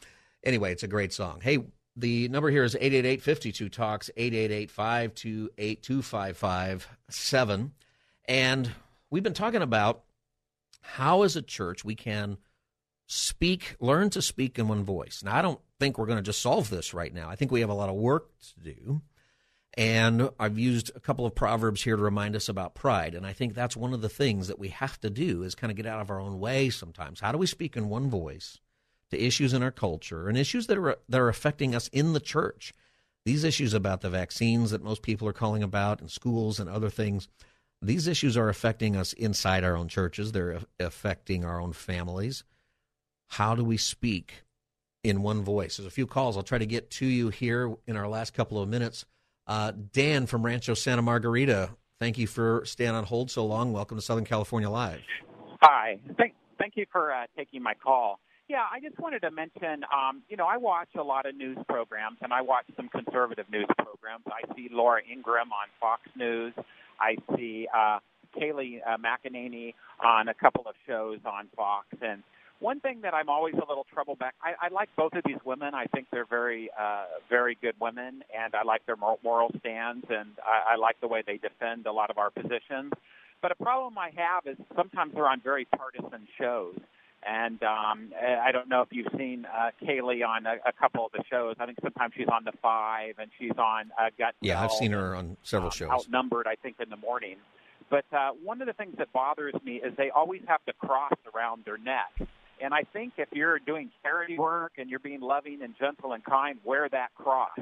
anyway, 0.44 0.72
it's 0.72 0.84
a 0.84 0.88
great 0.88 1.12
song. 1.12 1.42
Hey, 1.44 1.60
the 1.98 2.30
number 2.30 2.50
here 2.50 2.64
is 2.64 2.76
888 2.76 3.22
52 3.22 3.68
Talks, 3.68 4.10
888 4.16 4.72
528 4.72 5.84
2557. 5.84 7.74
And 8.26 8.72
we've 9.10 9.24
been 9.24 9.34
talking 9.34 9.62
about 9.62 10.04
how, 10.82 11.24
as 11.24 11.36
a 11.36 11.42
church, 11.42 11.84
we 11.84 11.96
can 11.96 12.38
speak, 13.10 13.76
learn 13.80 14.10
to 14.12 14.22
speak 14.22 14.60
in 14.60 14.68
one 14.68 14.84
voice. 14.84 15.24
Now, 15.24 15.36
I 15.36 15.42
don't 15.42 15.60
think 15.80 15.98
we're 15.98 16.06
going 16.06 16.20
to 16.20 16.24
just 16.24 16.42
solve 16.42 16.70
this 16.70 16.94
right 16.94 17.14
now. 17.14 17.30
I 17.30 17.36
think 17.36 17.52
we 17.52 17.62
have 17.62 17.70
a 17.70 17.74
lot 17.74 17.90
of 17.90 17.96
work 17.96 18.30
to 18.56 18.74
do. 18.74 19.02
And 19.78 20.30
I've 20.40 20.60
used 20.60 20.92
a 20.96 21.00
couple 21.00 21.26
of 21.26 21.36
proverbs 21.36 21.84
here 21.84 21.96
to 21.96 22.02
remind 22.02 22.36
us 22.36 22.50
about 22.50 22.76
pride. 22.76 23.16
And 23.16 23.26
I 23.26 23.34
think 23.34 23.54
that's 23.54 23.78
one 23.78 23.94
of 23.94 24.02
the 24.02 24.10
things 24.10 24.48
that 24.48 24.60
we 24.60 24.70
have 24.70 25.00
to 25.02 25.10
do 25.10 25.44
is 25.44 25.56
kind 25.56 25.72
of 25.72 25.78
get 25.78 25.86
out 25.86 26.02
of 26.02 26.10
our 26.10 26.20
own 26.20 26.40
way 26.40 26.70
sometimes. 26.70 27.20
How 27.20 27.32
do 27.32 27.38
we 27.38 27.48
speak 27.48 27.76
in 27.76 27.90
one 27.90 28.10
voice 28.10 28.60
to 29.12 29.20
issues 29.20 29.54
in 29.54 29.64
our 29.64 29.72
culture 29.72 30.28
and 30.28 30.38
issues 30.38 30.68
that 30.68 30.78
are 30.78 30.98
that 31.08 31.22
are 31.22 31.30
affecting 31.30 31.76
us 31.76 31.88
in 31.90 32.14
the 32.14 32.20
church? 32.20 32.74
These 33.26 33.44
issues 33.44 33.74
about 33.74 34.02
the 34.02 34.10
vaccines 34.10 34.72
that 34.72 34.84
most 34.84 35.02
people 35.02 35.28
are 35.28 35.34
calling 35.34 35.64
about 35.64 36.02
in 36.02 36.10
schools 36.10 36.60
and 36.60 36.70
other 36.70 36.90
things 36.90 37.28
these 37.82 38.08
issues 38.08 38.36
are 38.36 38.50
affecting 38.50 38.96
us 38.96 39.14
inside 39.14 39.64
our 39.64 39.78
own 39.78 39.88
churches, 39.88 40.32
they're 40.32 40.60
affecting 40.80 41.46
our 41.46 41.62
own 41.62 41.74
families. 41.74 42.44
How 43.30 43.56
do 43.56 43.64
we 43.64 43.78
speak 43.78 44.44
in 45.04 45.22
one 45.22 45.44
voice? 45.44 45.78
There's 45.78 45.88
a 45.88 45.92
few 45.92 46.08
calls. 46.08 46.36
I'll 46.36 46.44
try 46.44 46.58
to 46.58 46.66
get 46.66 46.90
to 46.92 47.06
you 47.06 47.30
here 47.30 47.76
in 47.88 47.96
our 47.96 48.08
last 48.08 48.34
couple 48.34 48.62
of 48.62 48.68
minutes. 48.68 49.06
Uh, 49.48 49.72
Dan 49.94 50.26
from 50.26 50.44
Rancho 50.44 50.74
Santa 50.74 51.02
Margarita, 51.02 51.70
thank 52.00 52.18
you 52.18 52.28
for 52.28 52.64
staying 52.66 52.92
on 52.92 53.04
hold 53.04 53.32
so 53.32 53.46
long. 53.46 53.72
Welcome 53.72 53.98
to 53.98 54.02
Southern 54.02 54.26
California 54.26 54.70
Live. 54.70 55.02
Hi. 55.62 56.00
Thank, 56.18 56.34
thank 56.58 56.74
you 56.76 56.86
for 56.92 57.14
uh, 57.14 57.26
taking 57.38 57.62
my 57.62 57.74
call. 57.76 58.20
Yeah, 58.48 58.66
I 58.72 58.80
just 58.80 59.00
wanted 59.00 59.20
to 59.22 59.30
mention, 59.30 59.84
um, 59.94 60.24
you 60.28 60.36
know, 60.36 60.48
I 60.48 60.58
watch 60.58 60.90
a 60.98 61.04
lot 61.04 61.28
of 61.28 61.36
news 61.36 61.60
programs, 61.68 62.18
and 62.24 62.34
I 62.34 62.42
watch 62.42 62.66
some 62.76 62.90
conservative 62.90 63.46
news 63.52 63.68
programs. 63.78 64.24
I 64.26 64.42
see 64.56 64.70
Laura 64.72 65.02
Ingraham 65.08 65.52
on 65.52 65.68
Fox 65.80 66.02
News. 66.16 66.54
I 67.00 67.16
see 67.36 67.68
uh, 67.76 68.00
Kayleigh 68.36 68.82
uh, 68.88 68.98
McEnany 68.98 69.76
on 70.04 70.30
a 70.30 70.34
couple 70.34 70.66
of 70.68 70.74
shows 70.88 71.20
on 71.26 71.48
Fox. 71.56 71.86
And 72.02 72.24
one 72.60 72.80
thing 72.80 73.02
that 73.02 73.14
I'm 73.14 73.30
always 73.30 73.56
a 73.56 73.68
little 73.68 73.86
troubled 73.92 74.20
back, 74.20 74.36
I, 74.44 74.68
I 74.68 74.70
like 74.70 74.90
both 74.96 75.14
of 75.14 75.24
these 75.26 75.38
women. 75.46 75.74
I 75.74 75.86
think 75.86 76.08
they're 76.12 76.26
very, 76.26 76.70
uh, 76.80 77.06
very 77.30 77.58
good 77.62 77.76
women, 77.80 78.24
and 78.38 78.54
I 78.54 78.64
like 78.64 78.86
their 78.86 78.98
moral 78.98 79.52
stands, 79.60 80.06
and 80.10 80.32
I, 80.46 80.74
I 80.74 80.76
like 80.76 81.00
the 81.02 81.08
way 81.08 81.24
they 81.26 81.38
defend 81.38 81.86
a 81.86 81.92
lot 81.92 82.10
of 82.10 82.18
our 82.18 82.30
positions. 82.30 82.94
But 83.42 83.52
a 83.52 83.56
problem 83.56 83.98
I 83.98 84.12
have 84.16 84.46
is 84.46 84.58
sometimes 84.76 85.14
they're 85.14 85.28
on 85.28 85.42
very 85.42 85.66
partisan 85.66 86.28
shows. 86.38 86.78
And 87.26 87.62
um, 87.64 88.14
I 88.18 88.54
don't 88.54 88.70
know 88.70 88.82
if 88.82 88.90
you've 88.92 89.12
seen 89.18 89.46
uh, 89.46 89.72
Kayleigh 89.86 90.26
on 90.26 90.46
a, 90.46 90.56
a 90.66 90.72
couple 90.72 91.06
of 91.06 91.12
the 91.12 91.22
shows. 91.30 91.56
I 91.60 91.66
think 91.66 91.78
sometimes 91.82 92.14
she's 92.16 92.30
on 92.30 92.46
the 92.46 92.54
five, 92.62 93.16
and 93.20 93.30
she's 93.38 93.58
on 93.58 93.92
uh, 94.00 94.10
Gut. 94.18 94.36
Yeah, 94.40 94.62
I've 94.62 94.72
seen 94.72 94.92
her 94.92 95.16
on 95.16 95.36
several 95.44 95.68
um, 95.68 95.72
shows. 95.72 95.90
Outnumbered, 95.90 96.48
I 96.48 96.56
think, 96.56 96.78
in 96.82 96.90
the 96.90 96.98
morning. 96.98 97.36
But 97.90 98.06
uh, 98.14 98.32
one 98.42 98.62
of 98.62 98.68
the 98.68 98.74
things 98.74 98.96
that 99.00 99.12
bothers 99.12 99.54
me 99.66 99.78
is 99.78 99.94
they 99.98 100.12
always 100.12 100.42
have 100.48 100.64
to 100.66 100.74
cross 100.74 101.14
around 101.34 101.66
their 101.66 101.78
neck. 101.78 102.30
And 102.62 102.74
I 102.74 102.84
think 102.94 103.14
if 103.18 103.30
you're 103.32 103.60
doing 103.60 103.90
charity 104.04 104.38
work 104.38 104.74
and 104.78 104.90
you're 104.90 105.00
being 105.00 105.22
loving 105.22 105.62
and 105.64 105.76
gentle 105.80 106.14
and 106.14 106.24
kind, 106.24 106.60
wear 106.64 106.90
that 106.90 107.10
cross. 107.16 107.58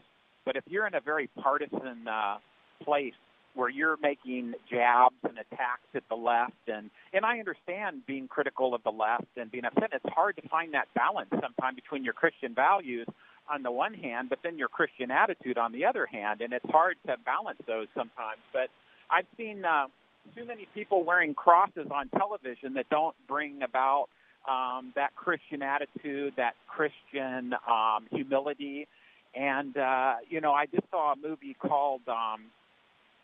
But 0.45 0.55
if 0.55 0.63
you're 0.67 0.87
in 0.87 0.95
a 0.95 1.01
very 1.01 1.29
partisan 1.41 2.07
uh, 2.07 2.37
place 2.83 3.13
where 3.57 3.69
you're 3.69 3.97
making 4.01 4.53
jabs 4.69 5.15
and 5.23 5.37
attacks 5.39 5.89
at 5.95 6.03
the 6.09 6.15
left 6.15 6.53
and 6.67 6.91
and 7.11 7.25
I 7.25 7.39
understand 7.39 8.05
being 8.05 8.27
critical 8.27 8.75
of 8.75 8.83
the 8.83 8.91
left 8.91 9.25
and 9.35 9.51
being 9.51 9.65
upset. 9.65 9.89
It's 9.93 10.13
hard 10.13 10.35
to 10.37 10.47
find 10.47 10.73
that 10.75 10.87
balance 10.93 11.29
sometimes 11.31 11.75
between 11.75 12.03
your 12.03 12.13
Christian 12.13 12.53
values 12.53 13.07
on 13.49 13.63
the 13.63 13.71
one 13.71 13.93
hand, 13.93 14.29
but 14.29 14.39
then 14.43 14.57
your 14.57 14.67
Christian 14.67 15.09
attitude 15.09 15.57
on 15.57 15.71
the 15.71 15.85
other 15.85 16.05
hand, 16.05 16.41
and 16.41 16.53
it's 16.53 16.69
hard 16.69 16.97
to 17.07 17.15
balance 17.25 17.59
those 17.65 17.87
sometimes. 17.95 18.41
But 18.53 18.69
I've 19.09 19.25
seen 19.37 19.65
uh, 19.65 19.87
too 20.35 20.45
many 20.45 20.67
people 20.73 21.03
wearing 21.03 21.33
crosses 21.33 21.87
on 21.91 22.09
television 22.09 22.73
that 22.75 22.89
don't 22.89 23.15
bring 23.27 23.63
about 23.63 24.07
um, 24.47 24.93
that 24.95 25.15
Christian 25.15 25.61
attitude, 25.61 26.33
that 26.37 26.53
Christian 26.67 27.53
um, 27.69 28.07
humility. 28.11 28.87
And 29.35 29.75
uh, 29.77 30.15
you 30.29 30.41
know, 30.41 30.51
I 30.53 30.65
just 30.65 30.89
saw 30.89 31.13
a 31.13 31.15
movie 31.15 31.55
called 31.59 32.01
um, 32.07 32.45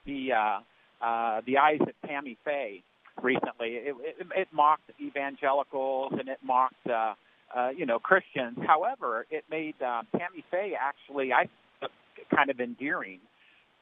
the 0.05 0.34
uh, 0.34 1.05
uh, 1.05 1.41
the 1.45 1.57
eyes 1.57 1.80
of 1.82 1.93
Tammy 2.07 2.38
Faye 2.43 2.84
recently. 3.21 3.76
It, 3.76 3.95
it, 4.19 4.28
it 4.36 4.47
mocked 4.51 4.89
evangelicals 5.01 6.13
and 6.19 6.30
it 6.30 6.39
mocked 6.43 6.88
uh, 6.88 7.13
uh, 7.55 7.69
you 7.76 7.86
know 7.86 7.99
Christians. 7.99 8.57
However, 8.65 9.26
it 9.32 9.43
made 9.49 9.76
uh, 9.82 10.03
Tammy 10.17 10.43
Faye 10.51 10.74
actually 10.80 11.34
I 11.34 11.47
kind 12.34 12.49
of 12.49 12.59
endearing. 12.59 13.19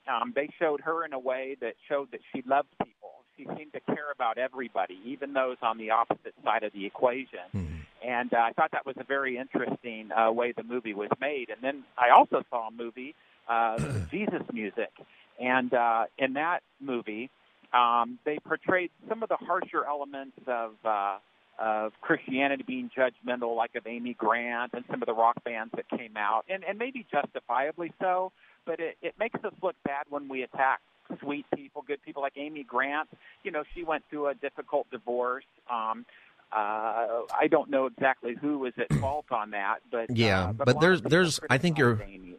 Um, 0.08 0.34
they 0.36 0.50
showed 0.60 0.82
her 0.82 1.06
in 1.06 1.14
a 1.14 1.20
way 1.20 1.58
that 1.62 1.74
showed 1.88 2.12
that 2.12 2.22
she 2.34 2.44
loved 2.46 2.70
people. 2.84 3.10
She 3.38 3.46
seemed 3.58 3.74
to 3.74 3.80
care 3.82 4.12
about 4.14 4.38
everybody, 4.38 5.00
even 5.06 5.34
those 5.34 5.58
on 5.62 5.78
the 5.78 5.92
opposite 5.92 6.34
side 6.44 6.64
of 6.64 6.74
the 6.74 6.86
equation. 6.86 7.40
Mm-hmm. 7.56 7.76
And 8.08 8.34
uh, 8.34 8.38
I 8.38 8.52
thought 8.54 8.72
that 8.72 8.86
was 8.86 8.96
a 9.00 9.04
very 9.04 9.38
interesting 9.38 10.10
uh, 10.12 10.32
way 10.32 10.54
the 10.54 10.64
movie 10.64 10.94
was 10.94 11.10
made. 11.20 11.50
And 11.50 11.62
then 11.62 11.84
I 11.98 12.10
also 12.10 12.44
saw 12.50 12.68
a 12.68 12.72
movie, 12.72 13.16
uh, 13.48 13.78
Jesus 14.12 14.42
Music, 14.52 14.92
and 15.40 15.74
uh, 15.74 16.06
in 16.18 16.34
that 16.34 16.62
movie, 16.80 17.30
um, 17.74 18.20
they 18.26 18.38
portrayed 18.40 18.92
some 19.08 19.24
of 19.24 19.30
the 19.30 19.38
harsher 19.38 19.86
elements 19.86 20.38
of 20.48 20.74
uh, 20.84 21.18
of 21.60 21.94
Christianity 22.02 22.64
being 22.66 22.90
judgmental, 22.98 23.56
like 23.56 23.76
of 23.76 23.86
Amy 23.86 24.16
Grant 24.16 24.74
and 24.74 24.84
some 24.90 25.02
of 25.02 25.06
the 25.06 25.14
rock 25.14 25.44
bands 25.44 25.72
that 25.76 25.88
came 25.90 26.18
out, 26.18 26.44
and, 26.50 26.64
and 26.64 26.78
maybe 26.80 27.06
justifiably 27.12 27.94
so. 28.02 28.32
But 28.66 28.80
it, 28.80 28.98
it 29.02 29.16
makes 29.20 29.44
us 29.44 29.54
look 29.62 29.76
bad 29.84 30.06
when 30.10 30.28
we 30.28 30.44
attack 30.44 30.82
sweet 31.20 31.46
people, 31.56 31.84
good 31.86 32.02
people 32.04 32.22
like 32.22 32.34
Amy 32.36 32.64
Grant. 32.64 33.10
You 33.44 33.52
know, 33.52 33.64
she 33.74 33.84
went 33.84 34.04
through 34.10 34.28
a 34.28 34.36
difficult 34.36 34.90
divorce. 34.92 35.46
Um, 35.70 36.06
uh, 36.52 37.24
I 37.40 37.48
don't 37.50 37.70
know 37.70 37.86
exactly 37.86 38.36
who 38.36 38.60
was 38.60 38.74
at 38.78 38.94
fault 39.00 39.26
on 39.32 39.52
that, 39.52 39.80
but 39.90 40.16
yeah, 40.16 40.50
uh, 40.50 40.54
but, 40.54 40.66
but, 40.66 40.80
there's 40.82 41.02
there's 41.02 41.40
I 41.50 41.58
think 41.58 41.78
you're 41.78 42.02
Amy. 42.04 42.36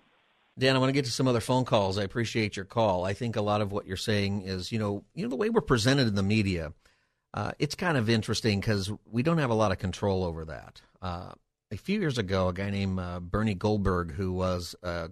Dan, 0.59 0.77
I 0.77 0.79
want 0.79 0.91
to 0.91 0.93
get 0.93 1.07
to 1.07 1.11
some 1.11 1.27
other 1.27 1.41
phone 1.41 1.65
calls. 1.65 1.97
I 1.97 2.03
appreciate 2.03 2.57
your 2.57 2.67
call. 2.67 3.07
I 3.07 3.15
think 3.15 3.37
a 3.37 3.41
lot 3.43 3.63
of 3.63 3.73
what 3.73 3.87
you're 3.87 3.97
saying 3.97 4.43
is, 4.43 4.71
you 4.71 4.79
know, 4.79 5.03
you 5.15 5.23
know 5.23 5.31
the 5.31 5.37
way 5.37 5.49
we're 5.49 5.63
presented 5.63 6.07
in 6.09 6.15
the 6.15 6.23
media. 6.23 6.75
Uh, 7.33 7.53
it's 7.59 7.75
kind 7.75 7.97
of 7.97 8.11
interesting 8.11 8.61
because 8.61 8.93
we 9.11 9.23
don't 9.23 9.39
have 9.39 9.49
a 9.49 9.55
lot 9.55 9.73
of 9.73 9.79
control 9.79 10.23
over 10.23 10.45
that. 10.45 10.83
Uh, 11.01 11.33
a 11.71 11.77
few 11.79 11.99
years 11.99 12.19
ago, 12.19 12.49
a 12.49 12.53
guy 12.53 12.69
named 12.69 12.99
uh, 12.99 13.19
Bernie 13.19 13.55
Goldberg, 13.55 14.13
who 14.13 14.35
was 14.35 14.77
a 14.83 15.11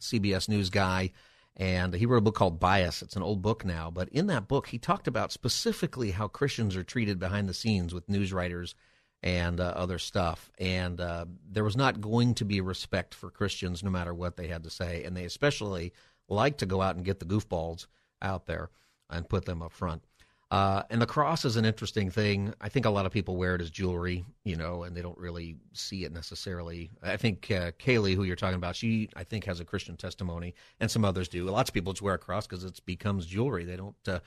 CBS 0.00 0.48
News 0.48 0.70
guy, 0.70 1.12
and 1.56 1.94
he 1.94 2.06
wrote 2.06 2.18
a 2.18 2.22
book 2.22 2.34
called 2.34 2.60
Bias. 2.60 3.02
It's 3.02 3.16
an 3.16 3.22
old 3.22 3.42
book 3.42 3.64
now, 3.64 3.90
but 3.90 4.08
in 4.10 4.26
that 4.26 4.48
book, 4.48 4.68
he 4.68 4.78
talked 4.78 5.08
about 5.08 5.32
specifically 5.32 6.10
how 6.10 6.28
Christians 6.28 6.76
are 6.76 6.84
treated 6.84 7.18
behind 7.18 7.48
the 7.48 7.54
scenes 7.54 7.94
with 7.94 8.08
news 8.08 8.32
writers 8.32 8.74
and 9.22 9.58
uh, 9.60 9.72
other 9.76 9.98
stuff. 9.98 10.50
And 10.58 11.00
uh, 11.00 11.24
there 11.50 11.64
was 11.64 11.76
not 11.76 12.00
going 12.00 12.34
to 12.34 12.44
be 12.44 12.60
respect 12.60 13.14
for 13.14 13.30
Christians 13.30 13.82
no 13.82 13.90
matter 13.90 14.14
what 14.14 14.36
they 14.36 14.48
had 14.48 14.64
to 14.64 14.70
say. 14.70 15.04
And 15.04 15.16
they 15.16 15.24
especially 15.24 15.92
like 16.28 16.58
to 16.58 16.66
go 16.66 16.82
out 16.82 16.96
and 16.96 17.04
get 17.04 17.20
the 17.20 17.26
goofballs 17.26 17.86
out 18.20 18.46
there 18.46 18.70
and 19.10 19.28
put 19.28 19.44
them 19.44 19.62
up 19.62 19.72
front. 19.72 20.04
Uh, 20.50 20.82
and 20.90 21.02
the 21.02 21.06
cross 21.06 21.44
is 21.44 21.56
an 21.56 21.64
interesting 21.64 22.08
thing. 22.08 22.54
I 22.60 22.68
think 22.68 22.86
a 22.86 22.90
lot 22.90 23.04
of 23.04 23.10
people 23.10 23.36
wear 23.36 23.56
it 23.56 23.60
as 23.60 23.68
jewelry, 23.68 24.24
you 24.44 24.54
know, 24.54 24.84
and 24.84 24.96
they 24.96 25.02
don't 25.02 25.18
really 25.18 25.56
see 25.72 26.04
it 26.04 26.12
necessarily. 26.12 26.90
I 27.02 27.16
think 27.16 27.50
uh, 27.50 27.72
Kayleigh, 27.72 28.14
who 28.14 28.22
you're 28.22 28.36
talking 28.36 28.56
about, 28.56 28.76
she 28.76 29.08
I 29.16 29.24
think 29.24 29.44
has 29.44 29.58
a 29.58 29.64
Christian 29.64 29.96
testimony, 29.96 30.54
and 30.78 30.88
some 30.88 31.04
others 31.04 31.28
do. 31.28 31.44
Lots 31.44 31.70
of 31.70 31.74
people 31.74 31.92
just 31.92 32.02
wear 32.02 32.14
a 32.14 32.18
cross 32.18 32.46
because 32.46 32.62
it 32.62 32.80
becomes 32.86 33.26
jewelry. 33.26 33.64
They 33.64 33.76
don't 33.76 33.96
uh, 34.06 34.20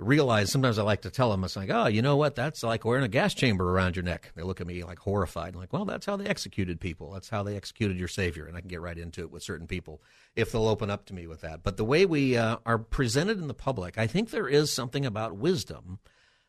realize 0.00 0.50
sometimes 0.50 0.78
I 0.78 0.82
like 0.82 1.02
to 1.02 1.10
tell 1.10 1.30
them, 1.30 1.44
it's 1.44 1.56
like, 1.56 1.70
oh, 1.70 1.86
you 1.86 2.02
know 2.02 2.16
what? 2.16 2.34
That's 2.34 2.62
like 2.62 2.84
wearing 2.84 3.04
a 3.04 3.08
gas 3.08 3.34
chamber 3.34 3.70
around 3.70 3.96
your 3.96 4.02
neck. 4.02 4.32
They 4.34 4.42
look 4.42 4.60
at 4.60 4.66
me 4.66 4.82
like 4.82 4.98
horrified. 4.98 5.54
I'm 5.54 5.60
like, 5.60 5.72
well, 5.72 5.84
that's 5.84 6.06
how 6.06 6.16
they 6.16 6.26
executed 6.26 6.80
people. 6.80 7.12
That's 7.12 7.28
how 7.28 7.42
they 7.42 7.56
executed 7.56 7.98
your 7.98 8.08
Savior. 8.08 8.46
And 8.46 8.56
I 8.56 8.60
can 8.60 8.68
get 8.68 8.80
right 8.80 8.98
into 8.98 9.20
it 9.20 9.30
with 9.30 9.42
certain 9.42 9.66
people 9.66 10.02
if 10.34 10.52
they'll 10.52 10.68
open 10.68 10.90
up 10.90 11.06
to 11.06 11.14
me 11.14 11.26
with 11.26 11.42
that. 11.42 11.62
But 11.62 11.76
the 11.76 11.84
way 11.84 12.06
we 12.06 12.36
uh, 12.36 12.58
are 12.64 12.78
presented 12.78 13.38
in 13.38 13.48
the 13.48 13.54
public, 13.54 13.98
I 13.98 14.06
think 14.06 14.30
there 14.30 14.48
is 14.48 14.72
something 14.72 15.04
about 15.06 15.36
wisdom 15.36 15.98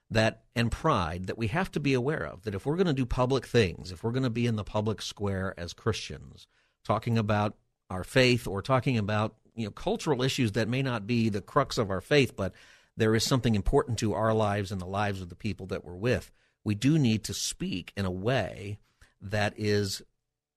that 0.09 0.43
and 0.55 0.71
pride 0.71 1.27
that 1.27 1.37
we 1.37 1.47
have 1.47 1.71
to 1.71 1.79
be 1.79 1.93
aware 1.93 2.25
of. 2.25 2.43
That 2.43 2.53
if 2.53 2.65
we're 2.65 2.75
going 2.75 2.87
to 2.87 2.93
do 2.93 3.05
public 3.05 3.45
things, 3.45 3.91
if 3.91 4.03
we're 4.03 4.11
going 4.11 4.23
to 4.23 4.29
be 4.29 4.45
in 4.45 4.57
the 4.57 4.63
public 4.63 5.01
square 5.01 5.53
as 5.57 5.73
Christians, 5.73 6.47
talking 6.83 7.17
about 7.17 7.55
our 7.89 8.03
faith 8.03 8.47
or 8.47 8.61
talking 8.61 8.97
about 8.97 9.35
you 9.55 9.65
know 9.65 9.71
cultural 9.71 10.21
issues 10.21 10.53
that 10.53 10.67
may 10.67 10.81
not 10.81 11.07
be 11.07 11.29
the 11.29 11.41
crux 11.41 11.77
of 11.77 11.89
our 11.89 12.01
faith, 12.01 12.35
but 12.35 12.53
there 12.97 13.15
is 13.15 13.23
something 13.23 13.55
important 13.55 13.99
to 13.99 14.13
our 14.13 14.33
lives 14.33 14.71
and 14.71 14.81
the 14.81 14.85
lives 14.85 15.21
of 15.21 15.29
the 15.29 15.35
people 15.35 15.65
that 15.67 15.83
we're 15.83 15.95
with, 15.95 16.31
we 16.63 16.75
do 16.75 16.99
need 16.99 17.23
to 17.23 17.33
speak 17.33 17.91
in 17.95 18.05
a 18.05 18.11
way 18.11 18.79
that 19.21 19.53
is 19.57 20.01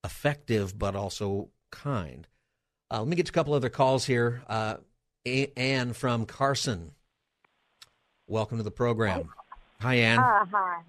effective 0.02 0.78
but 0.78 0.94
also 0.94 1.48
kind. 1.70 2.26
Uh, 2.90 2.98
let 3.00 3.08
me 3.08 3.16
get 3.16 3.26
to 3.26 3.30
a 3.30 3.34
couple 3.34 3.54
other 3.54 3.70
calls 3.70 4.04
here. 4.04 4.42
Uh, 4.48 4.76
Anne 5.24 5.94
from 5.94 6.26
Carson, 6.26 6.92
welcome 8.26 8.58
to 8.58 8.64
the 8.64 8.70
program. 8.70 9.30
Hi, 9.80 9.94
Anne. 9.94 10.18
Uh, 10.18 10.44
hi. 10.52 10.80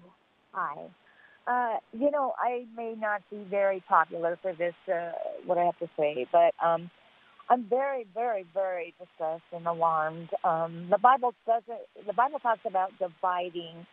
Hi. 0.52 0.86
Uh, 1.46 1.78
you 1.92 2.10
know, 2.10 2.34
I 2.38 2.66
may 2.76 2.94
not 2.98 3.22
be 3.30 3.38
very 3.48 3.82
popular 3.88 4.38
for 4.42 4.52
this, 4.52 4.74
uh, 4.92 5.12
what 5.44 5.58
I 5.58 5.64
have 5.64 5.78
to 5.78 5.88
say, 5.96 6.26
but 6.32 6.54
um, 6.62 6.90
I'm 7.48 7.64
very, 7.64 8.06
very, 8.12 8.44
very 8.54 8.94
distressed 8.98 9.44
and 9.52 9.66
alarmed. 9.66 10.30
Um, 10.42 10.88
the 10.90 10.98
Bible 10.98 11.32
doesn't. 11.46 12.06
The 12.06 12.12
Bible 12.12 12.40
talks 12.40 12.60
about 12.66 12.90
dividing, 12.98 13.86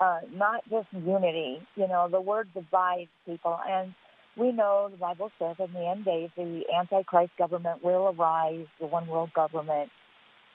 uh, 0.00 0.20
not 0.32 0.62
just 0.70 0.86
unity. 0.92 1.60
You 1.74 1.88
know, 1.88 2.08
the 2.10 2.20
word 2.20 2.48
divides 2.54 3.10
people, 3.26 3.58
and 3.68 3.94
we 4.36 4.52
know 4.52 4.88
the 4.90 4.96
Bible 4.96 5.30
says 5.40 5.56
in 5.58 5.72
the 5.72 5.86
end 5.88 6.04
days 6.04 6.30
the 6.36 6.62
Antichrist 6.78 7.32
government 7.36 7.82
will 7.82 8.14
arise, 8.16 8.66
the 8.80 8.86
one 8.86 9.08
world 9.08 9.32
government, 9.34 9.90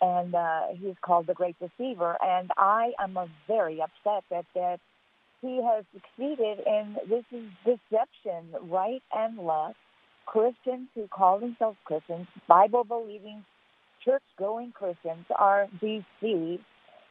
and 0.02 0.34
uh, 0.34 0.62
he's 0.80 0.96
called 1.02 1.28
the 1.28 1.34
Great 1.34 1.58
Deceiver. 1.60 2.18
And 2.22 2.52
I 2.58 2.92
am 3.00 3.18
very 3.48 3.82
upset 3.82 4.24
that 4.32 4.46
that 4.56 4.80
he 5.42 5.62
has 5.62 5.84
succeeded 5.94 6.60
in 6.66 6.96
this 7.10 7.26
is 7.34 7.50
deception, 7.66 8.70
right 8.70 9.04
and 9.14 9.38
left 9.40 9.78
Christians 10.32 10.88
who 10.94 11.08
call 11.08 11.40
themselves 11.40 11.78
Christians, 11.86 12.28
Bible 12.48 12.84
believing, 12.84 13.44
church 14.06 14.22
going 14.38 14.72
Christians 14.72 15.26
are 15.36 15.68
deceived. 15.82 16.64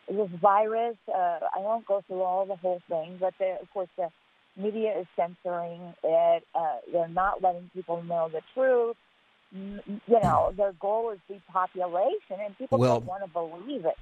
this 0.09 0.31
virus. 0.41 0.97
Uh, 1.09 1.39
I 1.57 1.59
won't 1.59 1.85
go 1.87 2.03
through 2.07 2.23
all 2.23 2.47
the 2.47 2.57
whole 2.57 2.81
thing, 2.89 3.19
but 3.21 3.35
the, 3.41 3.57
of 3.61 3.69
course 3.75 3.91
the 3.97 4.09
media 4.57 4.91
is 5.01 5.07
censoring 5.16 5.83
it. 6.03 6.45
Uh, 6.55 6.77
they're 6.93 7.09
not 7.09 7.43
letting 7.43 7.69
people 7.75 8.03
know 8.05 8.31
the 8.33 8.41
truth. 8.55 8.97
You 9.53 10.21
know, 10.23 10.53
their 10.57 10.73
goal 10.81 11.11
is 11.11 11.19
depopulation, 11.29 12.37
and 12.45 12.57
people 12.57 12.79
Well- 12.79 13.01
don't 13.01 13.07
want 13.07 13.25
to 13.25 13.31
believe 13.31 13.85
it. 13.85 13.99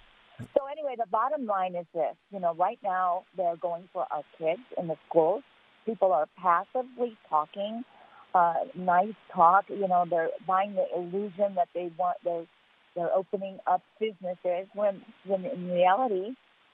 So 0.55 0.67
anyway, 0.71 0.95
the 0.99 1.07
bottom 1.07 1.47
line 1.47 1.75
is 1.75 1.87
this: 1.95 2.14
you 2.31 2.41
know, 2.41 2.53
right 2.55 2.79
now 2.83 3.25
they're 3.37 3.57
going 3.57 3.89
for 3.95 4.07
our 4.11 4.25
kids 4.39 4.61
in 4.77 4.87
the 4.87 4.97
schools. 5.09 5.43
People 5.87 6.12
are 6.12 6.29
passively 6.37 7.17
talking, 7.31 7.85
uh, 8.39 8.55
nice 8.95 9.18
talk. 9.39 9.64
You 9.68 9.89
know, 9.93 10.03
they're 10.12 10.30
buying 10.47 10.72
the 10.80 10.87
illusion 10.99 11.51
that 11.59 11.68
they 11.76 11.87
want. 12.01 12.16
They're 12.26 12.47
they're 12.95 13.14
opening 13.20 13.57
up 13.72 13.82
businesses 14.01 14.64
when 14.80 14.95
when 15.30 15.45
in 15.45 15.70
reality, 15.80 16.28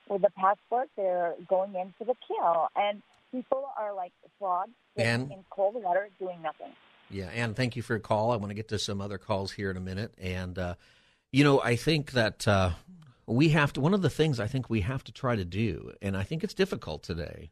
with 0.09 0.23
the 0.23 0.31
passport, 0.45 0.89
they're 0.97 1.35
going 1.49 1.73
in 1.75 1.89
for 1.99 2.05
the 2.05 2.17
kill, 2.29 2.69
and 2.77 2.95
people 3.33 3.65
are 3.81 3.93
like 4.03 4.13
frogs 4.39 4.71
And- 4.97 5.31
in 5.33 5.45
cold 5.51 5.75
water 5.87 6.05
doing 6.19 6.41
nothing. 6.43 6.73
Yeah, 7.11 7.29
and 7.43 7.55
thank 7.55 7.77
you 7.77 7.83
for 7.83 7.93
your 7.95 8.01
call. 8.01 8.31
I 8.31 8.37
want 8.37 8.51
to 8.51 8.55
get 8.55 8.69
to 8.69 8.79
some 8.79 9.01
other 9.03 9.19
calls 9.19 9.53
here 9.53 9.71
in 9.71 9.77
a 9.77 9.81
minute. 9.81 10.15
And, 10.19 10.59
uh, 10.59 10.75
you 11.31 11.45
know, 11.45 11.61
I 11.61 11.77
think 11.77 12.13
that 12.13 12.49
uh, 12.49 12.71
we 13.27 13.51
have 13.51 13.71
to, 13.75 13.83
one 13.83 13.93
of 13.93 14.01
the 14.01 14.09
things 14.09 14.41
I 14.41 14.47
think 14.47 14.71
we 14.71 14.81
have 14.81 15.05
to 15.05 15.13
try 15.13 15.37
to 15.37 15.45
do, 15.45 15.93
and 16.01 16.17
I 16.17 16.23
think 16.23 16.43
it's 16.43 16.55
difficult 16.55 17.03
today, 17.03 17.51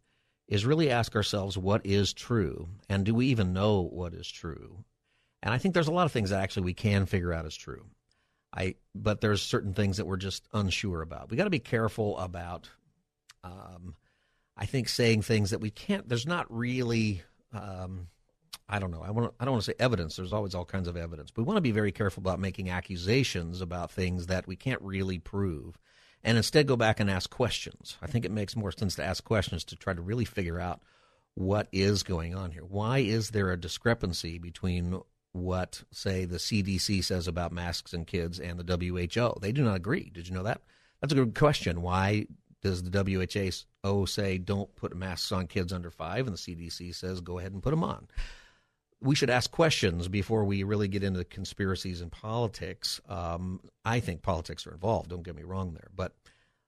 is 0.51 0.67
really 0.67 0.91
ask 0.91 1.17
ourselves 1.17 1.57
what 1.57 1.87
is 1.87 2.13
true 2.13 2.69
and 2.89 3.07
do 3.07 3.15
we 3.15 3.27
even 3.27 3.55
know 3.55 3.81
what 3.83 4.13
is 4.13 4.29
true? 4.29 4.85
And 5.43 5.55
I 5.55 5.59
think 5.59 5.73
there's 5.73 5.89
a 5.89 5.93
lot 5.93 6.05
of 6.05 6.13
things 6.13 6.31
that 6.31 6.43
actually 6.43 6.65
we 6.65 6.75
can 6.75 7.07
figure 7.07 7.33
out 7.33 7.47
as 7.47 7.57
true. 7.57 7.87
I, 8.53 8.75
but 8.95 9.21
there's 9.21 9.41
certain 9.41 9.75
things 9.75 9.97
that 9.97 10.07
we're 10.07 10.17
just 10.17 10.47
unsure 10.53 11.03
about. 11.03 11.31
We 11.31 11.37
got 11.37 11.45
to 11.45 11.51
be 11.51 11.61
careful 11.61 12.19
about, 12.19 12.69
um, 13.45 13.95
I 14.57 14.67
think, 14.67 14.89
saying 14.89 15.23
things 15.23 15.51
that 15.51 15.61
we 15.61 15.71
can't. 15.71 16.09
There's 16.09 16.27
not 16.27 16.47
really, 16.51 17.23
um, 17.53 18.09
I 18.69 18.81
don't 18.81 18.91
know. 18.91 19.03
I 19.03 19.13
want. 19.13 19.33
I 19.39 19.45
don't 19.45 19.53
want 19.53 19.65
to 19.65 19.71
say 19.71 19.77
evidence. 19.79 20.17
There's 20.17 20.33
always 20.33 20.55
all 20.55 20.65
kinds 20.65 20.89
of 20.89 20.97
evidence. 20.97 21.31
But 21.31 21.43
we 21.43 21.47
want 21.47 21.59
to 21.59 21.63
be 21.63 21.71
very 21.71 21.93
careful 21.93 22.21
about 22.21 22.41
making 22.41 22.71
accusations 22.71 23.61
about 23.61 23.93
things 23.93 24.27
that 24.27 24.49
we 24.49 24.57
can't 24.57 24.83
really 24.83 25.21
prove, 25.21 25.79
and 26.23 26.37
instead 26.37 26.67
go 26.67 26.77
back 26.77 27.01
and 27.01 27.11
ask 27.11 27.31
questions. 27.31 27.97
I 28.03 28.07
think 28.07 28.25
it 28.25 28.31
makes 28.31 28.57
more 28.57 28.73
sense 28.73 28.97
to 28.97 29.05
ask 29.05 29.25
questions 29.25 29.65
to 29.65 29.77
try 29.77 29.95
to 29.95 30.03
really 30.03 30.25
figure 30.25 30.61
out 30.61 30.81
what 31.35 31.69
is 31.73 32.03
going 32.03 32.35
on 32.35 32.51
here. 32.51 32.65
Why 32.65 32.99
is 32.99 33.31
there 33.31 33.51
a 33.51 33.61
discrepancy 33.61 34.39
between 34.39 35.01
what, 35.33 35.83
say, 35.93 36.25
the 36.25 36.37
CDC 36.37 37.05
says 37.05 37.29
about 37.29 37.53
masks 37.53 37.93
and 37.93 38.07
kids 38.07 38.41
and 38.41 38.59
the 38.59 38.77
WHO? 38.77 39.41
They 39.41 39.53
do 39.53 39.63
not 39.63 39.77
agree. 39.77 40.11
Did 40.13 40.29
you 40.29 40.35
know 40.35 40.43
that? 40.43 40.61
That's 41.01 41.13
a 41.13 41.17
good 41.17 41.35
question. 41.35 41.83
Why 41.83 42.27
does 42.63 42.83
the 42.83 43.65
WHO 43.83 44.07
say 44.07 44.39
don't 44.39 44.75
put 44.77 44.95
masks 44.95 45.33
on 45.33 45.47
kids 45.47 45.73
under 45.73 45.91
five, 45.91 46.27
and 46.27 46.37
the 46.37 46.39
CDC 46.39 46.95
says 46.95 47.21
go 47.21 47.39
ahead 47.39 47.53
and 47.53 47.63
put 47.63 47.71
them 47.71 47.85
on? 47.85 48.09
We 49.03 49.15
should 49.15 49.31
ask 49.31 49.51
questions 49.51 50.09
before 50.09 50.45
we 50.45 50.63
really 50.63 50.89
get 50.89 51.03
into 51.03 51.25
conspiracies 51.25 52.01
and 52.01 52.13
politics. 52.13 53.01
Um, 53.09 53.61
I 53.85 54.01
think 54.01 54.23
politics 54.23 54.67
are 54.67 54.73
involved. 54.73 55.11
Don't 55.11 55.23
get 55.23 55.37
me 55.37 55.43
wrong 55.43 55.73
there, 55.73 55.89
but 55.95 56.15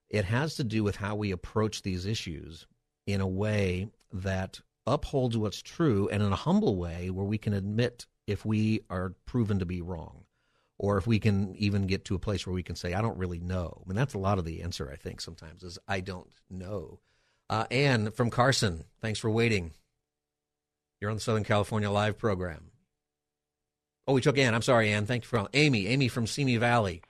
it 0.08 0.24
has 0.24 0.56
to 0.56 0.64
do 0.64 0.82
with 0.82 0.96
how 0.96 1.14
we 1.14 1.30
approach 1.30 1.82
these 1.82 2.06
issues 2.06 2.66
in 3.06 3.20
a 3.20 3.26
way 3.26 3.88
that 4.12 4.60
upholds 4.86 5.36
what's 5.36 5.62
true 5.62 6.08
and 6.10 6.22
in 6.22 6.32
a 6.32 6.36
humble 6.36 6.76
way 6.76 7.10
where 7.10 7.24
we 7.24 7.38
can 7.38 7.52
admit 7.52 8.06
if 8.26 8.44
we 8.44 8.82
are 8.90 9.14
proven 9.26 9.58
to 9.58 9.66
be 9.66 9.80
wrong 9.80 10.24
or 10.78 10.98
if 10.98 11.06
we 11.06 11.18
can 11.18 11.54
even 11.56 11.86
get 11.86 12.04
to 12.04 12.14
a 12.14 12.18
place 12.18 12.46
where 12.46 12.54
we 12.54 12.62
can 12.62 12.74
say 12.74 12.92
i 12.92 13.00
don't 13.00 13.18
really 13.18 13.38
know 13.38 13.80
i 13.80 13.88
mean 13.88 13.96
that's 13.96 14.14
a 14.14 14.18
lot 14.18 14.38
of 14.38 14.44
the 14.44 14.60
answer 14.60 14.90
i 14.92 14.96
think 14.96 15.20
sometimes 15.20 15.62
is 15.62 15.78
i 15.86 16.00
don't 16.00 16.32
know 16.50 16.98
uh, 17.48 17.64
anne 17.70 18.10
from 18.10 18.28
carson 18.28 18.84
thanks 19.00 19.20
for 19.20 19.30
waiting 19.30 19.70
you're 21.02 21.10
on 21.10 21.16
the 21.16 21.20
Southern 21.20 21.42
California 21.44 21.90
Live 21.90 22.16
program. 22.16 22.70
Oh, 24.06 24.14
we 24.14 24.20
took 24.20 24.38
Ann. 24.38 24.54
I'm 24.54 24.62
sorry, 24.62 24.92
Ann. 24.92 25.04
Thank 25.04 25.24
you 25.24 25.28
for 25.28 25.48
Amy. 25.52 25.88
Amy 25.88 26.06
from 26.08 26.26
Simi 26.28 26.56
Valley. 26.56 27.02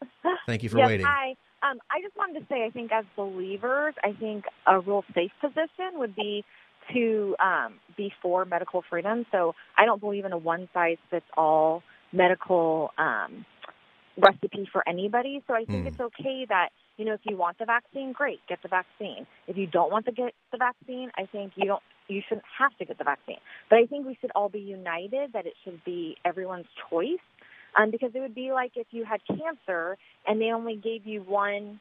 Thank 0.46 0.62
you 0.62 0.68
for 0.68 0.78
yes, 0.78 0.86
waiting. 0.86 1.06
Hi. 1.06 1.30
Um, 1.62 1.78
I 1.90 2.00
just 2.02 2.16
wanted 2.16 2.40
to 2.40 2.46
say, 2.48 2.64
I 2.64 2.70
think 2.70 2.92
as 2.92 3.04
believers, 3.16 3.94
I 4.04 4.12
think 4.12 4.44
a 4.66 4.78
real 4.78 5.02
safe 5.14 5.32
position 5.40 5.94
would 5.98 6.14
be 6.14 6.44
to 6.92 7.36
um, 7.40 7.74
be 7.96 8.12
for 8.22 8.44
medical 8.44 8.82
freedom. 8.88 9.26
So 9.32 9.54
I 9.76 9.84
don't 9.86 10.00
believe 10.00 10.24
in 10.24 10.32
a 10.32 10.38
one 10.38 10.68
size 10.72 10.98
fits 11.10 11.26
all 11.36 11.82
medical 12.12 12.90
um, 12.96 13.44
recipe 14.16 14.68
for 14.72 14.86
anybody. 14.86 15.42
So 15.46 15.54
I 15.54 15.64
think 15.64 15.82
Hmm. 15.82 15.88
it's 15.88 16.00
okay 16.00 16.46
that 16.48 16.68
you 16.96 17.04
know 17.04 17.14
if 17.14 17.20
you 17.24 17.36
want 17.36 17.58
the 17.58 17.64
vaccine, 17.66 18.12
great, 18.12 18.40
get 18.48 18.60
the 18.62 18.68
vaccine. 18.68 19.26
If 19.46 19.56
you 19.56 19.66
don't 19.66 19.90
want 19.90 20.04
to 20.06 20.12
get 20.12 20.34
the 20.52 20.58
vaccine, 20.58 21.10
I 21.16 21.26
think 21.26 21.52
you 21.56 21.66
don't 21.66 21.82
you 22.08 22.22
shouldn't 22.28 22.46
have 22.58 22.76
to 22.78 22.84
get 22.84 22.98
the 22.98 23.04
vaccine. 23.04 23.38
But 23.70 23.78
I 23.78 23.86
think 23.86 24.06
we 24.06 24.16
should 24.20 24.30
all 24.34 24.48
be 24.48 24.60
united 24.60 25.32
that 25.32 25.46
it 25.46 25.54
should 25.64 25.84
be 25.84 26.16
everyone's 26.24 26.66
choice. 26.90 27.20
Um, 27.78 27.90
because 27.90 28.10
it 28.14 28.20
would 28.20 28.34
be 28.34 28.50
like 28.50 28.72
if 28.76 28.86
you 28.90 29.04
had 29.04 29.20
cancer 29.26 29.98
and 30.26 30.40
they 30.40 30.52
only 30.52 30.74
gave 30.74 31.06
you 31.06 31.20
one 31.20 31.80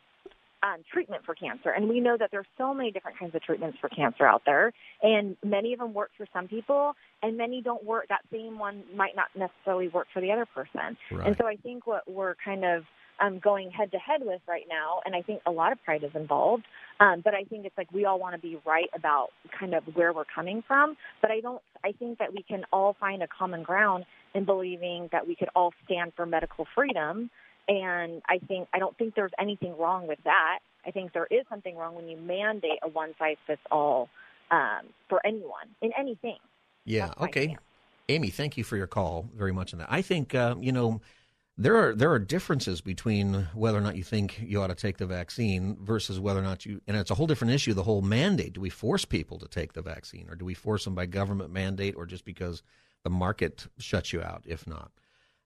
um, 0.64 0.84
treatment 0.92 1.24
for 1.26 1.36
cancer. 1.36 1.70
And 1.70 1.88
we 1.88 2.00
know 2.00 2.18
that 2.18 2.30
there's 2.32 2.46
so 2.58 2.74
many 2.74 2.92
different 2.92 3.18
kinds 3.18 3.36
of 3.36 3.42
treatments 3.42 3.78
for 3.80 3.90
cancer 3.90 4.26
out 4.26 4.44
there, 4.46 4.74
and 5.02 5.38
many 5.44 5.74
of 5.74 5.80
them 5.80 5.94
work 5.94 6.12
for 6.18 6.28
some 6.34 6.48
people, 6.48 6.94
and 7.22 7.38
many 7.38 7.62
don't 7.62 7.84
work. 7.86 8.08
That 8.10 8.22
same 8.32 8.58
one 8.58 8.84
might 8.96 9.16
not 9.16 9.28
necessarily 9.36 9.88
work 9.88 10.08
for 10.14 10.22
the 10.22 10.32
other 10.32 10.46
person. 10.46 10.98
Right. 11.12 11.28
And 11.28 11.38
so 11.38 11.48
I 11.48 11.56
think 11.58 11.86
what 11.88 12.10
we're 12.10 12.36
kind 12.44 12.66
of 12.66 12.84
um, 13.20 13.40
going 13.40 13.72
head 13.72 13.92
to 13.92 13.98
head 13.98 14.22
with 14.24 14.42
right 14.48 14.66
now, 14.70 15.02
and 15.06 15.16
I 15.16 15.22
think 15.22 15.42
a 15.46 15.52
lot 15.52 15.72
of 15.72 15.84
pride 15.84 16.04
is 16.04 16.12
involved. 16.14 16.64
Um, 17.00 17.22
but 17.24 17.34
I 17.34 17.44
think 17.44 17.66
it's 17.66 17.78
like 17.78 17.92
we 17.92 18.06
all 18.06 18.20
want 18.20 18.36
to 18.36 18.42
be 18.42 18.60
right 18.66 18.90
about 18.96 19.30
kind 19.58 19.74
of 19.74 19.84
where 19.96 20.14
we're 20.14 20.26
coming 20.26 20.64
from. 20.68 20.98
But 21.22 21.32
I 21.32 21.40
don't. 21.40 21.62
I 21.84 21.92
think 21.92 22.20
that 22.20 22.34
we 22.34 22.44
can 22.44 22.64
all 22.72 22.96
find 23.00 23.24
a 23.24 23.28
common 23.28 23.64
ground 23.64 24.06
in 24.34 24.46
believing 24.46 25.10
that 25.12 25.28
we 25.28 25.36
could 25.36 25.50
all 25.56 25.74
stand 25.86 26.14
for 26.16 26.26
medical 26.26 26.68
freedom. 26.76 27.30
And 27.68 28.22
I 28.28 28.40
think 28.48 28.68
I 28.74 28.80
don't 28.80 28.98
think 28.98 29.16
there's 29.16 29.32
anything 29.40 29.78
wrong 29.78 30.08
with 30.08 30.20
that. 30.24 30.60
I 30.86 30.92
think 30.92 31.14
there 31.14 31.28
is 31.30 31.46
something 31.50 31.76
wrong 31.76 31.96
when 31.96 32.08
you 32.08 32.18
mandate 32.18 32.80
a 32.84 32.88
one 32.88 33.14
size 33.20 33.36
fits 33.46 33.62
all 33.72 34.10
um, 34.52 34.88
for 35.10 35.26
anyone 35.26 35.68
in 35.82 35.92
anything. 35.98 36.38
Yeah. 36.86 37.12
Okay. 37.20 37.58
Amy, 38.10 38.30
thank 38.30 38.56
you 38.56 38.64
for 38.64 38.78
your 38.78 38.88
call 38.88 39.30
very 39.36 39.52
much 39.52 39.74
on 39.74 39.80
that. 39.80 39.92
I 39.92 40.02
think 40.02 40.34
uh, 40.34 40.56
you 40.60 40.72
know 40.72 41.02
there 41.58 41.76
are 41.76 41.96
there 41.96 42.12
are 42.12 42.20
differences 42.20 42.82
between 42.82 43.48
whether 43.56 43.78
or 43.78 43.82
not 43.82 43.96
you 43.96 44.04
think 44.04 44.40
you 44.42 44.62
ought 44.62 44.68
to 44.68 44.76
take 44.76 44.98
the 44.98 45.08
vaccine 45.08 45.76
versus 45.82 46.20
whether 46.20 46.40
or 46.40 46.44
not 46.44 46.66
you 46.66 46.82
and 46.88 46.96
it's 46.96 47.10
a 47.10 47.16
whole 47.16 47.26
different 47.26 47.54
issue 47.54 47.74
the 47.74 47.84
whole 47.84 48.02
mandate. 48.02 48.54
Do 48.54 48.62
we 48.62 48.70
force 48.70 49.06
people 49.06 49.40
to 49.40 49.48
take 49.48 49.74
the 49.74 49.82
vaccine 49.82 50.28
or 50.30 50.36
do 50.36 50.46
we 50.46 50.54
force 50.54 50.84
them 50.84 50.94
by 50.94 51.08
government 51.08 51.52
mandate 51.52 51.96
or 51.98 52.06
just 52.06 52.26
because 52.26 52.62
the 53.04 53.10
market 53.10 53.66
shuts 53.80 54.14
you 54.14 54.22
out 54.22 54.44
if 54.46 54.68
not? 54.68 54.92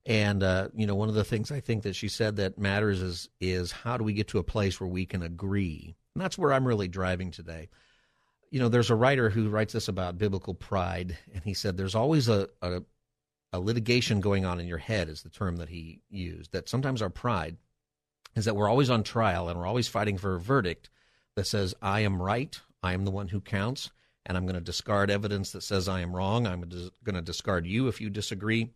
And 0.05 0.43
uh, 0.43 0.67
you 0.75 0.85
know 0.85 0.95
one 0.95 1.09
of 1.09 1.15
the 1.15 1.23
things 1.23 1.49
I 1.49 1.61
think 1.61 1.83
that 1.83 1.95
she 1.95 2.09
said 2.09 2.35
that 2.35 2.57
matters 2.57 3.01
is 3.01 3.29
is 3.39 3.71
how 3.71 3.95
do 3.95 4.03
we 4.03 4.13
get 4.13 4.27
to 4.29 4.39
a 4.39 4.43
place 4.43 4.81
where 4.81 4.89
we 4.89 5.05
can 5.05 5.23
agree? 5.23 5.95
And 6.13 6.21
that's 6.21 6.37
where 6.37 6.51
I'm 6.51 6.67
really 6.67 6.89
driving 6.89 7.31
today. 7.31 7.69
You 8.49 8.59
know, 8.59 8.67
there's 8.67 8.89
a 8.89 8.95
writer 8.95 9.29
who 9.29 9.47
writes 9.47 9.71
this 9.71 9.87
about 9.87 10.17
biblical 10.17 10.53
pride, 10.53 11.17
and 11.33 11.41
he 11.41 11.53
said 11.53 11.77
there's 11.77 11.95
always 11.95 12.27
a, 12.27 12.49
a, 12.61 12.81
a 13.53 13.59
litigation 13.59 14.21
going 14.21 14.45
on 14.45 14.59
in 14.59 14.67
your 14.67 14.77
head, 14.77 15.09
is 15.09 15.23
the 15.23 15.29
term 15.29 15.57
that 15.57 15.69
he 15.69 16.01
used. 16.09 16.51
That 16.51 16.69
sometimes 16.69 17.01
our 17.01 17.09
pride 17.09 17.57
is 18.35 18.45
that 18.45 18.55
we're 18.55 18.69
always 18.69 18.89
on 18.89 19.03
trial 19.03 19.49
and 19.49 19.59
we're 19.59 19.67
always 19.67 19.87
fighting 19.87 20.17
for 20.17 20.35
a 20.35 20.39
verdict 20.39 20.89
that 21.35 21.47
says, 21.47 21.73
I 21.81 22.01
am 22.01 22.21
right, 22.21 22.59
I 22.81 22.93
am 22.93 23.05
the 23.05 23.11
one 23.11 23.27
who 23.27 23.41
counts, 23.41 23.91
and 24.25 24.37
I'm 24.37 24.45
going 24.45 24.55
to 24.55 24.61
discard 24.61 25.09
evidence 25.09 25.51
that 25.51 25.63
says 25.63 25.89
I 25.89 26.01
am 26.01 26.15
wrong. 26.15 26.47
I'm 26.47 26.61
going 27.03 27.15
to 27.15 27.21
discard 27.21 27.65
you 27.65 27.87
if 27.87 27.99
you 27.99 28.09
disagree. 28.09 28.69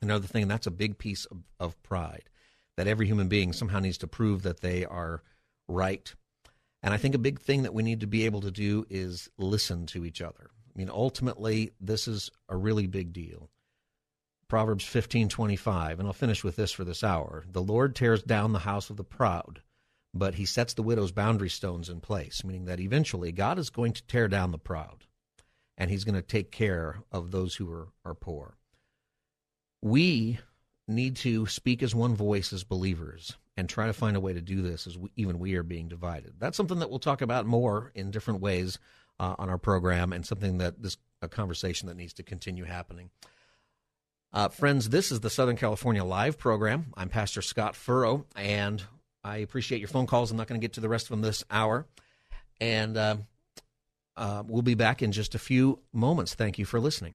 Another 0.00 0.26
thing, 0.26 0.48
that's 0.48 0.66
a 0.66 0.70
big 0.70 0.96
piece 0.96 1.26
of, 1.26 1.38
of 1.58 1.82
pride 1.82 2.30
that 2.76 2.86
every 2.86 3.06
human 3.06 3.28
being 3.28 3.52
somehow 3.52 3.80
needs 3.80 3.98
to 3.98 4.06
prove 4.06 4.42
that 4.42 4.60
they 4.60 4.86
are 4.86 5.22
right 5.68 6.14
and 6.82 6.94
I 6.94 6.96
think 6.96 7.14
a 7.14 7.18
big 7.18 7.40
thing 7.40 7.62
that 7.62 7.74
we 7.74 7.82
need 7.82 8.00
to 8.00 8.06
be 8.06 8.24
able 8.24 8.40
to 8.40 8.50
do 8.50 8.86
is 8.88 9.28
listen 9.36 9.86
to 9.86 10.04
each 10.04 10.22
other. 10.22 10.50
I 10.74 10.78
mean, 10.78 10.88
ultimately, 10.90 11.72
this 11.80 12.08
is 12.08 12.30
a 12.48 12.56
really 12.56 12.86
big 12.86 13.12
deal. 13.12 13.50
Proverbs 14.50 14.84
15:25, 14.84 16.00
and 16.00 16.08
I'll 16.08 16.12
finish 16.12 16.42
with 16.42 16.56
this 16.56 16.72
for 16.72 16.82
this 16.82 17.04
hour. 17.04 17.44
The 17.48 17.62
Lord 17.62 17.94
tears 17.94 18.20
down 18.24 18.52
the 18.52 18.58
house 18.58 18.90
of 18.90 18.96
the 18.96 19.04
proud, 19.04 19.62
but 20.12 20.34
he 20.34 20.44
sets 20.44 20.74
the 20.74 20.82
widow's 20.82 21.12
boundary 21.12 21.48
stones 21.48 21.88
in 21.88 22.00
place, 22.00 22.42
meaning 22.42 22.64
that 22.64 22.80
eventually 22.80 23.30
God 23.30 23.60
is 23.60 23.70
going 23.70 23.92
to 23.92 24.06
tear 24.08 24.26
down 24.26 24.50
the 24.50 24.58
proud, 24.58 25.06
and 25.78 25.88
he's 25.88 26.02
going 26.02 26.16
to 26.16 26.22
take 26.22 26.50
care 26.50 27.04
of 27.12 27.30
those 27.30 27.54
who 27.54 27.72
are, 27.72 27.92
are 28.04 28.16
poor. 28.16 28.56
We 29.80 30.40
need 30.88 31.14
to 31.18 31.46
speak 31.46 31.80
as 31.80 31.94
one 31.94 32.16
voice 32.16 32.52
as 32.52 32.64
believers 32.64 33.36
and 33.56 33.68
try 33.68 33.86
to 33.86 33.92
find 33.92 34.16
a 34.16 34.20
way 34.20 34.32
to 34.32 34.42
do 34.42 34.62
this 34.62 34.88
as 34.88 34.98
we, 34.98 35.10
even 35.14 35.38
we 35.38 35.54
are 35.54 35.62
being 35.62 35.86
divided. 35.86 36.34
That's 36.40 36.56
something 36.56 36.80
that 36.80 36.90
we'll 36.90 36.98
talk 36.98 37.22
about 37.22 37.46
more 37.46 37.92
in 37.94 38.10
different 38.10 38.40
ways 38.40 38.80
uh, 39.20 39.36
on 39.38 39.48
our 39.48 39.58
program, 39.58 40.12
and 40.12 40.26
something 40.26 40.58
that 40.58 40.82
this 40.82 40.96
a 41.22 41.28
conversation 41.28 41.86
that 41.86 41.96
needs 41.96 42.14
to 42.14 42.24
continue 42.24 42.64
happening. 42.64 43.10
Uh, 44.32 44.48
friends, 44.48 44.90
this 44.90 45.10
is 45.10 45.20
the 45.20 45.30
Southern 45.30 45.56
California 45.56 46.04
Live 46.04 46.38
program. 46.38 46.92
I'm 46.96 47.08
Pastor 47.08 47.42
Scott 47.42 47.74
Furrow, 47.74 48.26
and 48.36 48.80
I 49.24 49.38
appreciate 49.38 49.80
your 49.80 49.88
phone 49.88 50.06
calls. 50.06 50.30
I'm 50.30 50.36
not 50.36 50.46
going 50.46 50.60
to 50.60 50.64
get 50.64 50.74
to 50.74 50.80
the 50.80 50.88
rest 50.88 51.06
of 51.06 51.10
them 51.10 51.22
this 51.22 51.42
hour. 51.50 51.86
And 52.60 52.96
uh, 52.96 53.16
uh, 54.16 54.44
we'll 54.46 54.62
be 54.62 54.74
back 54.74 55.02
in 55.02 55.10
just 55.10 55.34
a 55.34 55.38
few 55.38 55.80
moments. 55.92 56.34
Thank 56.34 56.58
you 56.58 56.64
for 56.64 56.78
listening. 56.78 57.14